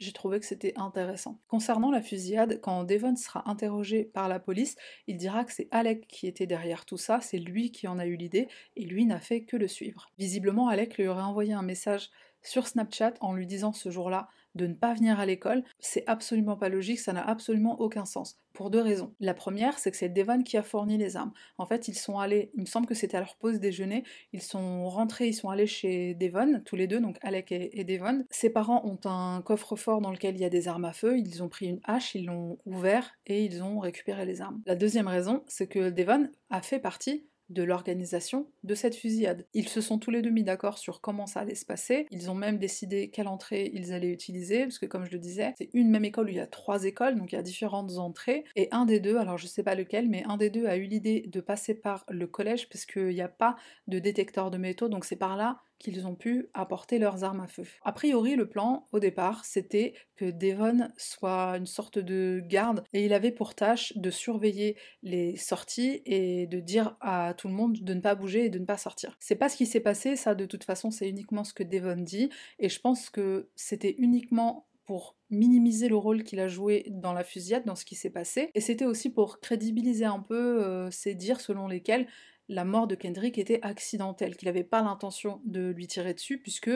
j'ai 0.01 0.13
trouvé 0.13 0.41
que 0.41 0.47
c'était 0.47 0.73
intéressant. 0.77 1.41
Concernant 1.49 1.91
la 1.91 2.03
fusillade, 2.03 2.61
quand 2.61 2.85
Devon 2.85 3.17
sera 3.17 3.49
interrogé 3.49 4.05
par 4.05 4.29
la 4.29 4.39
police, 4.39 4.77
il 5.07 5.17
dira 5.17 5.45
que 5.45 5.53
c'est 5.53 5.69
Alec 5.71 6.07
qui 6.09 6.27
était 6.27 6.47
derrière 6.47 6.85
tout 6.85 6.97
ça, 6.97 7.21
c'est 7.21 7.39
lui 7.39 7.71
qui 7.71 7.89
en 7.89 7.99
a 7.99 8.07
eu 8.07 8.17
l'idée, 8.17 8.49
et 8.77 8.85
lui 8.85 9.07
n'a 9.07 9.21
fait 9.21 9.43
que 9.43 9.57
le 9.57 9.69
suivre. 9.69 10.11
Visiblement, 10.19 10.69
Alec 10.69 10.97
lui 10.97 11.09
aurait 11.09 11.23
envoyé 11.23 11.53
un 11.53 11.63
message 11.63 12.11
sur 12.43 12.67
Snapchat 12.67 13.15
en 13.21 13.35
lui 13.35 13.47
disant 13.47 13.73
ce 13.73 13.91
jour-là 13.91 14.29
de 14.59 14.67
ne 14.67 14.75
pas 14.75 14.93
venir 14.93 15.19
à 15.19 15.25
l'école, 15.25 15.65
c'est 15.79 16.05
absolument 16.07 16.57
pas 16.57 16.69
logique, 16.69 16.99
ça 16.99 17.15
n'a 17.15 17.27
absolument 17.27 17.81
aucun 17.81 18.05
sens. 18.05 18.39
Pour 18.53 18.71
deux 18.71 18.81
raisons. 18.81 19.15
La 19.21 19.35
première, 19.35 19.79
c'est 19.79 19.93
que 19.93 19.97
c'est 19.97 20.09
Devon 20.09 20.43
qui 20.43 20.57
a 20.57 20.65
fourni 20.65 20.99
les 20.99 21.17
armes. 21.17 21.33
En 21.59 21.67
fait, 21.67 21.87
ils 21.87 21.95
sont 21.95 22.19
allés, 22.19 22.51
il 22.55 22.63
me 22.63 22.67
semble 22.67 22.87
que 22.87 22.95
c'était 22.95 23.17
à 23.17 23.21
leur 23.21 23.37
pause 23.37 23.61
déjeuner, 23.61 24.03
ils 24.33 24.43
sont 24.43 24.89
rentrés, 24.89 25.29
ils 25.29 25.35
sont 25.35 25.49
allés 25.49 25.69
chez 25.69 26.15
Devon, 26.15 26.61
tous 26.65 26.75
les 26.75 26.89
deux, 26.89 27.01
donc 27.01 27.19
Alec 27.23 27.53
et, 27.53 27.85
Devon. 27.85 28.25
Ses 28.31 28.51
parents 28.51 28.85
ont 28.85 28.99
un 29.09 29.43
coffre-fort 29.43 30.01
dans 30.01 30.11
lequel 30.11 30.35
il 30.35 30.41
y 30.41 30.45
a 30.45 30.51
des 30.51 30.67
armes 30.67 30.85
à 30.85 30.93
feu, 30.93 31.19
ils 31.19 31.43
ont 31.43 31.49
pris 31.49 31.67
une 31.67 31.81
hache, 31.85 32.15
ils 32.15 32.27
l'ont 32.27 32.59
ouvert 32.67 33.13
et 33.27 33.45
ils 33.45 33.63
ont 33.63 33.79
récupéré 33.79 34.27
les 34.27 34.41
armes. 34.41 34.61
La 34.67 34.75
deuxième 34.75 35.09
raison, 35.09 35.45
c'est 35.47 35.69
que 35.69 35.91
Devon 35.91 36.29
a 36.51 36.61
fait 36.61 36.81
partie 36.81 37.29
de 37.49 37.63
l'organisation 37.63 38.47
de 38.65 38.75
cette 38.75 38.95
fusillade. 38.95 39.47
Ils 39.55 39.69
se 39.69 39.81
sont 39.81 39.99
tous 39.99 40.11
les 40.11 40.23
deux 40.23 40.31
mis 40.31 40.45
d'accord 40.45 40.79
sur 40.79 41.01
comment 41.01 41.27
ça 41.27 41.41
allait 41.41 41.55
se 41.55 41.65
passer, 41.65 42.07
ils 42.11 42.31
ont 42.31 42.35
même 42.35 42.59
décidé 42.59 43.11
quelle 43.11 43.29
entrée 43.29 43.71
ils 43.73 43.93
allaient 43.93 44.13
utiliser, 44.13 44.65
parce 44.65 44.79
que 44.79 44.87
comme 44.87 45.05
je 45.05 45.13
le 45.13 45.19
disais, 45.19 45.55
c'est 45.59 45.71
une 45.73 45.91
même 45.91 46.05
école 46.05 46.27
où 46.27 46.31
il 46.31 46.37
y 46.37 46.41
a 46.41 46.47
trois 46.47 46.85
écoles, 46.85 47.17
donc 47.17 47.33
il 47.33 47.37
y 47.37 47.39
a 47.39 47.43
différentes 47.43 47.99
entrées, 47.99 48.45
et 48.57 48.69
un 48.73 48.85
des 48.85 49.01
deux, 49.01 49.17
alors 49.17 49.39
je 49.39 49.47
sais 49.47 49.63
pas 49.63 49.75
lequel, 49.75 50.09
mais 50.09 50.25
un 50.25 50.37
des 50.37 50.51
deux 50.51 50.67
a 50.67 50.77
eu 50.77 50.85
l'idée 50.85 51.25
de 51.27 51.41
passer 51.41 51.75
par 51.75 52.05
le 52.09 52.27
collège, 52.27 52.69
parce 52.69 52.87
qu'il 52.87 53.09
n'y 53.09 53.21
a 53.21 53.29
pas 53.29 53.57
de 53.87 53.99
détecteur 53.99 54.51
de 54.51 54.59
métaux, 54.59 54.89
donc 54.89 55.05
c'est 55.05 55.17
par 55.17 55.37
là 55.37 55.61
qu'ils 55.79 56.07
ont 56.07 56.15
pu 56.15 56.49
apporter 56.55 56.99
leurs 56.99 57.25
armes 57.25 57.41
à 57.41 57.47
feu. 57.47 57.65
A 57.83 57.93
priori, 57.93 58.37
le 58.37 58.49
plan, 58.49 58.87
au 58.93 58.99
départ, 58.99 59.45
c'était 59.45 59.95
que 60.17 60.31
Devon 60.31 60.89
soit 60.97 61.57
une 61.57 61.67
sorte 61.67 61.99
de 61.99 62.43
garde 62.45 62.83
et 62.93 63.05
il 63.05 63.13
avait 63.13 63.31
pour 63.31 63.55
tâche 63.55 63.97
de 63.97 64.11
surveiller 64.11 64.77
les 65.03 65.37
sorties 65.37 66.03
et 66.05 66.47
de 66.47 66.61
dire 66.61 66.97
à 67.01 67.35
tout 67.35 67.49
le 67.49 67.55
monde 67.55 67.79
de 67.81 67.95
ne 67.95 68.01
pas 68.01 68.15
bouger 68.15 68.47
et 68.47 68.51
de 68.51 68.59
ne 68.59 68.65
pas 68.65 68.77
sortir. 68.79 69.17
C'est 69.21 69.37
pas 69.37 69.49
ce 69.49 69.57
qui 69.57 69.67
s'est 69.67 69.81
passé, 69.81 70.17
ça 70.17 70.35
de 70.35 70.47
toute 70.47 70.65
façon, 70.65 70.91
c'est 70.91 71.09
uniquement 71.09 71.45
ce 71.45 71.55
que 71.55 71.63
Devon 71.63 71.97
dit 71.97 72.31
et 72.59 72.69
je 72.69 72.81
pense 72.81 73.11
que 73.11 73.49
c'était 73.55 73.95
uniquement 73.99 74.69
pour 74.89 75.17
minimiser 75.29 75.89
le 75.89 75.97
rôle 75.97 76.25
qu'il 76.25 76.41
a 76.41 76.49
joué 76.49 76.87
dans 76.89 77.13
la 77.13 77.23
fusillade, 77.23 77.67
dans 77.67 77.75
ce 77.75 77.85
qui 77.85 77.95
s'est 77.95 78.09
passé, 78.09 78.51
et 78.55 78.63
c'était 78.63 78.87
aussi 78.87 79.11
pour 79.11 79.39
crédibiliser 79.39 80.07
un 80.07 80.21
peu 80.21 80.65
euh, 80.65 80.91
ces 80.91 81.15
dires 81.15 81.43
selon 81.43 81.69
lesquels 81.69 82.07
la 82.49 82.65
mort 82.65 82.87
de 82.87 82.95
Kendrick 82.95 83.39
était 83.39 83.61
accidentelle, 83.63 84.37
qu'il 84.37 84.47
n'avait 84.47 84.65
pas 84.65 84.83
l'intention 84.83 85.41
de 85.45 85.71
lui 85.71 85.87
tirer 85.87 86.15
dessus, 86.15 86.39
puisque 86.39 86.71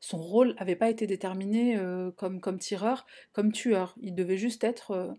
son 0.00 0.18
rôle 0.18 0.54
n'avait 0.54 0.76
pas 0.76 0.90
été 0.90 1.06
déterminé 1.06 1.76
euh, 1.76 2.10
comme, 2.12 2.58
tireur, 2.58 3.06
comme 3.32 3.52
tueur. 3.52 3.94
Il 4.00 4.14
devait 4.14 4.38
juste 4.38 4.64
être 4.64 4.92
euh, 4.92 5.12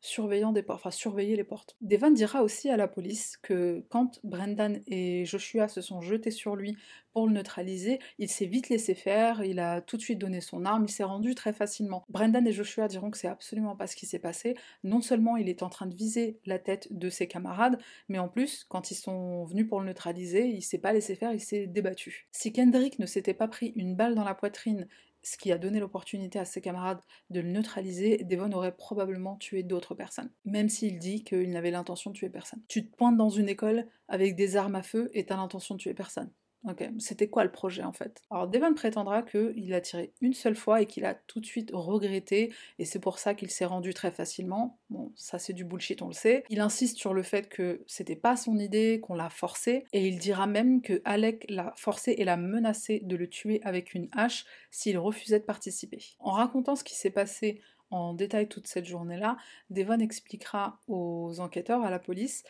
surveillant 0.00 0.52
des 0.52 0.62
portes, 0.62 0.80
enfin 0.80 0.90
surveiller 0.90 1.36
les 1.36 1.44
portes. 1.44 1.76
Devon 1.80 2.10
dira 2.10 2.42
aussi 2.42 2.70
à 2.70 2.76
la 2.76 2.88
police 2.88 3.36
que 3.36 3.84
quand 3.88 4.20
Brendan 4.24 4.80
et 4.86 5.24
Joshua 5.24 5.68
se 5.68 5.80
sont 5.80 6.00
jetés 6.00 6.30
sur 6.30 6.56
lui 6.56 6.76
pour 7.12 7.26
le 7.26 7.32
neutraliser, 7.32 7.98
il 8.18 8.28
s'est 8.28 8.46
vite 8.46 8.68
laissé 8.68 8.94
faire, 8.94 9.42
il 9.42 9.58
a 9.58 9.80
tout 9.80 9.96
de 9.96 10.02
suite 10.02 10.18
donné 10.18 10.40
son 10.40 10.64
arme, 10.64 10.84
il 10.84 10.92
s'est 10.92 11.04
rendu 11.04 11.34
très 11.34 11.52
facilement. 11.52 12.04
Brendan 12.08 12.46
et 12.46 12.52
Joshua 12.52 12.86
diront 12.86 13.10
que 13.10 13.18
c'est 13.18 13.28
absolument 13.28 13.74
pas 13.74 13.86
ce 13.86 13.96
qui 13.96 14.06
s'est 14.06 14.18
passé. 14.18 14.54
Non 14.84 15.00
seulement 15.00 15.36
il 15.36 15.48
est 15.48 15.62
en 15.62 15.68
train 15.68 15.86
de 15.86 15.94
viser 15.94 16.38
la 16.46 16.58
tête 16.58 16.88
de 16.90 17.10
ses 17.10 17.26
camarades, 17.26 17.78
mais 18.08 18.18
en 18.18 18.28
plus, 18.28 18.64
quand 18.68 18.90
ils 18.90 18.96
sont 18.96 19.44
venus 19.44 19.66
pour 19.68 19.80
le 19.80 19.86
neutraliser, 19.86 20.46
il 20.46 20.62
s'est 20.62 20.78
pas 20.78 20.92
laissé 20.92 21.16
faire, 21.16 21.32
il 21.32 21.40
s'est 21.40 21.66
débattu. 21.66 22.28
Si 22.30 22.52
Kendrick 22.52 22.98
ne 22.98 23.06
s'était 23.06 23.34
pas 23.34 23.48
pris 23.48 23.72
une 23.74 23.96
balle 23.96 24.14
dans 24.14 24.24
la 24.24 24.34
poitrine 24.34 24.86
ce 25.22 25.36
qui 25.36 25.52
a 25.52 25.58
donné 25.58 25.80
l'opportunité 25.80 26.38
à 26.38 26.44
ses 26.44 26.60
camarades 26.60 27.00
de 27.30 27.40
le 27.40 27.48
neutraliser, 27.48 28.24
Devon 28.24 28.52
aurait 28.52 28.76
probablement 28.76 29.36
tué 29.36 29.62
d'autres 29.62 29.94
personnes, 29.94 30.30
même 30.44 30.68
s'il 30.68 30.98
dit 30.98 31.24
qu'il 31.24 31.50
n'avait 31.50 31.70
l'intention 31.70 32.10
de 32.10 32.16
tuer 32.16 32.30
personne. 32.30 32.62
Tu 32.68 32.88
te 32.88 32.96
pointes 32.96 33.16
dans 33.16 33.30
une 33.30 33.48
école 33.48 33.86
avec 34.08 34.36
des 34.36 34.56
armes 34.56 34.76
à 34.76 34.82
feu 34.82 35.10
et 35.14 35.26
t'as 35.26 35.36
l'intention 35.36 35.74
de 35.74 35.80
tuer 35.80 35.94
personne. 35.94 36.30
Ok, 36.64 36.84
c'était 36.98 37.28
quoi 37.28 37.44
le 37.44 37.52
projet 37.52 37.84
en 37.84 37.92
fait? 37.92 38.20
Alors 38.30 38.48
Devon 38.48 38.74
prétendra 38.74 39.22
qu'il 39.22 39.72
a 39.72 39.80
tiré 39.80 40.12
une 40.20 40.34
seule 40.34 40.56
fois 40.56 40.82
et 40.82 40.86
qu'il 40.86 41.04
a 41.04 41.14
tout 41.14 41.40
de 41.40 41.46
suite 41.46 41.70
regretté, 41.72 42.52
et 42.80 42.84
c'est 42.84 42.98
pour 42.98 43.20
ça 43.20 43.34
qu'il 43.34 43.50
s'est 43.50 43.64
rendu 43.64 43.94
très 43.94 44.10
facilement. 44.10 44.76
Bon, 44.90 45.12
ça 45.14 45.38
c'est 45.38 45.52
du 45.52 45.64
bullshit, 45.64 46.02
on 46.02 46.08
le 46.08 46.14
sait. 46.14 46.44
Il 46.50 46.60
insiste 46.60 46.98
sur 46.98 47.14
le 47.14 47.22
fait 47.22 47.48
que 47.48 47.82
c'était 47.86 48.16
pas 48.16 48.36
son 48.36 48.58
idée, 48.58 48.98
qu'on 49.00 49.14
l'a 49.14 49.30
forcé, 49.30 49.84
et 49.92 50.08
il 50.08 50.18
dira 50.18 50.48
même 50.48 50.82
que 50.82 51.00
Alec 51.04 51.46
l'a 51.48 51.72
forcé 51.76 52.16
et 52.18 52.24
l'a 52.24 52.36
menacé 52.36 53.00
de 53.04 53.14
le 53.14 53.28
tuer 53.28 53.60
avec 53.62 53.94
une 53.94 54.08
hache 54.12 54.44
s'il 54.70 54.98
refusait 54.98 55.38
de 55.38 55.44
participer. 55.44 56.00
En 56.18 56.32
racontant 56.32 56.74
ce 56.74 56.82
qui 56.84 56.96
s'est 56.96 57.10
passé 57.10 57.60
en 57.90 58.12
détail 58.12 58.48
toute 58.48 58.66
cette 58.66 58.84
journée-là, 58.84 59.38
Devon 59.70 59.98
expliquera 59.98 60.78
aux 60.88 61.40
enquêteurs, 61.40 61.84
à 61.84 61.90
la 61.90 61.98
police, 61.98 62.44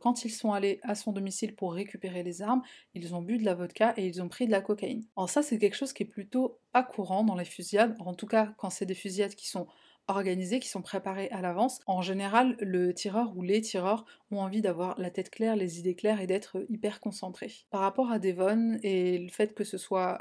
quand 0.00 0.24
ils 0.24 0.30
sont 0.30 0.52
allés 0.52 0.80
à 0.82 0.94
son 0.94 1.12
domicile 1.12 1.54
pour 1.54 1.74
récupérer 1.74 2.22
les 2.22 2.42
armes, 2.42 2.62
ils 2.94 3.14
ont 3.14 3.22
bu 3.22 3.38
de 3.38 3.44
la 3.44 3.54
vodka 3.54 3.94
et 3.96 4.06
ils 4.06 4.22
ont 4.22 4.28
pris 4.28 4.46
de 4.46 4.50
la 4.50 4.60
cocaïne. 4.60 5.04
Alors 5.16 5.30
ça, 5.30 5.42
c'est 5.42 5.58
quelque 5.58 5.76
chose 5.76 5.92
qui 5.92 6.02
est 6.02 6.06
plutôt 6.06 6.58
pas 6.72 6.82
courant 6.82 7.24
dans 7.24 7.36
les 7.36 7.44
fusillades, 7.44 7.96
en 8.00 8.14
tout 8.14 8.26
cas 8.26 8.54
quand 8.58 8.70
c'est 8.70 8.86
des 8.86 8.94
fusillades 8.94 9.34
qui 9.34 9.48
sont 9.48 9.66
organisées, 10.08 10.60
qui 10.60 10.68
sont 10.68 10.82
préparées 10.82 11.30
à 11.30 11.40
l'avance. 11.40 11.80
En 11.86 12.02
général, 12.02 12.56
le 12.60 12.92
tireur 12.92 13.36
ou 13.36 13.42
les 13.42 13.60
tireurs 13.60 14.04
ont 14.30 14.38
envie 14.38 14.60
d'avoir 14.60 14.98
la 15.00 15.10
tête 15.10 15.30
claire, 15.30 15.56
les 15.56 15.78
idées 15.78 15.94
claires 15.94 16.20
et 16.20 16.26
d'être 16.26 16.64
hyper 16.68 17.00
concentrés. 17.00 17.52
Par 17.70 17.80
rapport 17.80 18.10
à 18.10 18.18
Devon 18.18 18.78
et 18.82 19.18
le 19.18 19.30
fait 19.30 19.54
que 19.54 19.64
ce 19.64 19.78
soit 19.78 20.18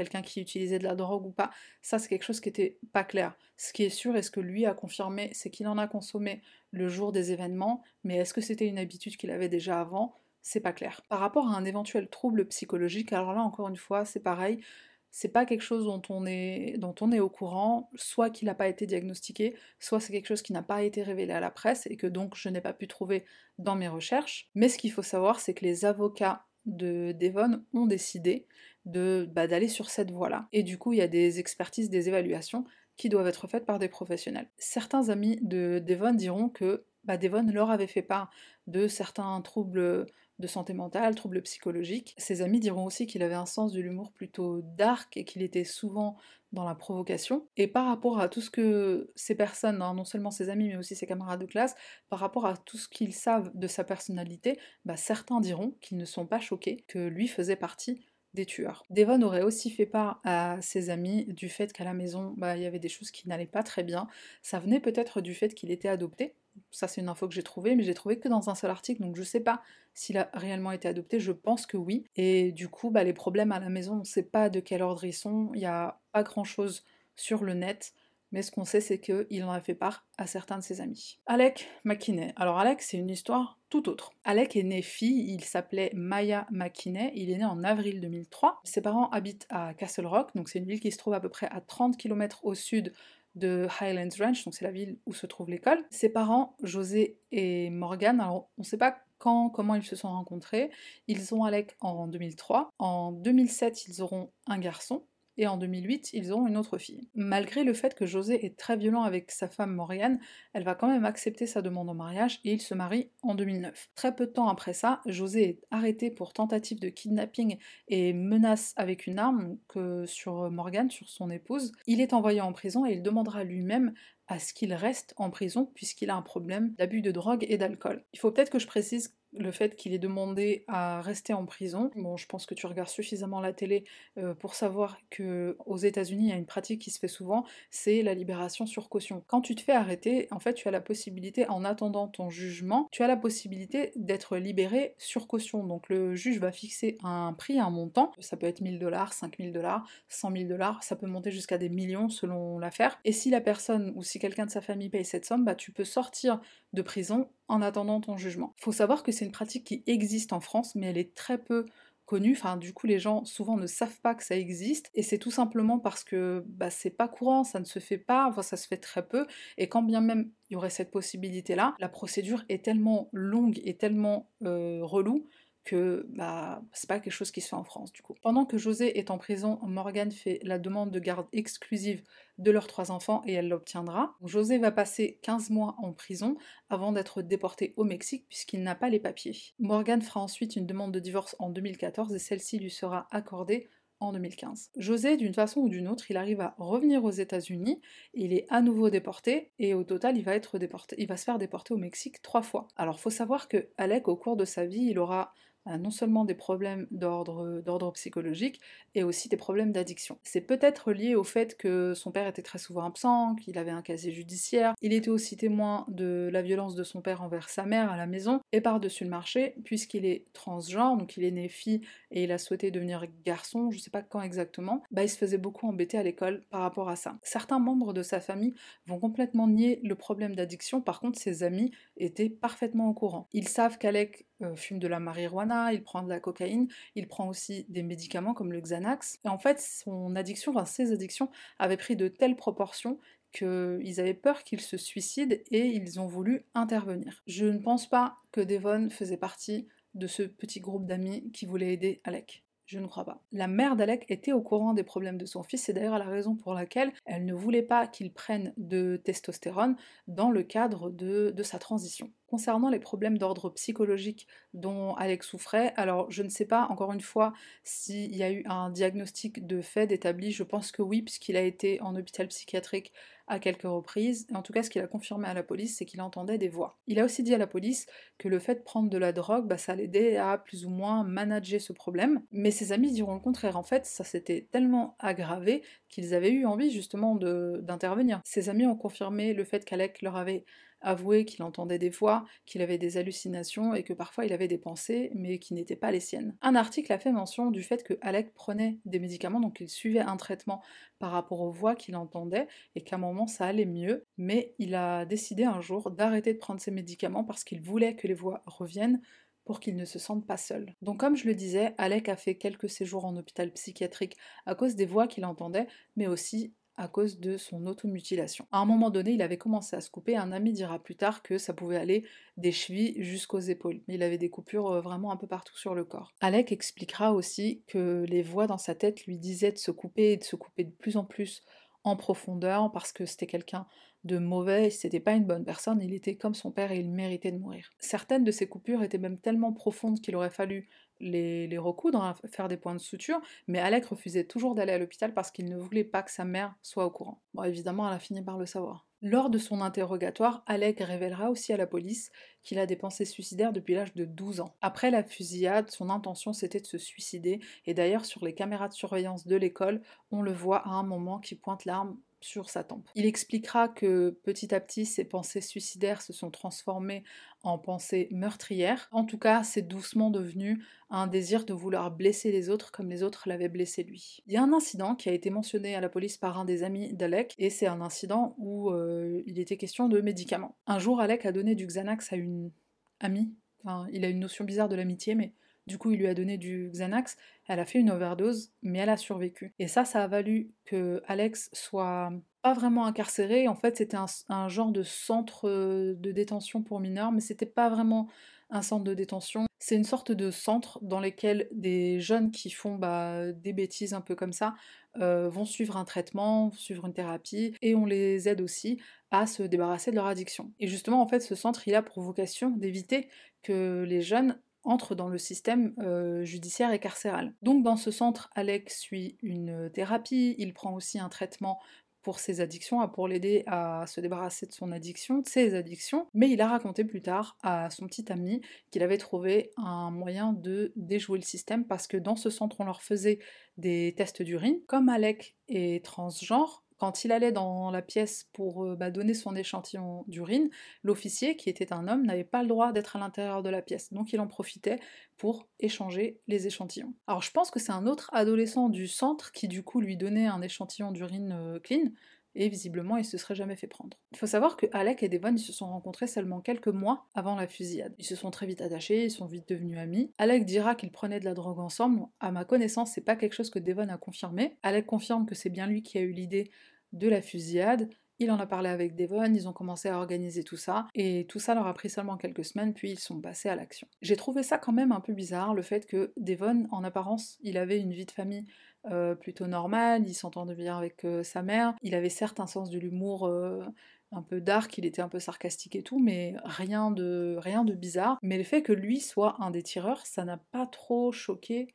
quelqu'un 0.00 0.22
qui 0.22 0.40
utilisait 0.40 0.78
de 0.78 0.84
la 0.84 0.94
drogue 0.94 1.26
ou 1.26 1.30
pas, 1.30 1.50
ça 1.82 1.98
c'est 1.98 2.08
quelque 2.08 2.24
chose 2.24 2.40
qui 2.40 2.48
était 2.48 2.78
pas 2.94 3.04
clair. 3.04 3.36
Ce 3.58 3.74
qui 3.74 3.82
est 3.82 3.90
sûr 3.90 4.16
et 4.16 4.22
ce 4.22 4.30
que 4.30 4.40
lui 4.40 4.64
a 4.64 4.72
confirmé, 4.72 5.30
c'est 5.34 5.50
qu'il 5.50 5.68
en 5.68 5.76
a 5.76 5.86
consommé 5.86 6.40
le 6.70 6.88
jour 6.88 7.12
des 7.12 7.32
événements, 7.32 7.82
mais 8.02 8.16
est-ce 8.16 8.32
que 8.32 8.40
c'était 8.40 8.66
une 8.66 8.78
habitude 8.78 9.18
qu'il 9.18 9.30
avait 9.30 9.50
déjà 9.50 9.78
avant? 9.78 10.16
C'est 10.40 10.60
pas 10.60 10.72
clair. 10.72 11.02
Par 11.10 11.20
rapport 11.20 11.48
à 11.48 11.56
un 11.56 11.66
éventuel 11.66 12.08
trouble 12.08 12.46
psychologique, 12.46 13.12
alors 13.12 13.34
là 13.34 13.42
encore 13.42 13.68
une 13.68 13.76
fois, 13.76 14.06
c'est 14.06 14.20
pareil, 14.20 14.62
c'est 15.10 15.28
pas 15.28 15.44
quelque 15.44 15.60
chose 15.60 15.84
dont 15.84 16.00
on 16.08 16.24
est, 16.24 16.78
dont 16.78 16.94
on 17.02 17.12
est 17.12 17.20
au 17.20 17.28
courant, 17.28 17.90
soit 17.96 18.30
qu'il 18.30 18.46
n'a 18.46 18.54
pas 18.54 18.68
été 18.68 18.86
diagnostiqué, 18.86 19.54
soit 19.78 20.00
c'est 20.00 20.12
quelque 20.12 20.28
chose 20.28 20.40
qui 20.40 20.54
n'a 20.54 20.62
pas 20.62 20.82
été 20.82 21.02
révélé 21.02 21.34
à 21.34 21.40
la 21.40 21.50
presse 21.50 21.86
et 21.90 21.96
que 21.96 22.06
donc 22.06 22.36
je 22.36 22.48
n'ai 22.48 22.62
pas 22.62 22.72
pu 22.72 22.88
trouver 22.88 23.26
dans 23.58 23.76
mes 23.76 23.88
recherches. 23.88 24.48
Mais 24.54 24.70
ce 24.70 24.78
qu'il 24.78 24.92
faut 24.92 25.02
savoir, 25.02 25.40
c'est 25.40 25.52
que 25.52 25.64
les 25.66 25.84
avocats 25.84 26.46
de 26.64 27.12
Devon 27.12 27.64
ont 27.74 27.86
décidé 27.86 28.46
de 28.84 29.28
bah, 29.32 29.46
d'aller 29.46 29.68
sur 29.68 29.90
cette 29.90 30.10
voie-là. 30.10 30.48
Et 30.52 30.62
du 30.62 30.78
coup, 30.78 30.92
il 30.92 30.98
y 30.98 31.02
a 31.02 31.08
des 31.08 31.38
expertises, 31.38 31.90
des 31.90 32.08
évaluations 32.08 32.64
qui 32.96 33.08
doivent 33.08 33.28
être 33.28 33.46
faites 33.46 33.66
par 33.66 33.78
des 33.78 33.88
professionnels. 33.88 34.50
Certains 34.58 35.08
amis 35.08 35.38
de 35.42 35.82
Devon 35.84 36.12
diront 36.12 36.48
que 36.48 36.84
bah, 37.04 37.16
Devon 37.16 37.46
leur 37.50 37.70
avait 37.70 37.86
fait 37.86 38.02
part 38.02 38.30
de 38.66 38.88
certains 38.88 39.40
troubles 39.40 40.06
de 40.40 40.46
santé 40.46 40.72
mentale, 40.72 41.14
troubles 41.14 41.42
psychologiques. 41.42 42.14
Ses 42.18 42.42
amis 42.42 42.60
diront 42.60 42.84
aussi 42.86 43.06
qu'il 43.06 43.22
avait 43.22 43.34
un 43.34 43.46
sens 43.46 43.72
de 43.72 43.80
l'humour 43.80 44.12
plutôt 44.12 44.62
dark 44.62 45.16
et 45.16 45.24
qu'il 45.24 45.42
était 45.42 45.64
souvent 45.64 46.16
dans 46.52 46.64
la 46.64 46.74
provocation. 46.74 47.46
Et 47.56 47.68
par 47.68 47.86
rapport 47.86 48.18
à 48.18 48.28
tout 48.28 48.40
ce 48.40 48.50
que 48.50 49.10
ces 49.14 49.34
personnes, 49.34 49.82
hein, 49.82 49.94
non 49.94 50.04
seulement 50.04 50.30
ses 50.30 50.48
amis 50.48 50.68
mais 50.68 50.76
aussi 50.76 50.96
ses 50.96 51.06
camarades 51.06 51.40
de 51.40 51.46
classe, 51.46 51.76
par 52.08 52.18
rapport 52.18 52.46
à 52.46 52.56
tout 52.56 52.78
ce 52.78 52.88
qu'ils 52.88 53.14
savent 53.14 53.50
de 53.54 53.66
sa 53.66 53.84
personnalité, 53.84 54.58
bah, 54.84 54.96
certains 54.96 55.40
diront 55.40 55.76
qu'ils 55.80 55.98
ne 55.98 56.04
sont 56.04 56.26
pas 56.26 56.40
choqués 56.40 56.84
que 56.88 56.98
lui 56.98 57.28
faisait 57.28 57.56
partie 57.56 58.02
des 58.34 58.46
tueurs. 58.46 58.84
Devon 58.90 59.20
aurait 59.22 59.42
aussi 59.42 59.70
fait 59.70 59.86
part 59.86 60.20
à 60.24 60.58
ses 60.62 60.90
amis 60.90 61.26
du 61.26 61.48
fait 61.48 61.72
qu'à 61.72 61.84
la 61.84 61.94
maison, 61.94 62.34
bah, 62.36 62.56
il 62.56 62.62
y 62.62 62.66
avait 62.66 62.78
des 62.78 62.88
choses 62.88 63.10
qui 63.10 63.28
n'allaient 63.28 63.46
pas 63.46 63.62
très 63.62 63.82
bien. 63.82 64.06
Ça 64.42 64.58
venait 64.60 64.80
peut-être 64.80 65.20
du 65.20 65.34
fait 65.34 65.54
qu'il 65.54 65.70
était 65.70 65.88
adopté. 65.88 66.34
Ça, 66.70 66.88
c'est 66.88 67.00
une 67.00 67.08
info 67.08 67.28
que 67.28 67.34
j'ai 67.34 67.42
trouvée, 67.42 67.74
mais 67.74 67.82
j'ai 67.82 67.94
trouvé 67.94 68.18
que 68.18 68.28
dans 68.28 68.50
un 68.50 68.54
seul 68.54 68.70
article, 68.70 69.02
donc 69.02 69.16
je 69.16 69.22
sais 69.22 69.40
pas 69.40 69.62
s'il 69.94 70.18
a 70.18 70.30
réellement 70.34 70.72
été 70.72 70.88
adopté, 70.88 71.18
je 71.20 71.32
pense 71.32 71.66
que 71.66 71.76
oui. 71.76 72.04
Et 72.16 72.52
du 72.52 72.68
coup, 72.68 72.90
bah, 72.90 73.04
les 73.04 73.12
problèmes 73.12 73.52
à 73.52 73.58
la 73.60 73.68
maison, 73.68 74.00
on 74.00 74.04
sait 74.04 74.22
pas 74.22 74.48
de 74.50 74.60
quel 74.60 74.82
ordre 74.82 75.04
ils 75.04 75.12
sont, 75.12 75.50
il 75.54 75.60
n'y 75.60 75.66
a 75.66 76.00
pas 76.12 76.22
grand 76.22 76.44
chose 76.44 76.84
sur 77.16 77.44
le 77.44 77.54
net 77.54 77.92
mais 78.32 78.42
ce 78.42 78.50
qu'on 78.50 78.64
sait, 78.64 78.80
c'est 78.80 79.00
qu'il 79.00 79.44
en 79.44 79.50
a 79.50 79.60
fait 79.60 79.74
part 79.74 80.06
à 80.18 80.26
certains 80.26 80.58
de 80.58 80.62
ses 80.62 80.80
amis. 80.80 81.18
Alec 81.26 81.68
McKinney. 81.84 82.32
Alors 82.36 82.58
Alec, 82.58 82.82
c'est 82.82 82.96
une 82.96 83.10
histoire 83.10 83.58
tout 83.68 83.88
autre. 83.88 84.12
Alec 84.24 84.56
est 84.56 84.62
né 84.62 84.82
fille, 84.82 85.32
il 85.32 85.44
s'appelait 85.44 85.90
Maya 85.94 86.46
McKinney, 86.50 87.12
il 87.14 87.30
est 87.30 87.38
né 87.38 87.44
en 87.44 87.62
avril 87.64 88.00
2003. 88.00 88.60
Ses 88.64 88.82
parents 88.82 89.08
habitent 89.10 89.46
à 89.48 89.74
Castle 89.74 90.06
Rock, 90.06 90.30
donc 90.34 90.48
c'est 90.48 90.58
une 90.58 90.66
ville 90.66 90.80
qui 90.80 90.92
se 90.92 90.98
trouve 90.98 91.14
à 91.14 91.20
peu 91.20 91.28
près 91.28 91.48
à 91.50 91.60
30 91.60 91.96
km 91.96 92.44
au 92.44 92.54
sud 92.54 92.92
de 93.36 93.68
Highlands 93.80 94.08
Ranch, 94.18 94.44
donc 94.44 94.54
c'est 94.54 94.64
la 94.64 94.72
ville 94.72 94.98
où 95.06 95.14
se 95.14 95.26
trouve 95.26 95.50
l'école. 95.50 95.84
Ses 95.90 96.08
parents, 96.08 96.56
José 96.62 97.18
et 97.30 97.70
Morgan, 97.70 98.20
alors 98.20 98.50
on 98.58 98.62
ne 98.62 98.66
sait 98.66 98.76
pas 98.76 98.98
quand, 99.18 99.50
comment 99.50 99.76
ils 99.76 99.84
se 99.84 99.94
sont 99.94 100.08
rencontrés. 100.08 100.70
Ils 101.06 101.34
ont 101.34 101.44
Alec 101.44 101.76
en 101.80 102.08
2003. 102.08 102.70
En 102.78 103.12
2007, 103.12 103.86
ils 103.86 104.02
auront 104.02 104.32
un 104.46 104.58
garçon 104.58 105.04
et 105.40 105.46
en 105.46 105.56
2008, 105.56 106.10
ils 106.12 106.32
auront 106.32 106.46
une 106.46 106.58
autre 106.58 106.76
fille. 106.76 107.08
Malgré 107.14 107.64
le 107.64 107.72
fait 107.72 107.94
que 107.94 108.04
José 108.04 108.44
est 108.44 108.58
très 108.58 108.76
violent 108.76 109.04
avec 109.04 109.30
sa 109.30 109.48
femme 109.48 109.74
Morgane, 109.74 110.20
elle 110.52 110.64
va 110.64 110.74
quand 110.74 110.86
même 110.86 111.06
accepter 111.06 111.46
sa 111.46 111.62
demande 111.62 111.88
en 111.88 111.94
mariage 111.94 112.40
et 112.44 112.52
ils 112.52 112.60
se 112.60 112.74
marient 112.74 113.08
en 113.22 113.34
2009. 113.34 113.88
Très 113.94 114.14
peu 114.14 114.26
de 114.26 114.32
temps 114.32 114.48
après 114.48 114.74
ça, 114.74 115.00
José 115.06 115.48
est 115.48 115.60
arrêté 115.70 116.10
pour 116.10 116.34
tentative 116.34 116.78
de 116.78 116.90
kidnapping 116.90 117.56
et 117.88 118.12
menace 118.12 118.74
avec 118.76 119.06
une 119.06 119.18
arme 119.18 119.56
que 119.66 120.04
sur 120.04 120.50
Morgane, 120.50 120.90
sur 120.90 121.08
son 121.08 121.30
épouse. 121.30 121.72
Il 121.86 122.02
est 122.02 122.12
envoyé 122.12 122.42
en 122.42 122.52
prison 122.52 122.84
et 122.84 122.92
il 122.92 123.02
demandera 123.02 123.42
lui-même 123.42 123.94
à 124.28 124.38
ce 124.38 124.52
qu'il 124.52 124.74
reste 124.74 125.14
en 125.16 125.30
prison 125.30 125.70
puisqu'il 125.74 126.10
a 126.10 126.16
un 126.16 126.22
problème 126.22 126.74
d'abus 126.76 127.00
de 127.00 127.12
drogue 127.12 127.46
et 127.48 127.56
d'alcool. 127.56 128.04
Il 128.12 128.18
faut 128.18 128.30
peut-être 128.30 128.50
que 128.50 128.58
je 128.58 128.66
précise 128.66 129.16
le 129.32 129.50
fait 129.52 129.76
qu'il 129.76 129.94
ait 129.94 129.98
demandé 129.98 130.64
à 130.66 131.00
rester 131.00 131.32
en 131.32 131.46
prison. 131.46 131.90
Bon, 131.96 132.16
je 132.16 132.26
pense 132.26 132.46
que 132.46 132.54
tu 132.54 132.66
regardes 132.66 132.88
suffisamment 132.88 133.40
la 133.40 133.52
télé 133.52 133.84
euh, 134.18 134.34
pour 134.34 134.54
savoir 134.54 134.98
que 135.10 135.56
aux 135.66 135.76
États-Unis, 135.76 136.24
il 136.24 136.30
y 136.30 136.32
a 136.32 136.36
une 136.36 136.46
pratique 136.46 136.80
qui 136.80 136.90
se 136.90 136.98
fait 136.98 137.08
souvent, 137.08 137.44
c'est 137.70 138.02
la 138.02 138.14
libération 138.14 138.66
sur 138.66 138.88
caution. 138.88 139.22
Quand 139.26 139.40
tu 139.40 139.54
te 139.54 139.60
fais 139.60 139.72
arrêter, 139.72 140.28
en 140.30 140.40
fait, 140.40 140.54
tu 140.54 140.68
as 140.68 140.70
la 140.70 140.80
possibilité, 140.80 141.48
en 141.48 141.64
attendant 141.64 142.08
ton 142.08 142.30
jugement, 142.30 142.88
tu 142.90 143.02
as 143.02 143.06
la 143.06 143.16
possibilité 143.16 143.92
d'être 143.96 144.36
libéré 144.36 144.94
sur 144.98 145.26
caution. 145.26 145.64
Donc 145.64 145.88
le 145.88 146.14
juge 146.14 146.38
va 146.38 146.52
fixer 146.52 146.98
un 147.02 147.32
prix, 147.32 147.58
un 147.58 147.70
montant. 147.70 148.12
Ça 148.18 148.36
peut 148.36 148.46
être 148.46 148.60
1000 148.60 148.78
dollars, 148.78 149.12
5000 149.12 149.52
dollars, 149.52 149.86
100 150.08 150.32
000 150.32 150.48
dollars, 150.48 150.82
ça 150.82 150.96
peut 150.96 151.06
monter 151.06 151.30
jusqu'à 151.30 151.58
des 151.58 151.68
millions 151.68 152.08
selon 152.08 152.58
l'affaire. 152.58 152.98
Et 153.04 153.12
si 153.12 153.30
la 153.30 153.40
personne 153.40 153.92
ou 153.94 154.02
si 154.02 154.18
quelqu'un 154.18 154.46
de 154.46 154.50
sa 154.50 154.60
famille 154.60 154.88
paye 154.88 155.04
cette 155.04 155.24
somme, 155.24 155.44
bah, 155.44 155.54
tu 155.54 155.72
peux 155.72 155.84
sortir 155.84 156.40
de 156.72 156.82
prison 156.82 157.28
en 157.48 157.62
attendant 157.62 158.00
ton 158.00 158.16
jugement. 158.16 158.54
Faut 158.58 158.72
savoir 158.72 159.02
que 159.02 159.12
c'est 159.12 159.24
une 159.24 159.32
pratique 159.32 159.64
qui 159.64 159.82
existe 159.86 160.32
en 160.32 160.40
France, 160.40 160.74
mais 160.74 160.86
elle 160.86 160.98
est 160.98 161.14
très 161.14 161.38
peu 161.38 161.66
connue. 162.06 162.32
Enfin, 162.32 162.56
du 162.56 162.72
coup, 162.72 162.86
les 162.86 162.98
gens 162.98 163.24
souvent 163.24 163.56
ne 163.56 163.66
savent 163.66 164.00
pas 164.02 164.14
que 164.16 164.24
ça 164.24 164.36
existe, 164.36 164.90
et 164.94 165.02
c'est 165.02 165.18
tout 165.18 165.30
simplement 165.30 165.78
parce 165.78 166.02
que 166.04 166.44
bah, 166.48 166.70
c'est 166.70 166.90
pas 166.90 167.06
courant, 167.08 167.44
ça 167.44 167.60
ne 167.60 167.64
se 167.64 167.78
fait 167.78 167.98
pas, 167.98 168.26
enfin, 168.28 168.42
ça 168.42 168.56
se 168.56 168.66
fait 168.66 168.78
très 168.78 169.06
peu, 169.06 169.26
et 169.58 169.68
quand 169.68 169.82
bien 169.82 170.00
même 170.00 170.30
il 170.48 170.54
y 170.54 170.56
aurait 170.56 170.70
cette 170.70 170.90
possibilité-là, 170.90 171.76
la 171.78 171.88
procédure 171.88 172.44
est 172.48 172.64
tellement 172.64 173.08
longue 173.12 173.60
et 173.64 173.76
tellement 173.76 174.28
euh, 174.44 174.80
relou 174.82 175.28
que 175.64 176.06
bah, 176.10 176.62
c'est 176.72 176.88
pas 176.88 177.00
quelque 177.00 177.12
chose 177.12 177.30
qui 177.30 177.40
se 177.40 177.48
fait 177.48 177.56
en 177.56 177.64
France 177.64 177.92
du 177.92 178.02
coup. 178.02 178.14
Pendant 178.22 178.44
que 178.44 178.58
José 178.58 178.98
est 178.98 179.10
en 179.10 179.18
prison, 179.18 179.58
Morgane 179.62 180.10
fait 180.10 180.40
la 180.42 180.58
demande 180.58 180.90
de 180.90 180.98
garde 180.98 181.26
exclusive 181.32 182.02
de 182.38 182.50
leurs 182.50 182.66
trois 182.66 182.90
enfants 182.90 183.22
et 183.26 183.34
elle 183.34 183.48
l'obtiendra. 183.48 184.16
José 184.24 184.58
va 184.58 184.70
passer 184.72 185.18
15 185.22 185.50
mois 185.50 185.76
en 185.78 185.92
prison 185.92 186.36
avant 186.70 186.92
d'être 186.92 187.22
déporté 187.22 187.74
au 187.76 187.84
Mexique 187.84 188.26
puisqu'il 188.28 188.62
n'a 188.62 188.74
pas 188.74 188.88
les 188.88 189.00
papiers. 189.00 189.36
Morgane 189.58 190.02
fera 190.02 190.20
ensuite 190.20 190.56
une 190.56 190.66
demande 190.66 190.92
de 190.92 191.00
divorce 191.00 191.36
en 191.38 191.50
2014 191.50 192.14
et 192.14 192.18
celle-ci 192.18 192.58
lui 192.58 192.70
sera 192.70 193.06
accordée 193.10 193.68
en 194.00 194.12
2015. 194.12 194.70
José, 194.76 195.16
d'une 195.16 195.34
façon 195.34 195.60
ou 195.60 195.68
d'une 195.68 195.86
autre, 195.86 196.10
il 196.10 196.16
arrive 196.16 196.40
à 196.40 196.54
revenir 196.58 197.04
aux 197.04 197.10
États-Unis, 197.10 197.80
il 198.14 198.32
est 198.32 198.46
à 198.48 198.62
nouveau 198.62 198.90
déporté, 198.90 199.50
et 199.58 199.74
au 199.74 199.84
total, 199.84 200.16
il 200.16 200.24
va 200.24 200.34
être 200.34 200.58
déporté, 200.58 200.96
il 200.98 201.06
va 201.06 201.16
se 201.16 201.24
faire 201.24 201.38
déporter 201.38 201.74
au 201.74 201.76
Mexique 201.76 202.22
trois 202.22 202.42
fois. 202.42 202.66
Alors, 202.76 202.98
faut 202.98 203.10
savoir 203.10 203.46
que 203.46 203.68
Alec, 203.76 204.08
au 204.08 204.16
cours 204.16 204.36
de 204.36 204.46
sa 204.46 204.64
vie, 204.64 204.86
il 204.90 204.98
aura 204.98 205.34
non 205.66 205.90
seulement 205.90 206.24
des 206.24 206.34
problèmes 206.34 206.86
d'ordre 206.90 207.92
psychologique, 207.92 208.60
et 208.94 209.04
aussi 209.04 209.28
des 209.28 209.36
problèmes 209.36 209.72
d'addiction. 209.72 210.18
C'est 210.22 210.40
peut-être 210.40 210.92
lié 210.92 211.14
au 211.14 211.24
fait 211.24 211.56
que 211.56 211.94
son 211.94 212.10
père 212.10 212.26
était 212.26 212.42
très 212.42 212.58
souvent 212.58 212.84
absent, 212.84 213.34
qu'il 213.36 213.58
avait 213.58 213.70
un 213.70 213.82
casier 213.82 214.12
judiciaire, 214.12 214.74
il 214.82 214.92
était 214.92 215.10
aussi 215.10 215.36
témoin 215.36 215.84
de 215.88 216.28
la 216.32 216.42
violence 216.42 216.74
de 216.74 216.82
son 216.84 217.00
père 217.02 217.22
envers 217.22 217.48
sa 217.48 217.64
mère 217.64 217.90
à 217.90 217.96
la 217.96 218.06
maison, 218.06 218.40
et 218.52 218.60
par-dessus 218.60 219.04
le 219.04 219.10
marché, 219.10 219.54
puisqu'il 219.64 220.04
est 220.06 220.24
transgenre, 220.32 220.96
donc 220.96 221.16
il 221.16 221.24
est 221.24 221.30
né 221.30 221.48
fille 221.48 221.82
et 222.10 222.24
il 222.24 222.32
a 222.32 222.38
souhaité 222.38 222.70
devenir 222.70 223.06
garçon, 223.24 223.70
je 223.70 223.78
sais 223.78 223.90
pas 223.90 224.02
quand 224.02 224.22
exactement, 224.22 224.82
bah 224.90 225.04
il 225.04 225.08
se 225.08 225.18
faisait 225.18 225.38
beaucoup 225.38 225.66
embêter 225.66 225.98
à 225.98 226.02
l'école 226.02 226.42
par 226.50 226.62
rapport 226.62 226.88
à 226.88 226.96
ça. 226.96 227.18
Certains 227.22 227.58
membres 227.58 227.92
de 227.92 228.02
sa 228.02 228.20
famille 228.20 228.54
vont 228.86 228.98
complètement 228.98 229.46
nier 229.46 229.80
le 229.84 229.94
problème 229.94 230.34
d'addiction, 230.34 230.80
par 230.80 231.00
contre 231.00 231.18
ses 231.18 231.42
amis 231.42 231.70
étaient 231.96 232.30
parfaitement 232.30 232.88
au 232.88 232.94
courant. 232.94 233.28
Ils 233.32 233.48
savent 233.48 233.78
qu'Alec 233.78 234.26
euh, 234.42 234.56
fume 234.56 234.78
de 234.78 234.88
la 234.88 235.00
marijuana, 235.00 235.72
il 235.72 235.82
prend 235.82 236.02
de 236.02 236.08
la 236.08 236.20
cocaïne, 236.20 236.68
il 236.94 237.08
prend 237.08 237.28
aussi 237.28 237.66
des 237.68 237.82
médicaments 237.82 238.34
comme 238.34 238.52
le 238.52 238.60
Xanax. 238.60 239.18
Et 239.24 239.28
en 239.28 239.38
fait, 239.38 239.60
son 239.60 240.16
addiction, 240.16 240.52
enfin 240.52 240.64
ses 240.64 240.92
addictions, 240.92 241.30
avaient 241.58 241.76
pris 241.76 241.96
de 241.96 242.08
telles 242.08 242.36
proportions 242.36 242.98
qu'ils 243.32 244.00
avaient 244.00 244.14
peur 244.14 244.42
qu'il 244.42 244.60
se 244.60 244.76
suicide 244.76 245.42
et 245.50 245.66
ils 245.66 246.00
ont 246.00 246.06
voulu 246.06 246.44
intervenir. 246.54 247.22
Je 247.26 247.46
ne 247.46 247.58
pense 247.58 247.88
pas 247.88 248.16
que 248.32 248.40
Devon 248.40 248.90
faisait 248.90 249.16
partie 249.16 249.68
de 249.94 250.06
ce 250.06 250.22
petit 250.22 250.60
groupe 250.60 250.86
d'amis 250.86 251.30
qui 251.32 251.46
voulait 251.46 251.72
aider 251.72 252.00
Alec. 252.04 252.44
Je 252.70 252.78
ne 252.78 252.86
crois 252.86 253.04
pas. 253.04 253.20
La 253.32 253.48
mère 253.48 253.74
d'Alec 253.74 254.04
était 254.10 254.30
au 254.30 254.40
courant 254.40 254.74
des 254.74 254.84
problèmes 254.84 255.18
de 255.18 255.26
son 255.26 255.42
fils, 255.42 255.64
c'est 255.64 255.72
d'ailleurs 255.72 255.98
la 255.98 256.04
raison 256.04 256.36
pour 256.36 256.54
laquelle 256.54 256.92
elle 257.04 257.24
ne 257.24 257.34
voulait 257.34 257.64
pas 257.64 257.88
qu'il 257.88 258.12
prenne 258.12 258.54
de 258.58 258.94
testostérone 259.02 259.74
dans 260.06 260.30
le 260.30 260.44
cadre 260.44 260.88
de, 260.88 261.34
sa 261.42 261.58
transition. 261.58 262.12
Concernant 262.28 262.70
les 262.70 262.78
problèmes 262.78 263.18
d'ordre 263.18 263.50
psychologique 263.50 264.28
dont 264.54 264.94
Alex 264.94 265.26
souffrait, 265.26 265.74
alors 265.76 266.08
je 266.12 266.22
ne 266.22 266.28
sais 266.28 266.44
pas 266.44 266.68
encore 266.70 266.92
une 266.92 267.00
fois 267.00 267.32
s'il 267.64 268.14
y 268.14 268.22
a 268.22 268.30
eu 268.30 268.44
un 268.46 268.70
diagnostic 268.70 269.44
de 269.48 269.62
fait 269.62 269.90
établi, 269.90 270.30
je 270.30 270.44
pense 270.44 270.70
que 270.70 270.82
oui, 270.82 271.02
puisqu'il 271.02 271.36
a 271.36 271.42
été 271.42 271.80
en 271.80 271.96
hôpital 271.96 272.28
psychiatrique 272.28 272.92
à 273.30 273.38
quelques 273.38 273.62
reprises. 273.62 274.26
En 274.34 274.42
tout 274.42 274.52
cas, 274.52 274.62
ce 274.62 274.70
qu'il 274.70 274.82
a 274.82 274.88
confirmé 274.88 275.28
à 275.28 275.34
la 275.34 275.44
police, 275.44 275.76
c'est 275.78 275.86
qu'il 275.86 276.02
entendait 276.02 276.36
des 276.36 276.48
voix. 276.48 276.76
Il 276.88 276.98
a 276.98 277.04
aussi 277.04 277.22
dit 277.22 277.32
à 277.32 277.38
la 277.38 277.46
police 277.46 277.86
que 278.18 278.28
le 278.28 278.40
fait 278.40 278.56
de 278.56 278.60
prendre 278.60 278.90
de 278.90 278.98
la 278.98 279.12
drogue, 279.12 279.46
bah, 279.46 279.56
ça 279.56 279.74
l'aidait 279.74 280.16
à 280.16 280.36
plus 280.36 280.66
ou 280.66 280.70
moins 280.70 281.04
manager 281.04 281.60
ce 281.60 281.72
problème. 281.72 282.22
Mais 282.32 282.50
ses 282.50 282.72
amis 282.72 282.90
diront 282.90 283.14
le 283.14 283.20
contraire. 283.20 283.56
En 283.56 283.62
fait, 283.62 283.86
ça 283.86 284.02
s'était 284.02 284.48
tellement 284.50 284.96
aggravé 284.98 285.62
qu'ils 285.88 286.12
avaient 286.12 286.32
eu 286.32 286.44
envie 286.44 286.72
justement 286.72 287.14
d'intervenir. 287.14 288.20
Ses 288.24 288.48
amis 288.48 288.66
ont 288.66 288.76
confirmé 288.76 289.32
le 289.32 289.44
fait 289.44 289.64
qu'Alec 289.64 290.02
leur 290.02 290.16
avait 290.16 290.44
avoué 290.80 291.24
qu'il 291.24 291.42
entendait 291.42 291.78
des 291.78 291.90
voix, 291.90 292.24
qu'il 292.46 292.62
avait 292.62 292.78
des 292.78 292.96
hallucinations 292.96 293.74
et 293.74 293.82
que 293.82 293.92
parfois 293.92 294.24
il 294.24 294.32
avait 294.32 294.48
des 294.48 294.58
pensées, 294.58 295.10
mais 295.14 295.38
qui 295.38 295.54
n'étaient 295.54 295.76
pas 295.76 295.90
les 295.90 296.00
siennes. 296.00 296.36
Un 296.42 296.54
article 296.54 296.92
a 296.92 296.98
fait 296.98 297.12
mention 297.12 297.50
du 297.50 297.62
fait 297.62 297.82
que 297.82 297.94
Alec 298.00 298.32
prenait 298.32 298.78
des 298.84 298.98
médicaments, 298.98 299.40
donc 299.40 299.60
il 299.60 299.68
suivait 299.68 300.00
un 300.00 300.16
traitement 300.16 300.62
par 300.98 301.12
rapport 301.12 301.40
aux 301.40 301.52
voix 301.52 301.74
qu'il 301.74 301.96
entendait, 301.96 302.46
et 302.74 302.82
qu'à 302.82 302.96
un 302.96 303.00
moment 303.00 303.26
ça 303.26 303.46
allait 303.46 303.66
mieux, 303.66 304.06
mais 304.16 304.54
il 304.58 304.74
a 304.74 305.04
décidé 305.04 305.44
un 305.44 305.60
jour 305.60 305.90
d'arrêter 305.90 306.32
de 306.32 306.38
prendre 306.38 306.60
ses 306.60 306.70
médicaments 306.70 307.24
parce 307.24 307.44
qu'il 307.44 307.60
voulait 307.60 307.96
que 307.96 308.06
les 308.06 308.14
voix 308.14 308.42
reviennent 308.46 309.00
pour 309.44 309.58
qu'il 309.58 309.76
ne 309.76 309.84
se 309.84 309.98
sente 309.98 310.26
pas 310.26 310.36
seul. 310.36 310.74
Donc 310.82 310.98
comme 310.98 311.16
je 311.16 311.26
le 311.26 311.34
disais, 311.34 311.74
Alec 311.78 312.08
a 312.08 312.16
fait 312.16 312.36
quelques 312.36 312.70
séjours 312.70 313.04
en 313.04 313.16
hôpital 313.16 313.50
psychiatrique 313.52 314.16
à 314.46 314.54
cause 314.54 314.76
des 314.76 314.86
voix 314.86 315.08
qu'il 315.08 315.24
entendait, 315.24 315.66
mais 315.96 316.06
aussi 316.06 316.54
à 316.80 316.88
cause 316.88 317.20
de 317.20 317.36
son 317.36 317.66
automutilation. 317.66 318.46
À 318.50 318.58
un 318.58 318.64
moment 318.64 318.88
donné, 318.88 319.12
il 319.12 319.20
avait 319.20 319.36
commencé 319.36 319.76
à 319.76 319.82
se 319.82 319.90
couper, 319.90 320.16
un 320.16 320.32
ami 320.32 320.52
dira 320.52 320.78
plus 320.78 320.96
tard 320.96 321.22
que 321.22 321.36
ça 321.36 321.52
pouvait 321.52 321.76
aller 321.76 322.04
des 322.38 322.52
chevilles 322.52 322.94
jusqu'aux 323.02 323.38
épaules. 323.38 323.82
Il 323.86 324.02
avait 324.02 324.16
des 324.16 324.30
coupures 324.30 324.70
euh, 324.70 324.80
vraiment 324.80 325.12
un 325.12 325.16
peu 325.16 325.26
partout 325.26 325.56
sur 325.58 325.74
le 325.74 325.84
corps. 325.84 326.14
Alec 326.22 326.52
expliquera 326.52 327.12
aussi 327.12 327.62
que 327.66 328.06
les 328.08 328.22
voix 328.22 328.46
dans 328.46 328.58
sa 328.58 328.74
tête 328.74 329.04
lui 329.04 329.18
disaient 329.18 329.52
de 329.52 329.58
se 329.58 329.70
couper 329.70 330.12
et 330.12 330.16
de 330.16 330.24
se 330.24 330.36
couper 330.36 330.64
de 330.64 330.70
plus 330.70 330.96
en 330.96 331.04
plus 331.04 331.42
en 331.84 331.96
profondeur 331.96 332.72
parce 332.72 332.92
que 332.92 333.04
c'était 333.04 333.26
quelqu'un 333.26 333.66
de 334.04 334.16
mauvais, 334.16 334.70
c'était 334.70 335.00
pas 335.00 335.12
une 335.12 335.26
bonne 335.26 335.44
personne, 335.44 335.82
il 335.82 335.92
était 335.92 336.16
comme 336.16 336.34
son 336.34 336.50
père 336.50 336.72
et 336.72 336.78
il 336.78 336.90
méritait 336.90 337.32
de 337.32 337.38
mourir. 337.38 337.70
Certaines 337.78 338.24
de 338.24 338.30
ces 338.30 338.48
coupures 338.48 338.82
étaient 338.82 338.96
même 338.96 339.18
tellement 339.18 339.52
profondes 339.52 340.00
qu'il 340.00 340.16
aurait 340.16 340.30
fallu 340.30 340.70
les, 341.00 341.58
recoudre, 341.58 342.02
hein, 342.02 342.14
faire 342.26 342.48
des 342.48 342.56
points 342.56 342.74
de 342.74 342.80
suture, 342.80 343.20
mais 343.46 343.58
Alec 343.58 343.86
refusait 343.86 344.24
toujours 344.24 344.54
d'aller 344.54 344.72
à 344.72 344.78
l'hôpital 344.78 345.14
parce 345.14 345.30
qu'il 345.30 345.48
ne 345.48 345.56
voulait 345.56 345.84
pas 345.84 346.02
que 346.02 346.10
sa 346.10 346.24
mère 346.24 346.54
soit 346.62 346.84
au 346.84 346.90
courant. 346.90 347.22
Bon, 347.34 347.42
évidemment, 347.42 347.88
elle 347.88 347.94
a 347.94 347.98
fini 347.98 348.22
par 348.22 348.38
le 348.38 348.46
savoir. 348.46 348.86
Lors 349.02 349.30
de 349.30 349.38
son 349.38 349.62
interrogatoire, 349.62 350.42
Alec 350.46 350.80
révélera 350.80 351.30
aussi 351.30 351.54
à 351.54 351.56
la 351.56 351.66
police 351.66 352.10
qu'il 352.42 352.58
a 352.58 352.66
des 352.66 352.76
pensées 352.76 353.06
suicidaires 353.06 353.52
depuis 353.52 353.74
l'âge 353.74 353.94
de 353.94 354.04
12 354.04 354.40
ans. 354.40 354.54
Après 354.60 354.90
la 354.90 355.02
fusillade, 355.02 355.70
son 355.70 355.88
intention 355.88 356.34
c'était 356.34 356.60
de 356.60 356.66
se 356.66 356.76
suicider, 356.76 357.40
et 357.64 357.72
d'ailleurs 357.72 358.04
sur 358.04 358.22
les 358.22 358.34
caméras 358.34 358.68
de 358.68 358.74
surveillance 358.74 359.26
de 359.26 359.36
l'école, 359.36 359.80
on 360.10 360.20
le 360.20 360.32
voit 360.32 360.68
à 360.68 360.72
un 360.72 360.82
moment 360.82 361.18
qui 361.18 361.34
pointe 361.34 361.64
l'arme 361.64 361.98
sur 362.20 362.50
sa 362.50 362.64
tempe. 362.64 362.88
Il 362.94 363.06
expliquera 363.06 363.68
que 363.68 364.10
petit 364.22 364.54
à 364.54 364.60
petit, 364.60 364.86
ses 364.86 365.04
pensées 365.04 365.40
suicidaires 365.40 366.02
se 366.02 366.12
sont 366.12 366.30
transformées 366.30 367.04
en 367.42 367.58
pensées 367.58 368.08
meurtrières. 368.10 368.88
En 368.92 369.04
tout 369.04 369.18
cas, 369.18 369.42
c'est 369.42 369.62
doucement 369.62 370.10
devenu 370.10 370.62
un 370.90 371.06
désir 371.06 371.44
de 371.44 371.52
vouloir 371.52 371.90
blesser 371.90 372.30
les 372.32 372.50
autres 372.50 372.72
comme 372.72 372.90
les 372.90 373.02
autres 373.02 373.28
l'avaient 373.28 373.48
blessé 373.48 373.82
lui. 373.82 374.22
Il 374.26 374.32
y 374.32 374.36
a 374.36 374.42
un 374.42 374.52
incident 374.52 374.94
qui 374.94 375.08
a 375.08 375.12
été 375.12 375.30
mentionné 375.30 375.74
à 375.74 375.80
la 375.80 375.88
police 375.88 376.18
par 376.18 376.38
un 376.38 376.44
des 376.44 376.62
amis 376.62 376.92
d'Alec, 376.92 377.34
et 377.38 377.48
c'est 377.48 377.66
un 377.66 377.80
incident 377.80 378.34
où 378.38 378.70
euh, 378.70 379.22
il 379.26 379.38
était 379.38 379.56
question 379.56 379.88
de 379.88 380.00
médicaments. 380.00 380.56
Un 380.66 380.78
jour, 380.78 381.00
Alec 381.00 381.24
a 381.26 381.32
donné 381.32 381.54
du 381.54 381.66
Xanax 381.66 382.12
à 382.12 382.16
une 382.16 382.50
amie. 382.98 383.32
Enfin, 383.64 383.86
il 383.92 384.04
a 384.04 384.08
une 384.08 384.20
notion 384.20 384.44
bizarre 384.44 384.68
de 384.68 384.76
l'amitié, 384.76 385.14
mais 385.14 385.32
du 385.66 385.78
coup, 385.78 385.92
il 385.92 385.98
lui 385.98 386.08
a 386.08 386.14
donné 386.14 386.38
du 386.38 386.70
Xanax, 386.72 387.16
elle 387.48 387.60
a 387.60 387.66
fait 387.66 387.78
une 387.78 387.90
overdose, 387.90 388.52
mais 388.62 388.78
elle 388.78 388.88
a 388.88 388.96
survécu. 388.96 389.54
Et 389.58 389.68
ça, 389.68 389.84
ça 389.84 390.02
a 390.02 390.06
valu 390.06 390.52
que 390.64 391.02
Alex 391.06 391.50
soit 391.52 392.12
pas 392.42 392.54
vraiment 392.54 392.86
incarcéré. 392.86 393.48
En 393.48 393.54
fait, 393.54 393.76
c'était 393.76 393.96
un, 394.28 394.48
genre 394.48 394.72
de 394.72 394.82
centre 394.82 395.48
euh, 395.48 395.94
de 395.94 396.12
détention 396.12 396.62
pour 396.62 396.80
mineurs, 396.80 397.12
mais 397.12 397.20
c'était 397.20 397.46
pas 397.46 397.68
vraiment 397.68 398.08
un 398.50 398.62
centre 398.62 398.84
de 398.84 398.94
détention. 398.94 399.46
C'est 399.58 399.76
une 399.76 399.84
sorte 399.84 400.10
de 400.10 400.30
centre 400.30 400.78
dans 400.82 401.00
lequel 401.00 401.48
des 401.52 402.00
jeunes 402.00 402.30
qui 402.30 402.50
font 402.50 402.76
bah, 402.76 403.30
des 403.32 403.52
bêtises 403.52 403.94
un 403.94 404.00
peu 404.00 404.14
comme 404.14 404.32
ça 404.32 404.54
euh, 405.00 405.28
vont 405.28 405.44
suivre 405.44 405.76
un 405.76 405.84
traitement, 405.84 406.50
suivre 406.52 406.86
une 406.86 406.94
thérapie, 406.94 407.54
et 407.62 407.74
on 407.74 407.84
les 407.84 408.28
aide 408.28 408.40
aussi 408.40 408.80
à 409.10 409.26
se 409.26 409.42
débarrasser 409.42 409.90
de 409.90 409.96
leur 409.96 410.06
addiction. 410.06 410.52
Et 410.58 410.66
justement, 410.66 411.00
en 411.00 411.06
fait, 411.06 411.20
ce 411.20 411.34
centre, 411.34 411.68
il 411.68 411.74
a 411.74 411.82
pour 411.82 412.02
vocation 412.02 412.50
d'éviter 412.50 413.08
que 413.42 413.84
les 413.86 414.02
jeunes 414.02 414.40
entre 414.62 414.94
dans 414.94 415.08
le 415.08 415.18
système 415.18 415.74
euh, 415.78 416.24
judiciaire 416.24 416.72
et 416.72 416.78
carcéral. 416.78 417.34
Donc 417.42 417.62
dans 417.62 417.76
ce 417.76 417.90
centre, 417.90 418.30
Alec 418.34 418.70
suit 418.70 419.16
une 419.22 419.70
thérapie, 419.72 420.34
il 420.38 420.52
prend 420.52 420.74
aussi 420.74 420.98
un 420.98 421.08
traitement 421.08 421.60
pour 422.02 422.18
ses 422.18 422.40
addictions, 422.40 422.86
pour 422.88 423.08
l'aider 423.08 423.44
à 423.46 423.84
se 423.86 424.00
débarrasser 424.00 424.46
de 424.46 424.52
son 424.52 424.72
addiction, 424.72 425.18
de 425.18 425.28
ses 425.28 425.54
addictions, 425.54 426.06
mais 426.14 426.30
il 426.30 426.40
a 426.40 426.48
raconté 426.48 426.84
plus 426.84 427.02
tard 427.02 427.36
à 427.42 427.68
son 427.70 427.86
petit 427.86 428.10
ami 428.10 428.40
qu'il 428.70 428.82
avait 428.82 428.98
trouvé 428.98 429.50
un 429.56 429.90
moyen 429.90 430.32
de 430.32 430.72
déjouer 430.76 431.18
le 431.18 431.24
système 431.24 431.66
parce 431.66 431.86
que 431.86 431.96
dans 431.96 432.16
ce 432.16 432.30
centre 432.30 432.56
on 432.60 432.64
leur 432.64 432.82
faisait 432.82 433.18
des 433.58 433.94
tests 433.96 434.22
d'urine. 434.22 434.60
Comme 434.66 434.88
Alec 434.88 435.36
est 435.48 435.84
transgenre, 435.84 436.64
quand 436.80 437.04
il 437.04 437.12
allait 437.12 437.30
dans 437.30 437.70
la 437.70 437.82
pièce 437.82 438.26
pour 438.32 438.64
euh, 438.64 438.74
bah, 438.74 438.90
donner 438.90 439.12
son 439.12 439.36
échantillon 439.36 440.04
d'urine, 440.08 440.48
l'officier, 440.82 441.36
qui 441.36 441.50
était 441.50 441.74
un 441.74 441.86
homme, 441.86 442.06
n'avait 442.06 442.24
pas 442.24 442.42
le 442.42 442.48
droit 442.48 442.72
d'être 442.72 442.96
à 442.96 442.98
l'intérieur 442.98 443.42
de 443.42 443.50
la 443.50 443.60
pièce, 443.60 443.92
donc 443.92 444.14
il 444.14 444.20
en 444.20 444.26
profitait 444.26 444.80
pour 445.18 445.46
échanger 445.60 446.20
les 446.26 446.46
échantillons. 446.46 446.94
Alors 447.06 447.20
je 447.22 447.30
pense 447.30 447.50
que 447.50 447.60
c'est 447.60 447.72
un 447.72 447.86
autre 447.86 448.08
adolescent 448.14 448.70
du 448.70 448.88
centre 448.88 449.30
qui 449.30 449.46
du 449.46 449.62
coup 449.62 449.82
lui 449.82 449.98
donnait 449.98 450.26
un 450.26 450.40
échantillon 450.40 450.90
d'urine 450.90 451.32
euh, 451.32 451.60
clean, 451.60 451.90
et 452.34 452.48
visiblement 452.48 452.96
il 452.96 453.04
se 453.04 453.18
serait 453.18 453.34
jamais 453.34 453.56
fait 453.56 453.66
prendre. 453.66 453.96
Il 454.12 454.18
faut 454.18 454.26
savoir 454.26 454.56
que 454.56 454.66
Alec 454.72 455.02
et 455.02 455.08
Devon 455.08 455.36
se 455.36 455.52
sont 455.52 455.66
rencontrés 455.66 456.06
seulement 456.06 456.40
quelques 456.40 456.68
mois 456.68 457.06
avant 457.14 457.36
la 457.36 457.46
fusillade. 457.46 457.94
Ils 457.98 458.04
se 458.04 458.16
sont 458.16 458.30
très 458.30 458.46
vite 458.46 458.60
attachés, 458.60 459.04
ils 459.04 459.10
sont 459.10 459.26
vite 459.26 459.48
devenus 459.48 459.78
amis. 459.78 460.12
Alec 460.18 460.44
dira 460.44 460.74
qu'ils 460.74 460.92
prenaient 460.92 461.20
de 461.20 461.24
la 461.24 461.34
drogue 461.34 461.58
ensemble. 461.58 462.02
À 462.20 462.30
ma 462.32 462.44
connaissance, 462.44 462.92
c'est 462.92 463.00
pas 463.00 463.16
quelque 463.16 463.34
chose 463.34 463.50
que 463.50 463.58
Devon 463.58 463.88
a 463.88 463.96
confirmé. 463.96 464.56
Alec 464.62 464.86
confirme 464.86 465.26
que 465.26 465.34
c'est 465.34 465.50
bien 465.50 465.66
lui 465.66 465.82
qui 465.82 465.98
a 465.98 466.02
eu 466.02 466.12
l'idée 466.12 466.50
de 466.92 467.08
la 467.08 467.22
fusillade. 467.22 467.88
Il 468.22 468.30
en 468.30 468.38
a 468.38 468.46
parlé 468.46 468.68
avec 468.68 468.96
Devon, 468.96 469.32
ils 469.32 469.48
ont 469.48 469.54
commencé 469.54 469.88
à 469.88 469.96
organiser 469.96 470.44
tout 470.44 470.58
ça, 470.58 470.88
et 470.94 471.26
tout 471.26 471.38
ça 471.38 471.54
leur 471.54 471.66
a 471.66 471.72
pris 471.72 471.88
seulement 471.88 472.18
quelques 472.18 472.44
semaines, 472.44 472.74
puis 472.74 472.90
ils 472.90 472.98
sont 472.98 473.18
passés 473.18 473.48
à 473.48 473.56
l'action. 473.56 473.88
J'ai 474.02 474.16
trouvé 474.16 474.42
ça 474.42 474.58
quand 474.58 474.74
même 474.74 474.92
un 474.92 475.00
peu 475.00 475.14
bizarre, 475.14 475.54
le 475.54 475.62
fait 475.62 475.86
que 475.86 476.12
Devon, 476.18 476.66
en 476.70 476.84
apparence, 476.84 477.38
il 477.40 477.56
avait 477.56 477.80
une 477.80 477.94
vie 477.94 478.04
de 478.04 478.10
famille 478.10 478.44
euh, 478.86 479.14
plutôt 479.14 479.46
normale, 479.46 480.08
il 480.08 480.14
s'entendait 480.14 480.54
bien 480.54 480.76
avec 480.78 481.04
euh, 481.04 481.22
sa 481.22 481.42
mère, 481.42 481.74
il 481.82 481.94
avait 481.94 482.08
certes 482.08 482.40
un 482.40 482.46
sens 482.46 482.70
de 482.70 482.78
l'humour 482.78 483.26
euh, 483.26 483.62
un 484.10 484.22
peu 484.22 484.40
dark, 484.40 484.78
il 484.78 484.86
était 484.86 485.02
un 485.02 485.08
peu 485.08 485.18
sarcastique 485.18 485.76
et 485.76 485.82
tout, 485.82 485.98
mais 485.98 486.34
rien 486.44 486.90
de, 486.90 487.36
rien 487.38 487.64
de 487.64 487.74
bizarre. 487.74 488.18
Mais 488.22 488.38
le 488.38 488.44
fait 488.44 488.62
que 488.62 488.72
lui 488.72 489.00
soit 489.00 489.36
un 489.40 489.50
des 489.50 489.62
tireurs, 489.62 490.06
ça 490.06 490.24
n'a 490.24 490.38
pas 490.38 490.66
trop 490.66 491.12
choqué 491.12 491.74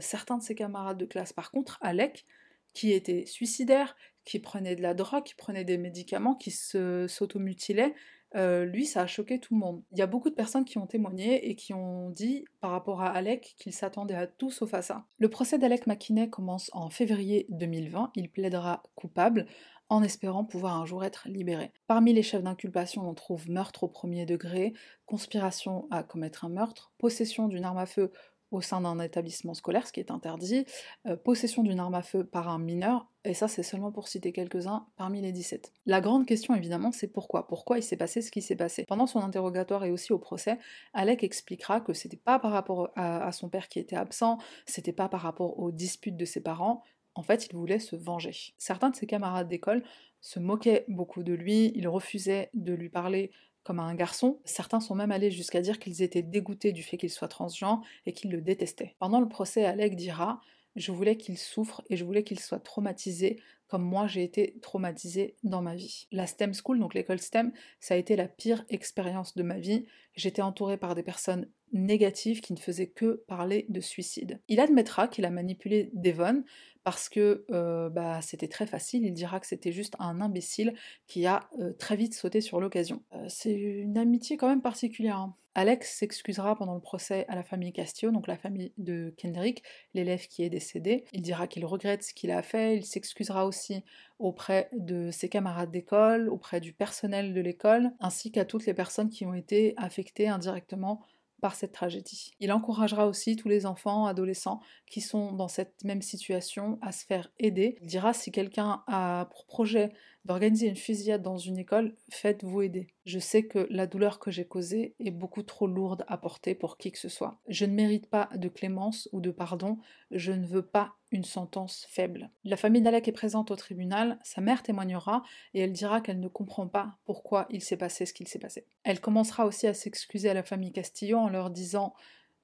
certains 0.00 0.38
de 0.38 0.42
ses 0.42 0.56
camarades 0.56 0.98
de 0.98 1.06
classe. 1.06 1.32
Par 1.32 1.52
contre, 1.52 1.78
Alec, 1.82 2.26
qui 2.74 2.90
était 2.90 3.26
suicidaire, 3.26 3.94
qui 4.24 4.40
prenait 4.40 4.74
de 4.74 4.82
la 4.82 4.92
drogue, 4.92 5.22
qui 5.22 5.36
prenait 5.36 5.64
des 5.64 5.78
médicaments, 5.78 6.34
qui 6.34 6.50
s'automutilait, 6.50 7.94
euh, 8.34 8.64
lui, 8.64 8.86
ça 8.86 9.02
a 9.02 9.06
choqué 9.06 9.38
tout 9.38 9.54
le 9.54 9.60
monde. 9.60 9.82
Il 9.92 9.98
y 9.98 10.02
a 10.02 10.06
beaucoup 10.06 10.30
de 10.30 10.34
personnes 10.34 10.64
qui 10.64 10.78
ont 10.78 10.86
témoigné 10.86 11.48
et 11.48 11.54
qui 11.54 11.74
ont 11.74 12.10
dit 12.10 12.44
par 12.60 12.70
rapport 12.70 13.02
à 13.02 13.10
Alec 13.10 13.54
qu'ils 13.58 13.72
s'attendaient 13.72 14.14
à 14.14 14.26
tout 14.26 14.50
sauf 14.50 14.72
à 14.74 14.82
ça. 14.82 15.04
Le 15.18 15.28
procès 15.28 15.58
d'Alec 15.58 15.86
McKinney 15.86 16.30
commence 16.30 16.70
en 16.72 16.90
février 16.90 17.46
2020. 17.50 18.12
Il 18.16 18.30
plaidera 18.30 18.82
coupable 18.94 19.46
en 19.92 20.02
espérant 20.02 20.44
pouvoir 20.44 20.80
un 20.80 20.86
jour 20.86 21.04
être 21.04 21.28
libéré. 21.28 21.70
Parmi 21.86 22.14
les 22.14 22.22
chefs 22.22 22.42
d'inculpation, 22.42 23.06
on 23.06 23.12
trouve 23.12 23.50
meurtre 23.50 23.84
au 23.84 23.88
premier 23.88 24.24
degré, 24.24 24.72
conspiration 25.04 25.86
à 25.90 26.02
commettre 26.02 26.46
un 26.46 26.48
meurtre, 26.48 26.92
possession 26.96 27.46
d'une 27.46 27.64
arme 27.64 27.76
à 27.76 27.84
feu 27.84 28.10
au 28.52 28.60
sein 28.60 28.80
d'un 28.82 29.00
établissement 29.00 29.54
scolaire, 29.54 29.86
ce 29.86 29.92
qui 29.92 30.00
est 30.00 30.10
interdit, 30.10 30.66
euh, 31.06 31.16
possession 31.16 31.62
d'une 31.62 31.80
arme 31.80 31.94
à 31.94 32.02
feu 32.02 32.24
par 32.24 32.48
un 32.48 32.58
mineur, 32.58 33.08
et 33.24 33.34
ça 33.34 33.48
c'est 33.48 33.62
seulement 33.62 33.90
pour 33.90 34.08
citer 34.08 34.32
quelques-uns 34.32 34.86
parmi 34.96 35.20
les 35.20 35.32
17. 35.32 35.72
La 35.86 36.00
grande 36.00 36.26
question 36.26 36.54
évidemment 36.54 36.92
c'est 36.92 37.08
pourquoi? 37.08 37.48
Pourquoi 37.48 37.78
il 37.78 37.82
s'est 37.82 37.96
passé 37.96 38.20
ce 38.22 38.30
qui 38.30 38.42
s'est 38.42 38.56
passé? 38.56 38.84
Pendant 38.86 39.06
son 39.06 39.20
interrogatoire 39.20 39.84
et 39.84 39.90
aussi 39.90 40.12
au 40.12 40.18
procès, 40.18 40.58
Alec 40.92 41.24
expliquera 41.24 41.80
que 41.80 41.94
c'était 41.94 42.16
pas 42.16 42.38
par 42.38 42.52
rapport 42.52 42.90
à, 42.94 43.32
son 43.32 43.48
père 43.48 43.68
qui 43.68 43.78
était 43.78 43.96
absent, 43.96 44.38
c'était 44.66 44.92
pas 44.92 45.08
par 45.08 45.22
rapport 45.22 45.58
aux 45.58 45.72
disputes 45.72 46.16
de 46.16 46.24
ses 46.24 46.42
parents, 46.42 46.82
en 47.14 47.22
fait 47.22 47.46
il 47.46 47.56
voulait 47.56 47.78
se 47.78 47.96
venger. 47.96 48.54
Certains 48.58 48.90
de 48.90 48.96
ses 48.96 49.06
camarades 49.06 49.48
d'école 49.48 49.82
se 50.20 50.38
moquaient 50.38 50.84
beaucoup 50.88 51.22
de 51.22 51.32
lui, 51.32 51.72
ils 51.74 51.88
refusaient 51.88 52.50
de 52.54 52.74
lui 52.74 52.88
parler 52.88 53.30
comme 53.64 53.80
à 53.80 53.84
un 53.84 53.94
garçon. 53.94 54.40
Certains 54.44 54.80
sont 54.80 54.94
même 54.94 55.12
allés 55.12 55.30
jusqu'à 55.30 55.60
dire 55.60 55.78
qu'ils 55.78 56.02
étaient 56.02 56.22
dégoûtés 56.22 56.72
du 56.72 56.82
fait 56.82 56.96
qu'il 56.96 57.10
soit 57.10 57.28
transgenre 57.28 57.82
et 58.06 58.12
qu'ils 58.12 58.30
le 58.30 58.40
détestaient. 58.40 58.94
Pendant 58.98 59.20
le 59.20 59.28
procès, 59.28 59.64
Alec 59.64 59.96
dira 59.96 60.40
Je 60.76 60.92
voulais 60.92 61.16
qu'il 61.16 61.38
souffre 61.38 61.82
et 61.90 61.96
je 61.96 62.04
voulais 62.04 62.24
qu'il 62.24 62.40
soit 62.40 62.60
traumatisé 62.60 63.40
comme 63.68 63.84
moi 63.84 64.06
j'ai 64.06 64.22
été 64.22 64.58
traumatisée 64.60 65.34
dans 65.44 65.62
ma 65.62 65.74
vie. 65.74 66.06
La 66.12 66.26
STEM 66.26 66.52
School, 66.52 66.78
donc 66.78 66.92
l'école 66.92 67.20
STEM, 67.20 67.52
ça 67.80 67.94
a 67.94 67.96
été 67.96 68.16
la 68.16 68.28
pire 68.28 68.66
expérience 68.68 69.34
de 69.34 69.42
ma 69.42 69.58
vie. 69.58 69.86
J'étais 70.14 70.42
entourée 70.42 70.76
par 70.76 70.94
des 70.94 71.02
personnes 71.02 71.48
négatives 71.72 72.42
qui 72.42 72.52
ne 72.52 72.58
faisaient 72.58 72.90
que 72.90 73.24
parler 73.26 73.64
de 73.70 73.80
suicide. 73.80 74.42
Il 74.48 74.60
admettra 74.60 75.08
qu'il 75.08 75.24
a 75.24 75.30
manipulé 75.30 75.88
Devon, 75.94 76.44
parce 76.84 77.08
que 77.08 77.44
euh, 77.50 77.88
bah, 77.88 78.20
c'était 78.22 78.48
très 78.48 78.66
facile, 78.66 79.04
il 79.04 79.12
dira 79.12 79.40
que 79.40 79.46
c'était 79.46 79.72
juste 79.72 79.94
un 79.98 80.20
imbécile 80.20 80.74
qui 81.06 81.26
a 81.26 81.48
euh, 81.60 81.72
très 81.72 81.96
vite 81.96 82.14
sauté 82.14 82.40
sur 82.40 82.60
l'occasion. 82.60 83.02
Euh, 83.14 83.24
c'est 83.28 83.54
une 83.54 83.98
amitié 83.98 84.36
quand 84.36 84.48
même 84.48 84.62
particulière. 84.62 85.16
Hein. 85.16 85.34
Alex 85.54 85.98
s'excusera 85.98 86.56
pendant 86.56 86.74
le 86.74 86.80
procès 86.80 87.26
à 87.28 87.34
la 87.34 87.42
famille 87.42 87.72
Castillo, 87.72 88.10
donc 88.10 88.26
la 88.26 88.36
famille 88.36 88.72
de 88.78 89.14
Kendrick, 89.18 89.62
l'élève 89.94 90.26
qui 90.26 90.42
est 90.42 90.50
décédé. 90.50 91.04
Il 91.12 91.22
dira 91.22 91.46
qu'il 91.46 91.66
regrette 91.66 92.02
ce 92.02 92.14
qu'il 92.14 92.30
a 92.30 92.42
fait, 92.42 92.76
il 92.76 92.84
s'excusera 92.84 93.46
aussi 93.46 93.84
auprès 94.18 94.70
de 94.72 95.10
ses 95.10 95.28
camarades 95.28 95.70
d'école, 95.70 96.28
auprès 96.28 96.60
du 96.60 96.72
personnel 96.72 97.34
de 97.34 97.40
l'école, 97.40 97.90
ainsi 98.00 98.32
qu'à 98.32 98.44
toutes 98.44 98.66
les 98.66 98.74
personnes 98.74 99.10
qui 99.10 99.26
ont 99.26 99.34
été 99.34 99.74
affectées 99.76 100.28
indirectement 100.28 101.02
par 101.42 101.56
cette 101.56 101.72
tragédie. 101.72 102.34
Il 102.38 102.52
encouragera 102.52 103.06
aussi 103.08 103.34
tous 103.34 103.48
les 103.48 103.66
enfants, 103.66 104.06
adolescents 104.06 104.60
qui 104.86 105.00
sont 105.00 105.32
dans 105.32 105.48
cette 105.48 105.82
même 105.82 106.00
situation 106.00 106.78
à 106.80 106.92
se 106.92 107.04
faire 107.04 107.30
aider. 107.38 107.76
Il 107.82 107.88
dira 107.88 108.14
si 108.14 108.30
quelqu'un 108.30 108.84
a 108.86 109.26
pour 109.32 109.44
projet 109.46 109.92
d'organiser 110.24 110.68
une 110.68 110.76
fusillade 110.76 111.22
dans 111.22 111.36
une 111.36 111.58
école, 111.58 111.96
faites-vous 112.10 112.62
aider. 112.62 112.88
Je 113.04 113.18
sais 113.18 113.44
que 113.44 113.66
la 113.70 113.86
douleur 113.86 114.18
que 114.18 114.30
j'ai 114.30 114.44
causée 114.44 114.94
est 115.00 115.10
beaucoup 115.10 115.42
trop 115.42 115.66
lourde 115.66 116.04
à 116.06 116.16
porter 116.16 116.54
pour 116.54 116.78
qui 116.78 116.92
que 116.92 116.98
ce 116.98 117.08
soit. 117.08 117.40
Je 117.48 117.64
ne 117.64 117.74
mérite 117.74 118.08
pas 118.08 118.28
de 118.36 118.48
clémence 118.48 119.08
ou 119.12 119.20
de 119.20 119.30
pardon, 119.30 119.78
je 120.10 120.32
ne 120.32 120.46
veux 120.46 120.64
pas 120.64 120.94
une 121.10 121.24
sentence 121.24 121.86
faible. 121.90 122.30
La 122.44 122.56
famille 122.56 122.82
d'Alec 122.82 123.08
est 123.08 123.12
présente 123.12 123.50
au 123.50 123.56
tribunal, 123.56 124.18
sa 124.22 124.40
mère 124.40 124.62
témoignera 124.62 125.22
et 125.54 125.60
elle 125.60 125.72
dira 125.72 126.00
qu'elle 126.00 126.20
ne 126.20 126.28
comprend 126.28 126.68
pas 126.68 126.96
pourquoi 127.04 127.46
il 127.50 127.60
s'est 127.60 127.76
passé 127.76 128.06
ce 128.06 128.12
qu'il 128.12 128.28
s'est 128.28 128.38
passé. 128.38 128.66
Elle 128.84 129.00
commencera 129.00 129.44
aussi 129.46 129.66
à 129.66 129.74
s'excuser 129.74 130.30
à 130.30 130.34
la 130.34 130.42
famille 130.42 130.72
Castillo 130.72 131.18
en 131.18 131.28
leur 131.28 131.50
disant 131.50 131.94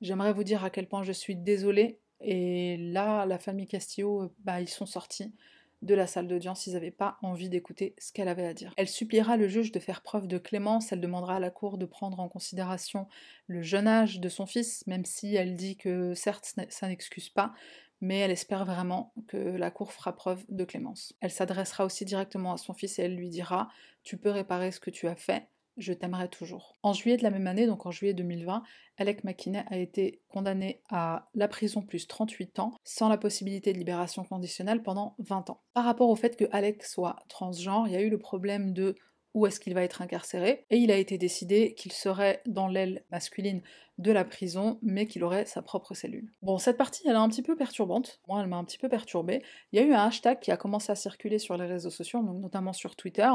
J'aimerais 0.00 0.32
vous 0.32 0.44
dire 0.44 0.64
à 0.64 0.70
quel 0.70 0.86
point 0.86 1.02
je 1.02 1.12
suis 1.12 1.36
désolée. 1.36 1.98
Et 2.20 2.76
là, 2.76 3.26
la 3.26 3.38
famille 3.38 3.66
Castillo, 3.66 4.32
bah, 4.40 4.60
ils 4.60 4.68
sont 4.68 4.86
sortis 4.86 5.34
de 5.82 5.94
la 5.94 6.06
salle 6.06 6.26
d'audience, 6.26 6.66
ils 6.66 6.74
n'avaient 6.74 6.90
pas 6.90 7.18
envie 7.22 7.48
d'écouter 7.48 7.94
ce 7.98 8.12
qu'elle 8.12 8.28
avait 8.28 8.46
à 8.46 8.54
dire. 8.54 8.74
Elle 8.76 8.88
suppliera 8.88 9.36
le 9.36 9.48
juge 9.48 9.72
de 9.72 9.78
faire 9.78 10.02
preuve 10.02 10.26
de 10.26 10.38
clémence, 10.38 10.92
elle 10.92 11.00
demandera 11.00 11.36
à 11.36 11.40
la 11.40 11.50
cour 11.50 11.78
de 11.78 11.86
prendre 11.86 12.20
en 12.20 12.28
considération 12.28 13.06
le 13.46 13.62
jeune 13.62 13.86
âge 13.86 14.20
de 14.20 14.28
son 14.28 14.46
fils, 14.46 14.86
même 14.86 15.04
si 15.04 15.34
elle 15.34 15.54
dit 15.54 15.76
que 15.76 16.14
certes 16.14 16.54
ça 16.68 16.88
n'excuse 16.88 17.28
pas, 17.28 17.52
mais 18.00 18.18
elle 18.18 18.30
espère 18.30 18.64
vraiment 18.64 19.12
que 19.26 19.36
la 19.36 19.70
cour 19.70 19.92
fera 19.92 20.14
preuve 20.14 20.44
de 20.48 20.64
clémence. 20.64 21.14
Elle 21.20 21.30
s'adressera 21.30 21.84
aussi 21.84 22.04
directement 22.04 22.52
à 22.52 22.58
son 22.58 22.74
fils 22.74 22.98
et 22.98 23.02
elle 23.02 23.16
lui 23.16 23.28
dira 23.28 23.68
Tu 24.04 24.16
peux 24.16 24.30
réparer 24.30 24.70
ce 24.70 24.80
que 24.80 24.90
tu 24.90 25.08
as 25.08 25.16
fait, 25.16 25.48
je 25.78 25.92
t'aimerai 25.92 26.28
toujours. 26.28 26.76
En 26.82 26.92
juillet 26.92 27.16
de 27.16 27.22
la 27.22 27.30
même 27.30 27.46
année, 27.46 27.66
donc 27.66 27.86
en 27.86 27.90
juillet 27.90 28.14
2020, 28.14 28.62
Alec 28.98 29.24
McKinney 29.24 29.62
a 29.68 29.78
été 29.78 30.20
condamné 30.28 30.82
à 30.90 31.28
la 31.34 31.48
prison 31.48 31.82
plus 31.82 32.06
38 32.06 32.58
ans, 32.58 32.74
sans 32.84 33.08
la 33.08 33.16
possibilité 33.16 33.72
de 33.72 33.78
libération 33.78 34.24
conditionnelle 34.24 34.82
pendant 34.82 35.14
20 35.18 35.50
ans. 35.50 35.62
Par 35.72 35.84
rapport 35.84 36.10
au 36.10 36.16
fait 36.16 36.36
que 36.36 36.44
Alec 36.52 36.82
soit 36.84 37.16
transgenre, 37.28 37.86
il 37.86 37.94
y 37.94 37.96
a 37.96 38.02
eu 38.02 38.10
le 38.10 38.18
problème 38.18 38.72
de 38.72 38.96
où 39.34 39.46
est-ce 39.46 39.60
qu'il 39.60 39.74
va 39.74 39.82
être 39.82 40.02
incarcéré, 40.02 40.66
et 40.70 40.78
il 40.78 40.90
a 40.90 40.96
été 40.96 41.18
décidé 41.18 41.74
qu'il 41.74 41.92
serait 41.92 42.42
dans 42.46 42.66
l'aile 42.66 43.04
masculine 43.10 43.62
de 43.98 44.10
la 44.10 44.24
prison, 44.24 44.78
mais 44.82 45.06
qu'il 45.06 45.22
aurait 45.22 45.44
sa 45.44 45.62
propre 45.62 45.94
cellule. 45.94 46.32
Bon, 46.42 46.58
cette 46.58 46.76
partie, 46.76 47.02
elle 47.06 47.12
est 47.12 47.16
un 47.16 47.28
petit 47.28 47.42
peu 47.42 47.56
perturbante, 47.56 48.20
moi 48.26 48.40
elle 48.40 48.48
m'a 48.48 48.56
un 48.56 48.64
petit 48.64 48.78
peu 48.78 48.88
perturbée. 48.88 49.42
Il 49.72 49.78
y 49.78 49.82
a 49.82 49.86
eu 49.86 49.92
un 49.92 50.06
hashtag 50.06 50.40
qui 50.40 50.50
a 50.50 50.56
commencé 50.56 50.90
à 50.90 50.94
circuler 50.94 51.38
sur 51.38 51.56
les 51.56 51.66
réseaux 51.66 51.90
sociaux, 51.90 52.22
notamment 52.22 52.72
sur 52.72 52.96
Twitter, 52.96 53.30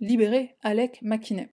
libérer 0.00 0.56
Alec 0.62 0.98
McKinney. 1.02 1.50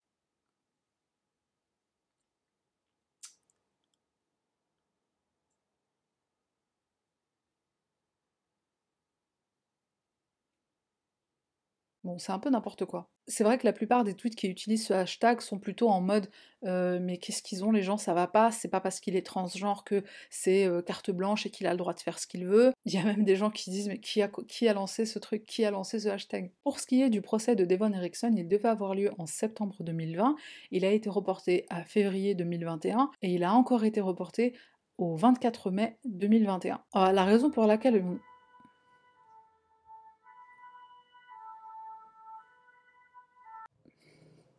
Bon, 12.07 12.17
c'est 12.17 12.31
un 12.31 12.39
peu 12.39 12.49
n'importe 12.49 12.85
quoi. 12.85 13.09
C'est 13.27 13.43
vrai 13.43 13.57
que 13.57 13.65
la 13.65 13.73
plupart 13.73 14.05
des 14.05 14.13
tweets 14.13 14.37
qui 14.37 14.47
utilisent 14.47 14.85
ce 14.85 14.93
hashtag 14.93 15.41
sont 15.41 15.59
plutôt 15.59 15.89
en 15.89 15.99
mode 15.99 16.29
euh, 16.63 16.99
mais 17.01 17.17
qu'est-ce 17.17 17.43
qu'ils 17.43 17.65
ont 17.65 17.71
les 17.73 17.83
gens, 17.83 17.97
ça 17.97 18.13
va 18.13 18.27
pas, 18.27 18.49
c'est 18.49 18.69
pas 18.69 18.79
parce 18.79 19.01
qu'il 19.01 19.17
est 19.17 19.25
transgenre 19.25 19.83
que 19.83 20.05
c'est 20.29 20.65
euh, 20.65 20.81
carte 20.81 21.11
blanche 21.11 21.45
et 21.45 21.49
qu'il 21.49 21.67
a 21.67 21.71
le 21.71 21.77
droit 21.77 21.93
de 21.93 21.99
faire 21.99 22.17
ce 22.17 22.25
qu'il 22.25 22.45
veut. 22.45 22.71
Il 22.85 22.93
y 22.93 22.97
a 22.97 23.03
même 23.03 23.25
des 23.25 23.35
gens 23.35 23.49
qui 23.49 23.71
disent 23.71 23.89
mais 23.89 23.99
qui 23.99 24.21
a, 24.21 24.73
lancé 24.73 25.05
ce 25.05 25.19
truc, 25.19 25.45
qui 25.45 25.65
a 25.65 25.71
lancé 25.71 25.99
ce 25.99 26.07
hashtag? 26.07 26.49
Pour 26.63 26.79
ce 26.79 26.87
qui 26.87 27.01
est 27.01 27.09
du 27.09 27.21
procès 27.21 27.57
de 27.57 27.65
Devon 27.65 27.91
Erickson, 27.91 28.33
il 28.37 28.47
devait 28.47 28.69
avoir 28.69 28.95
lieu 28.95 29.11
en 29.17 29.25
septembre 29.25 29.75
2020, 29.81 30.37
il 30.71 30.85
a 30.85 30.91
été 30.91 31.09
reporté 31.09 31.65
à 31.69 31.83
février 31.83 32.35
2021 32.35 33.11
et 33.21 33.33
il 33.33 33.43
a 33.43 33.51
encore 33.51 33.83
été 33.83 33.99
reporté 33.99 34.53
au 34.97 35.17
24 35.17 35.71
mai 35.71 35.97
2021. 36.05 36.79
Alors, 36.93 37.11
la 37.11 37.25
raison 37.25 37.51
pour 37.51 37.67
laquelle 37.67 38.01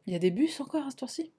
Il 0.09 0.13
y 0.13 0.17
a 0.17 0.19
des 0.19 0.31
bus 0.31 0.59
encore 0.63 0.87
à 0.87 0.91
ce 0.91 0.97
tour-ci? 0.97 1.35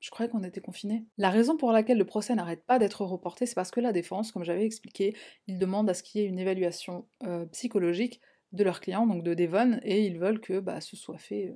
Je 0.00 0.10
croyais 0.10 0.28
qu'on 0.28 0.42
était 0.42 0.60
confinés. 0.60 1.04
La 1.18 1.30
raison 1.30 1.56
pour 1.56 1.70
laquelle 1.70 1.98
le 1.98 2.04
procès 2.04 2.34
n'arrête 2.34 2.64
pas 2.66 2.80
d'être 2.80 3.04
reporté, 3.04 3.46
c'est 3.46 3.54
parce 3.54 3.70
que 3.70 3.78
la 3.78 3.92
défense, 3.92 4.32
comme 4.32 4.42
j'avais 4.42 4.64
expliqué, 4.64 5.16
ils 5.46 5.56
demandent 5.56 5.88
à 5.88 5.94
ce 5.94 6.02
qu'il 6.02 6.20
y 6.20 6.24
ait 6.24 6.26
une 6.26 6.40
évaluation 6.40 7.06
euh, 7.22 7.46
psychologique 7.46 8.20
de 8.50 8.64
leur 8.64 8.80
client, 8.80 9.06
donc 9.06 9.22
de 9.22 9.34
Devon, 9.34 9.78
et 9.84 10.04
ils 10.04 10.18
veulent 10.18 10.40
que 10.40 10.58
bah, 10.58 10.80
ce 10.80 10.96
soit 10.96 11.16
fait. 11.16 11.54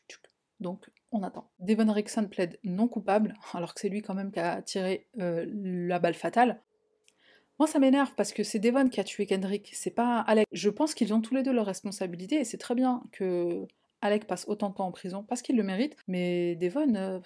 Euh, 0.00 0.16
donc 0.58 0.90
on 1.12 1.22
attend. 1.22 1.48
Devon 1.60 1.92
Rickson 1.92 2.26
plaide 2.26 2.58
non 2.64 2.88
coupable, 2.88 3.34
alors 3.54 3.72
que 3.72 3.80
c'est 3.80 3.88
lui 3.88 4.02
quand 4.02 4.14
même 4.14 4.32
qui 4.32 4.40
a 4.40 4.62
tiré 4.62 5.06
euh, 5.20 5.46
la 5.48 6.00
balle 6.00 6.14
fatale. 6.14 6.60
Moi, 7.60 7.68
ça 7.68 7.78
m'énerve 7.78 8.12
parce 8.16 8.32
que 8.32 8.42
c'est 8.42 8.58
Devon 8.58 8.88
qui 8.88 8.98
a 8.98 9.04
tué 9.04 9.26
Kendrick, 9.26 9.70
c'est 9.74 9.94
pas 9.94 10.18
Alex. 10.22 10.48
Je 10.50 10.70
pense 10.70 10.92
qu'ils 10.92 11.14
ont 11.14 11.20
tous 11.20 11.36
les 11.36 11.44
deux 11.44 11.52
leurs 11.52 11.66
responsabilités 11.66 12.40
et 12.40 12.44
c'est 12.44 12.58
très 12.58 12.74
bien 12.74 13.04
que 13.12 13.68
Alec 14.00 14.26
passe 14.26 14.46
autant 14.48 14.70
de 14.70 14.74
temps 14.74 14.86
en 14.86 14.92
prison 14.92 15.24
parce 15.24 15.42
qu'il 15.42 15.56
le 15.56 15.62
mérite, 15.62 15.96
mais 16.06 16.56
Devon, 16.56 16.94
euh, 16.94 17.20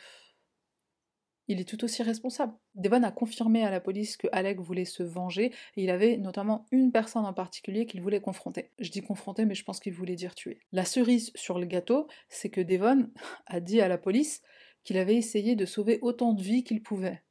il 1.48 1.60
est 1.60 1.64
tout 1.64 1.82
aussi 1.82 2.02
responsable. 2.02 2.54
Devon 2.76 3.02
a 3.02 3.10
confirmé 3.10 3.64
à 3.64 3.70
la 3.70 3.80
police 3.80 4.16
que 4.16 4.28
Alec 4.30 4.60
voulait 4.60 4.84
se 4.84 5.02
venger 5.02 5.46
et 5.76 5.82
il 5.82 5.90
avait 5.90 6.16
notamment 6.16 6.66
une 6.70 6.92
personne 6.92 7.26
en 7.26 7.32
particulier 7.32 7.86
qu'il 7.86 8.02
voulait 8.02 8.20
confronter. 8.20 8.70
Je 8.78 8.90
dis 8.90 9.02
confronter, 9.02 9.44
mais 9.46 9.56
je 9.56 9.64
pense 9.64 9.80
qu'il 9.80 9.92
voulait 9.92 10.14
dire 10.14 10.34
tuer. 10.34 10.60
La 10.70 10.84
cerise 10.84 11.32
sur 11.34 11.58
le 11.58 11.66
gâteau, 11.66 12.06
c'est 12.28 12.50
que 12.50 12.60
Devon 12.60 13.10
a 13.46 13.60
dit 13.60 13.80
à 13.80 13.88
la 13.88 13.98
police 13.98 14.42
qu'il 14.84 14.96
avait 14.96 15.16
essayé 15.16 15.56
de 15.56 15.66
sauver 15.66 15.98
autant 16.02 16.32
de 16.32 16.42
vies 16.42 16.64
qu'il 16.64 16.82
pouvait. 16.82 17.22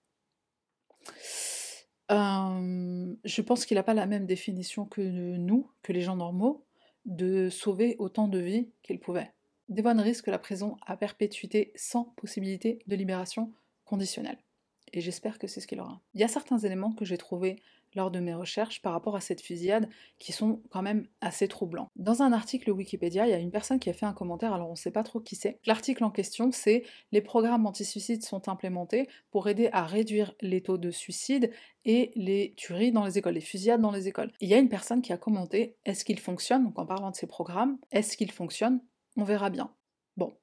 Euh, 2.12 3.16
je 3.24 3.42
pense 3.42 3.66
qu'il 3.66 3.76
n'a 3.76 3.84
pas 3.84 3.94
la 3.94 4.08
même 4.08 4.26
définition 4.26 4.86
que 4.86 5.02
nous, 5.02 5.72
que 5.84 5.94
les 5.94 6.02
gens 6.02 6.16
normaux, 6.16 6.66
de 7.10 7.50
sauver 7.50 7.96
autant 8.00 8.28
de 8.28 8.40
vies 8.40 8.70
qu'il 8.84 9.00
pouvait. 9.00 9.34
Devon 9.68 10.02
risque 10.02 10.28
la 10.28 10.40
prison 10.40 10.78
à 10.86 10.96
perpétuité 10.96 11.74
sans 11.76 12.06
possibilité 12.06 12.80
de 12.88 12.96
libération 12.96 13.52
conditionnelle. 13.84 14.38
Et 14.94 15.02
j'espère 15.02 15.38
que 15.38 15.48
c'est 15.48 15.60
ce 15.60 15.68
qu'il 15.68 15.80
aura. 15.80 16.02
Il 16.14 16.22
y 16.22 16.24
a 16.24 16.28
certains 16.28 16.60
éléments 16.60 16.94
que 16.94 17.06
j'ai 17.06 17.18
trouvés 17.18 17.62
lors 17.96 18.12
de 18.12 18.20
mes 18.20 18.34
recherches 18.34 18.82
par 18.82 18.94
rapport 18.94 19.16
à 19.16 19.22
cette 19.22 19.42
fusillade 19.42 19.90
qui 20.18 20.32
sont 20.32 20.62
quand 20.70 20.82
même 20.82 21.08
assez 21.22 21.48
troublants. 21.48 21.90
Dans 21.96 22.22
un 22.22 22.34
article 22.34 22.72
Wikipédia, 22.72 23.28
il 23.28 23.32
y 23.32 23.34
a 23.34 23.38
une 23.38 23.52
personne 23.52 23.80
qui 23.80 23.90
a 23.90 23.94
fait 23.94 24.06
un 24.06 24.14
commentaire, 24.14 24.54
alors 24.54 24.68
on 24.68 24.72
ne 24.72 24.78
sait 24.78 24.92
pas 24.92 25.04
trop 25.04 25.20
qui 25.20 25.36
c'est. 25.36 25.60
L'article 25.66 26.04
en 26.04 26.12
question, 26.12 26.52
c'est 26.52 26.84
les 27.12 27.22
programmes 27.22 27.66
anti-suicide 27.66 28.24
sont 28.24 28.50
implémentés 28.50 29.08
pour 29.32 29.48
aider 29.48 29.70
à 29.72 29.86
réduire 29.86 30.34
les 30.42 30.62
taux 30.62 30.78
de 30.78 30.92
suicide 30.92 31.52
et 31.86 32.12
les 32.16 32.54
tueries 32.58 32.92
dans 32.92 33.06
les 33.06 33.18
écoles, 33.18 33.34
les 33.34 33.42
fusillades 33.42 33.82
dans 33.82 33.92
les 33.92 34.08
écoles. 34.08 34.32
Il 34.42 34.50
y 34.50 34.54
a 34.54 34.58
une 34.58 34.70
personne 34.70 35.02
qui 35.02 35.14
a 35.14 35.18
commenté 35.18 35.78
est-ce 35.86 36.06
qu'il 36.06 36.20
fonctionne 36.20 36.64
Donc 36.64 36.78
en 36.78 36.86
parlant 36.86 37.12
de 37.12 37.16
ces 37.16 37.28
programmes, 37.28 37.78
est-ce 37.92 38.18
qu'il 38.18 38.32
fonctionne 38.32 38.82
On 39.18 39.24
verra 39.24 39.50
bien. 39.50 39.74
Bon, 40.18 40.34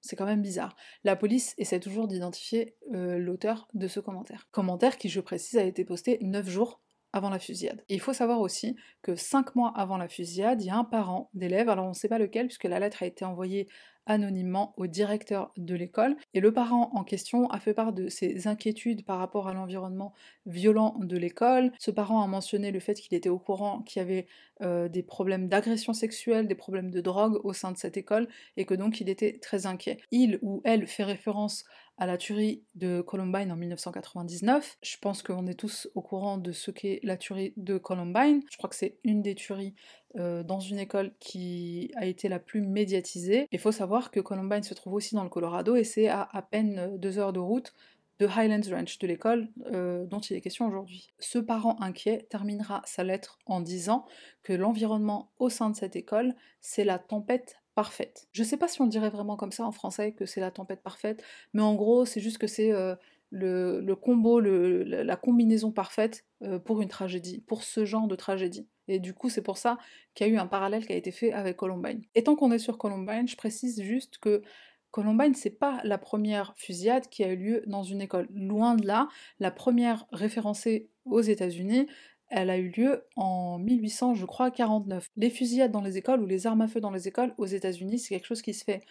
c'est 0.00 0.16
quand 0.16 0.26
même 0.26 0.42
bizarre. 0.42 0.76
La 1.02 1.16
police 1.16 1.54
essaie 1.58 1.80
toujours 1.80 2.08
d'identifier 2.08 2.76
euh, 2.92 3.18
l'auteur 3.18 3.68
de 3.74 3.88
ce 3.88 4.00
commentaire. 4.00 4.48
Commentaire 4.50 4.98
qui, 4.98 5.08
je 5.08 5.20
précise, 5.20 5.58
a 5.58 5.64
été 5.64 5.84
posté 5.84 6.18
9 6.20 6.48
jours 6.48 6.80
avant 7.14 7.30
la 7.30 7.38
fusillade. 7.38 7.84
Il 7.88 8.00
faut 8.00 8.12
savoir 8.12 8.40
aussi 8.40 8.74
que 9.00 9.14
5 9.14 9.54
mois 9.54 9.72
avant 9.76 9.96
la 9.96 10.08
fusillade, 10.08 10.60
il 10.60 10.66
y 10.66 10.70
a 10.70 10.76
un 10.76 10.82
parent 10.84 11.30
d'élève, 11.32 11.68
alors 11.68 11.86
on 11.86 11.90
ne 11.90 11.94
sait 11.94 12.08
pas 12.08 12.18
lequel, 12.18 12.48
puisque 12.48 12.64
la 12.64 12.80
lettre 12.80 13.04
a 13.04 13.06
été 13.06 13.24
envoyée 13.24 13.68
anonymement 14.06 14.74
au 14.76 14.86
directeur 14.86 15.52
de 15.56 15.74
l'école. 15.74 16.16
Et 16.34 16.40
le 16.40 16.52
parent 16.52 16.90
en 16.94 17.04
question 17.04 17.48
a 17.50 17.58
fait 17.58 17.74
part 17.74 17.92
de 17.92 18.08
ses 18.08 18.46
inquiétudes 18.46 19.04
par 19.04 19.18
rapport 19.18 19.48
à 19.48 19.54
l'environnement 19.54 20.12
violent 20.46 20.96
de 21.00 21.16
l'école. 21.16 21.72
Ce 21.78 21.90
parent 21.90 22.22
a 22.22 22.26
mentionné 22.26 22.70
le 22.70 22.80
fait 22.80 22.94
qu'il 22.94 23.14
était 23.14 23.28
au 23.28 23.38
courant 23.38 23.82
qu'il 23.82 24.00
y 24.00 24.02
avait 24.02 24.26
euh, 24.62 24.88
des 24.88 25.02
problèmes 25.02 25.48
d'agression 25.48 25.92
sexuelle, 25.92 26.46
des 26.46 26.54
problèmes 26.54 26.90
de 26.90 27.00
drogue 27.00 27.40
au 27.44 27.52
sein 27.52 27.72
de 27.72 27.76
cette 27.76 27.96
école, 27.96 28.28
et 28.56 28.64
que 28.64 28.74
donc 28.74 29.00
il 29.00 29.08
était 29.08 29.38
très 29.40 29.66
inquiet. 29.66 29.98
Il 30.10 30.38
ou 30.42 30.60
elle 30.64 30.86
fait 30.86 31.04
référence 31.04 31.64
à 31.96 32.06
la 32.06 32.16
tuerie 32.16 32.62
de 32.74 33.00
Columbine 33.00 33.52
en 33.52 33.56
1999. 33.56 34.78
Je 34.82 34.96
pense 34.98 35.22
qu'on 35.22 35.46
est 35.46 35.58
tous 35.58 35.88
au 35.94 36.02
courant 36.02 36.38
de 36.38 36.52
ce 36.52 36.70
qu'est 36.70 37.00
la 37.02 37.16
tuerie 37.16 37.52
de 37.56 37.78
Columbine. 37.78 38.42
Je 38.50 38.56
crois 38.56 38.68
que 38.68 38.76
c'est 38.76 38.98
une 39.04 39.22
des 39.22 39.34
tueries 39.34 39.74
euh, 40.16 40.42
dans 40.42 40.60
une 40.60 40.78
école 40.78 41.12
qui 41.20 41.90
a 41.96 42.06
été 42.06 42.28
la 42.28 42.38
plus 42.38 42.60
médiatisée. 42.60 43.48
Il 43.52 43.58
faut 43.58 43.72
savoir 43.72 44.10
que 44.10 44.20
Columbine 44.20 44.62
se 44.62 44.74
trouve 44.74 44.94
aussi 44.94 45.14
dans 45.14 45.24
le 45.24 45.30
Colorado 45.30 45.76
et 45.76 45.84
c'est 45.84 46.08
à 46.08 46.28
à 46.32 46.42
peine 46.42 46.96
deux 46.98 47.18
heures 47.18 47.32
de 47.32 47.40
route 47.40 47.74
de 48.18 48.26
Highlands 48.26 48.70
Ranch, 48.70 48.98
de 48.98 49.06
l'école 49.06 49.48
euh, 49.72 50.06
dont 50.06 50.20
il 50.20 50.36
est 50.36 50.40
question 50.40 50.66
aujourd'hui. 50.66 51.12
Ce 51.18 51.38
parent 51.38 51.76
inquiet 51.80 52.26
terminera 52.30 52.82
sa 52.84 53.02
lettre 53.02 53.38
en 53.46 53.60
disant 53.60 54.06
que 54.42 54.52
l'environnement 54.52 55.32
au 55.38 55.48
sein 55.48 55.70
de 55.70 55.76
cette 55.76 55.96
école, 55.96 56.34
c'est 56.60 56.84
la 56.84 56.98
tempête 56.98 57.56
parfaite. 57.74 58.28
Je 58.32 58.44
sais 58.44 58.56
pas 58.56 58.68
si 58.68 58.80
on 58.80 58.86
dirait 58.86 59.10
vraiment 59.10 59.36
comme 59.36 59.50
ça 59.50 59.64
en 59.64 59.72
français, 59.72 60.12
que 60.12 60.26
c'est 60.26 60.40
la 60.40 60.52
tempête 60.52 60.82
parfaite, 60.82 61.24
mais 61.54 61.62
en 61.62 61.74
gros, 61.74 62.04
c'est 62.04 62.20
juste 62.20 62.38
que 62.38 62.46
c'est 62.46 62.72
euh, 62.72 62.94
le, 63.34 63.94
combo, 63.94 64.40
la 64.40 65.16
combinaison 65.16 65.72
parfaite 65.72 66.24
euh, 66.42 66.58
pour 66.58 66.80
une 66.80 66.88
tragédie, 66.88 67.42
pour 67.46 67.62
ce 67.64 67.84
genre 67.84 68.06
de 68.06 68.14
tragédie. 68.14 68.68
Et 68.86 68.98
du 68.98 69.14
coup, 69.14 69.28
c'est 69.28 69.42
pour 69.42 69.58
ça 69.58 69.78
qu'il 70.14 70.26
y 70.26 70.30
a 70.30 70.32
eu 70.32 70.38
un 70.38 70.46
parallèle 70.46 70.86
qui 70.86 70.92
a 70.92 70.96
été 70.96 71.10
fait 71.10 71.32
avec 71.32 71.56
Columbine. 71.56 72.02
Et 72.14 72.22
tant 72.22 72.36
qu'on 72.36 72.52
est 72.52 72.58
sur 72.58 72.78
Columbine, 72.78 73.26
je 73.26 73.36
précise 73.36 73.82
juste 73.82 74.18
que 74.18 74.42
Columbine, 74.90 75.34
c'est 75.34 75.58
pas 75.58 75.80
la 75.82 75.98
première 75.98 76.54
fusillade 76.56 77.08
qui 77.08 77.24
a 77.24 77.32
eu 77.32 77.36
lieu 77.36 77.62
dans 77.66 77.82
une 77.82 78.00
école. 78.00 78.28
Loin 78.32 78.76
de 78.76 78.86
là, 78.86 79.08
la 79.40 79.50
première 79.50 80.06
référencée 80.12 80.88
aux 81.04 81.22
États-Unis, 81.22 81.88
elle 82.28 82.50
a 82.50 82.58
eu 82.58 82.68
lieu 82.68 83.04
en 83.16 83.58
1800, 83.58 84.14
je 84.14 84.26
crois, 84.26 84.50
49. 84.50 85.08
Les 85.16 85.30
fusillades 85.30 85.72
dans 85.72 85.80
les 85.80 85.98
écoles 85.98 86.20
ou 86.20 86.26
les 86.26 86.46
armes 86.46 86.60
à 86.60 86.68
feu 86.68 86.80
dans 86.80 86.90
les 86.90 87.08
écoles 87.08 87.34
aux 87.38 87.46
États-Unis, 87.46 87.98
c'est 87.98 88.14
quelque 88.14 88.26
chose 88.26 88.42
qui 88.42 88.54
se 88.54 88.64
fait 88.64 88.82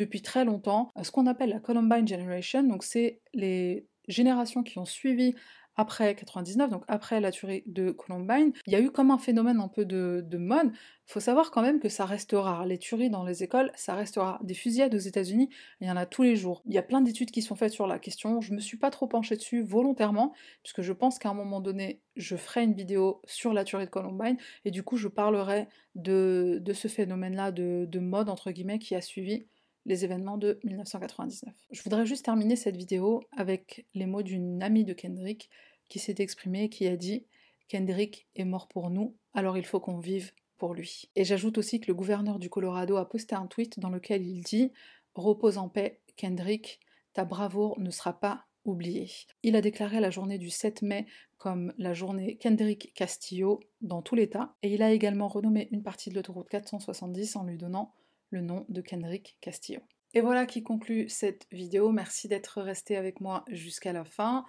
depuis 0.00 0.22
très 0.22 0.44
longtemps. 0.44 0.90
Ce 1.02 1.10
qu'on 1.10 1.26
appelle 1.26 1.50
la 1.50 1.60
Columbine 1.60 2.08
Generation, 2.08 2.62
donc 2.62 2.82
c'est 2.82 3.20
les 3.34 3.86
générations 4.08 4.62
qui 4.62 4.78
ont 4.78 4.86
suivi 4.86 5.34
après 5.76 6.14
99, 6.14 6.68
donc 6.68 6.84
après 6.88 7.20
la 7.20 7.30
tuerie 7.30 7.62
de 7.66 7.90
Columbine, 7.90 8.52
il 8.66 8.72
y 8.72 8.76
a 8.76 8.80
eu 8.80 8.90
comme 8.90 9.10
un 9.10 9.18
phénomène 9.18 9.60
un 9.60 9.68
peu 9.68 9.84
de, 9.84 10.22
de 10.26 10.36
mode. 10.36 10.72
Faut 11.06 11.20
savoir 11.20 11.50
quand 11.50 11.62
même 11.62 11.80
que 11.80 11.88
ça 11.88 12.04
reste 12.04 12.32
rare. 12.32 12.66
Les 12.66 12.76
tueries 12.76 13.08
dans 13.08 13.24
les 13.24 13.42
écoles, 13.42 13.70
ça 13.76 13.94
reste 13.94 14.16
rare. 14.16 14.42
Des 14.44 14.52
fusillades 14.54 14.94
aux 14.94 14.98
États-Unis, 14.98 15.48
il 15.80 15.88
y 15.88 15.90
en 15.90 15.96
a 15.96 16.06
tous 16.06 16.22
les 16.22 16.36
jours. 16.36 16.62
Il 16.66 16.74
y 16.74 16.78
a 16.78 16.82
plein 16.82 17.00
d'études 17.00 17.30
qui 17.30 17.40
sont 17.40 17.54
faites 17.54 17.72
sur 17.72 17.86
la 17.86 17.98
question. 17.98 18.40
Je 18.40 18.52
me 18.52 18.60
suis 18.60 18.76
pas 18.76 18.90
trop 18.90 19.06
penchée 19.06 19.36
dessus 19.36 19.62
volontairement, 19.62 20.34
puisque 20.62 20.82
je 20.82 20.92
pense 20.92 21.18
qu'à 21.18 21.30
un 21.30 21.34
moment 21.34 21.60
donné, 21.60 22.02
je 22.16 22.36
ferai 22.36 22.64
une 22.64 22.74
vidéo 22.74 23.22
sur 23.26 23.52
la 23.54 23.64
tuerie 23.64 23.86
de 23.86 23.90
Columbine, 23.90 24.36
et 24.64 24.70
du 24.70 24.82
coup, 24.82 24.96
je 24.96 25.08
parlerai 25.08 25.68
de, 25.94 26.62
ce 26.74 26.88
phénomène-là 26.88 27.52
de, 27.52 27.86
de 27.88 27.98
mode, 28.00 28.28
entre 28.28 28.50
guillemets, 28.50 28.78
qui 28.78 28.94
a 28.94 29.00
suivi 29.00 29.46
les 29.86 30.04
événements 30.04 30.38
de 30.38 30.60
1999. 30.64 31.54
Je 31.70 31.82
voudrais 31.82 32.06
juste 32.06 32.24
terminer 32.24 32.56
cette 32.56 32.76
vidéo 32.76 33.22
avec 33.36 33.86
les 33.94 34.06
mots 34.06 34.22
d'une 34.22 34.62
amie 34.62 34.84
de 34.84 34.92
Kendrick 34.92 35.50
qui 35.88 35.98
s'est 35.98 36.16
exprimé, 36.18 36.68
qui 36.68 36.86
a 36.86 36.96
dit 36.96 37.26
Kendrick 37.68 38.28
est 38.34 38.44
mort 38.44 38.68
pour 38.68 38.90
nous, 38.90 39.16
alors 39.34 39.56
il 39.56 39.64
faut 39.64 39.80
qu'on 39.80 39.98
vive 39.98 40.32
pour 40.58 40.74
lui. 40.74 41.10
Et 41.16 41.24
j'ajoute 41.24 41.58
aussi 41.58 41.80
que 41.80 41.86
le 41.86 41.94
gouverneur 41.94 42.38
du 42.38 42.50
Colorado 42.50 42.96
a 42.96 43.08
posté 43.08 43.34
un 43.34 43.46
tweet 43.46 43.78
dans 43.78 43.90
lequel 43.90 44.26
il 44.26 44.42
dit 44.42 44.72
Repose 45.14 45.58
en 45.58 45.68
paix, 45.68 46.00
Kendrick, 46.16 46.80
ta 47.12 47.24
bravoure 47.24 47.78
ne 47.80 47.90
sera 47.90 48.18
pas 48.18 48.44
oubliée. 48.64 49.10
Il 49.42 49.56
a 49.56 49.60
déclaré 49.60 50.00
la 50.00 50.10
journée 50.10 50.38
du 50.38 50.50
7 50.50 50.82
mai 50.82 51.06
comme 51.38 51.72
la 51.78 51.94
journée 51.94 52.36
Kendrick 52.36 52.92
Castillo 52.94 53.60
dans 53.80 54.02
tout 54.02 54.14
l'État, 54.14 54.54
et 54.62 54.72
il 54.72 54.82
a 54.82 54.92
également 54.92 55.28
renommé 55.28 55.68
une 55.72 55.82
partie 55.82 56.10
de 56.10 56.14
l'autoroute 56.14 56.48
470 56.48 57.36
en 57.36 57.44
lui 57.44 57.56
donnant 57.56 57.94
le 58.30 58.40
nom 58.40 58.64
de 58.68 58.80
Kendrick 58.80 59.36
Castillo. 59.40 59.80
Et 60.14 60.20
voilà 60.20 60.46
qui 60.46 60.62
conclut 60.62 61.08
cette 61.08 61.46
vidéo. 61.52 61.92
Merci 61.92 62.28
d'être 62.28 62.62
resté 62.62 62.96
avec 62.96 63.20
moi 63.20 63.44
jusqu'à 63.48 63.92
la 63.92 64.04
fin. 64.04 64.44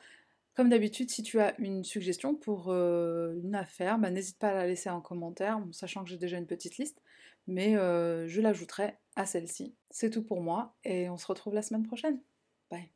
Comme 0.56 0.70
d'habitude, 0.70 1.10
si 1.10 1.24
tu 1.24 1.40
as 1.40 1.58
une 1.60 1.84
suggestion 1.84 2.36
pour 2.36 2.70
euh, 2.70 3.36
une 3.44 3.56
affaire, 3.56 3.98
bah, 4.00 4.10
n'hésite 4.10 4.38
pas 4.38 4.50
à 4.50 4.54
la 4.54 4.68
laisser 4.68 4.90
en 4.90 5.00
commentaire, 5.00 5.62
sachant 5.72 6.04
que 6.04 6.10
j'ai 6.10 6.18
déjà 6.18 6.38
une 6.38 6.48
petite 6.48 6.78
liste, 6.78 7.02
mais 7.48 7.78
euh, 7.78 8.28
je 8.28 8.42
l'ajouterai 8.42 8.98
à 9.16 9.26
celle-ci. 9.26 9.76
C'est 9.90 10.10
tout 10.10 10.24
pour 10.24 10.42
moi 10.42 10.76
et 10.84 11.10
on 11.10 11.18
se 11.18 11.28
retrouve 11.28 11.54
la 11.54 11.62
semaine 11.62 11.88
prochaine. 11.88 12.20
Bye. 12.70 12.90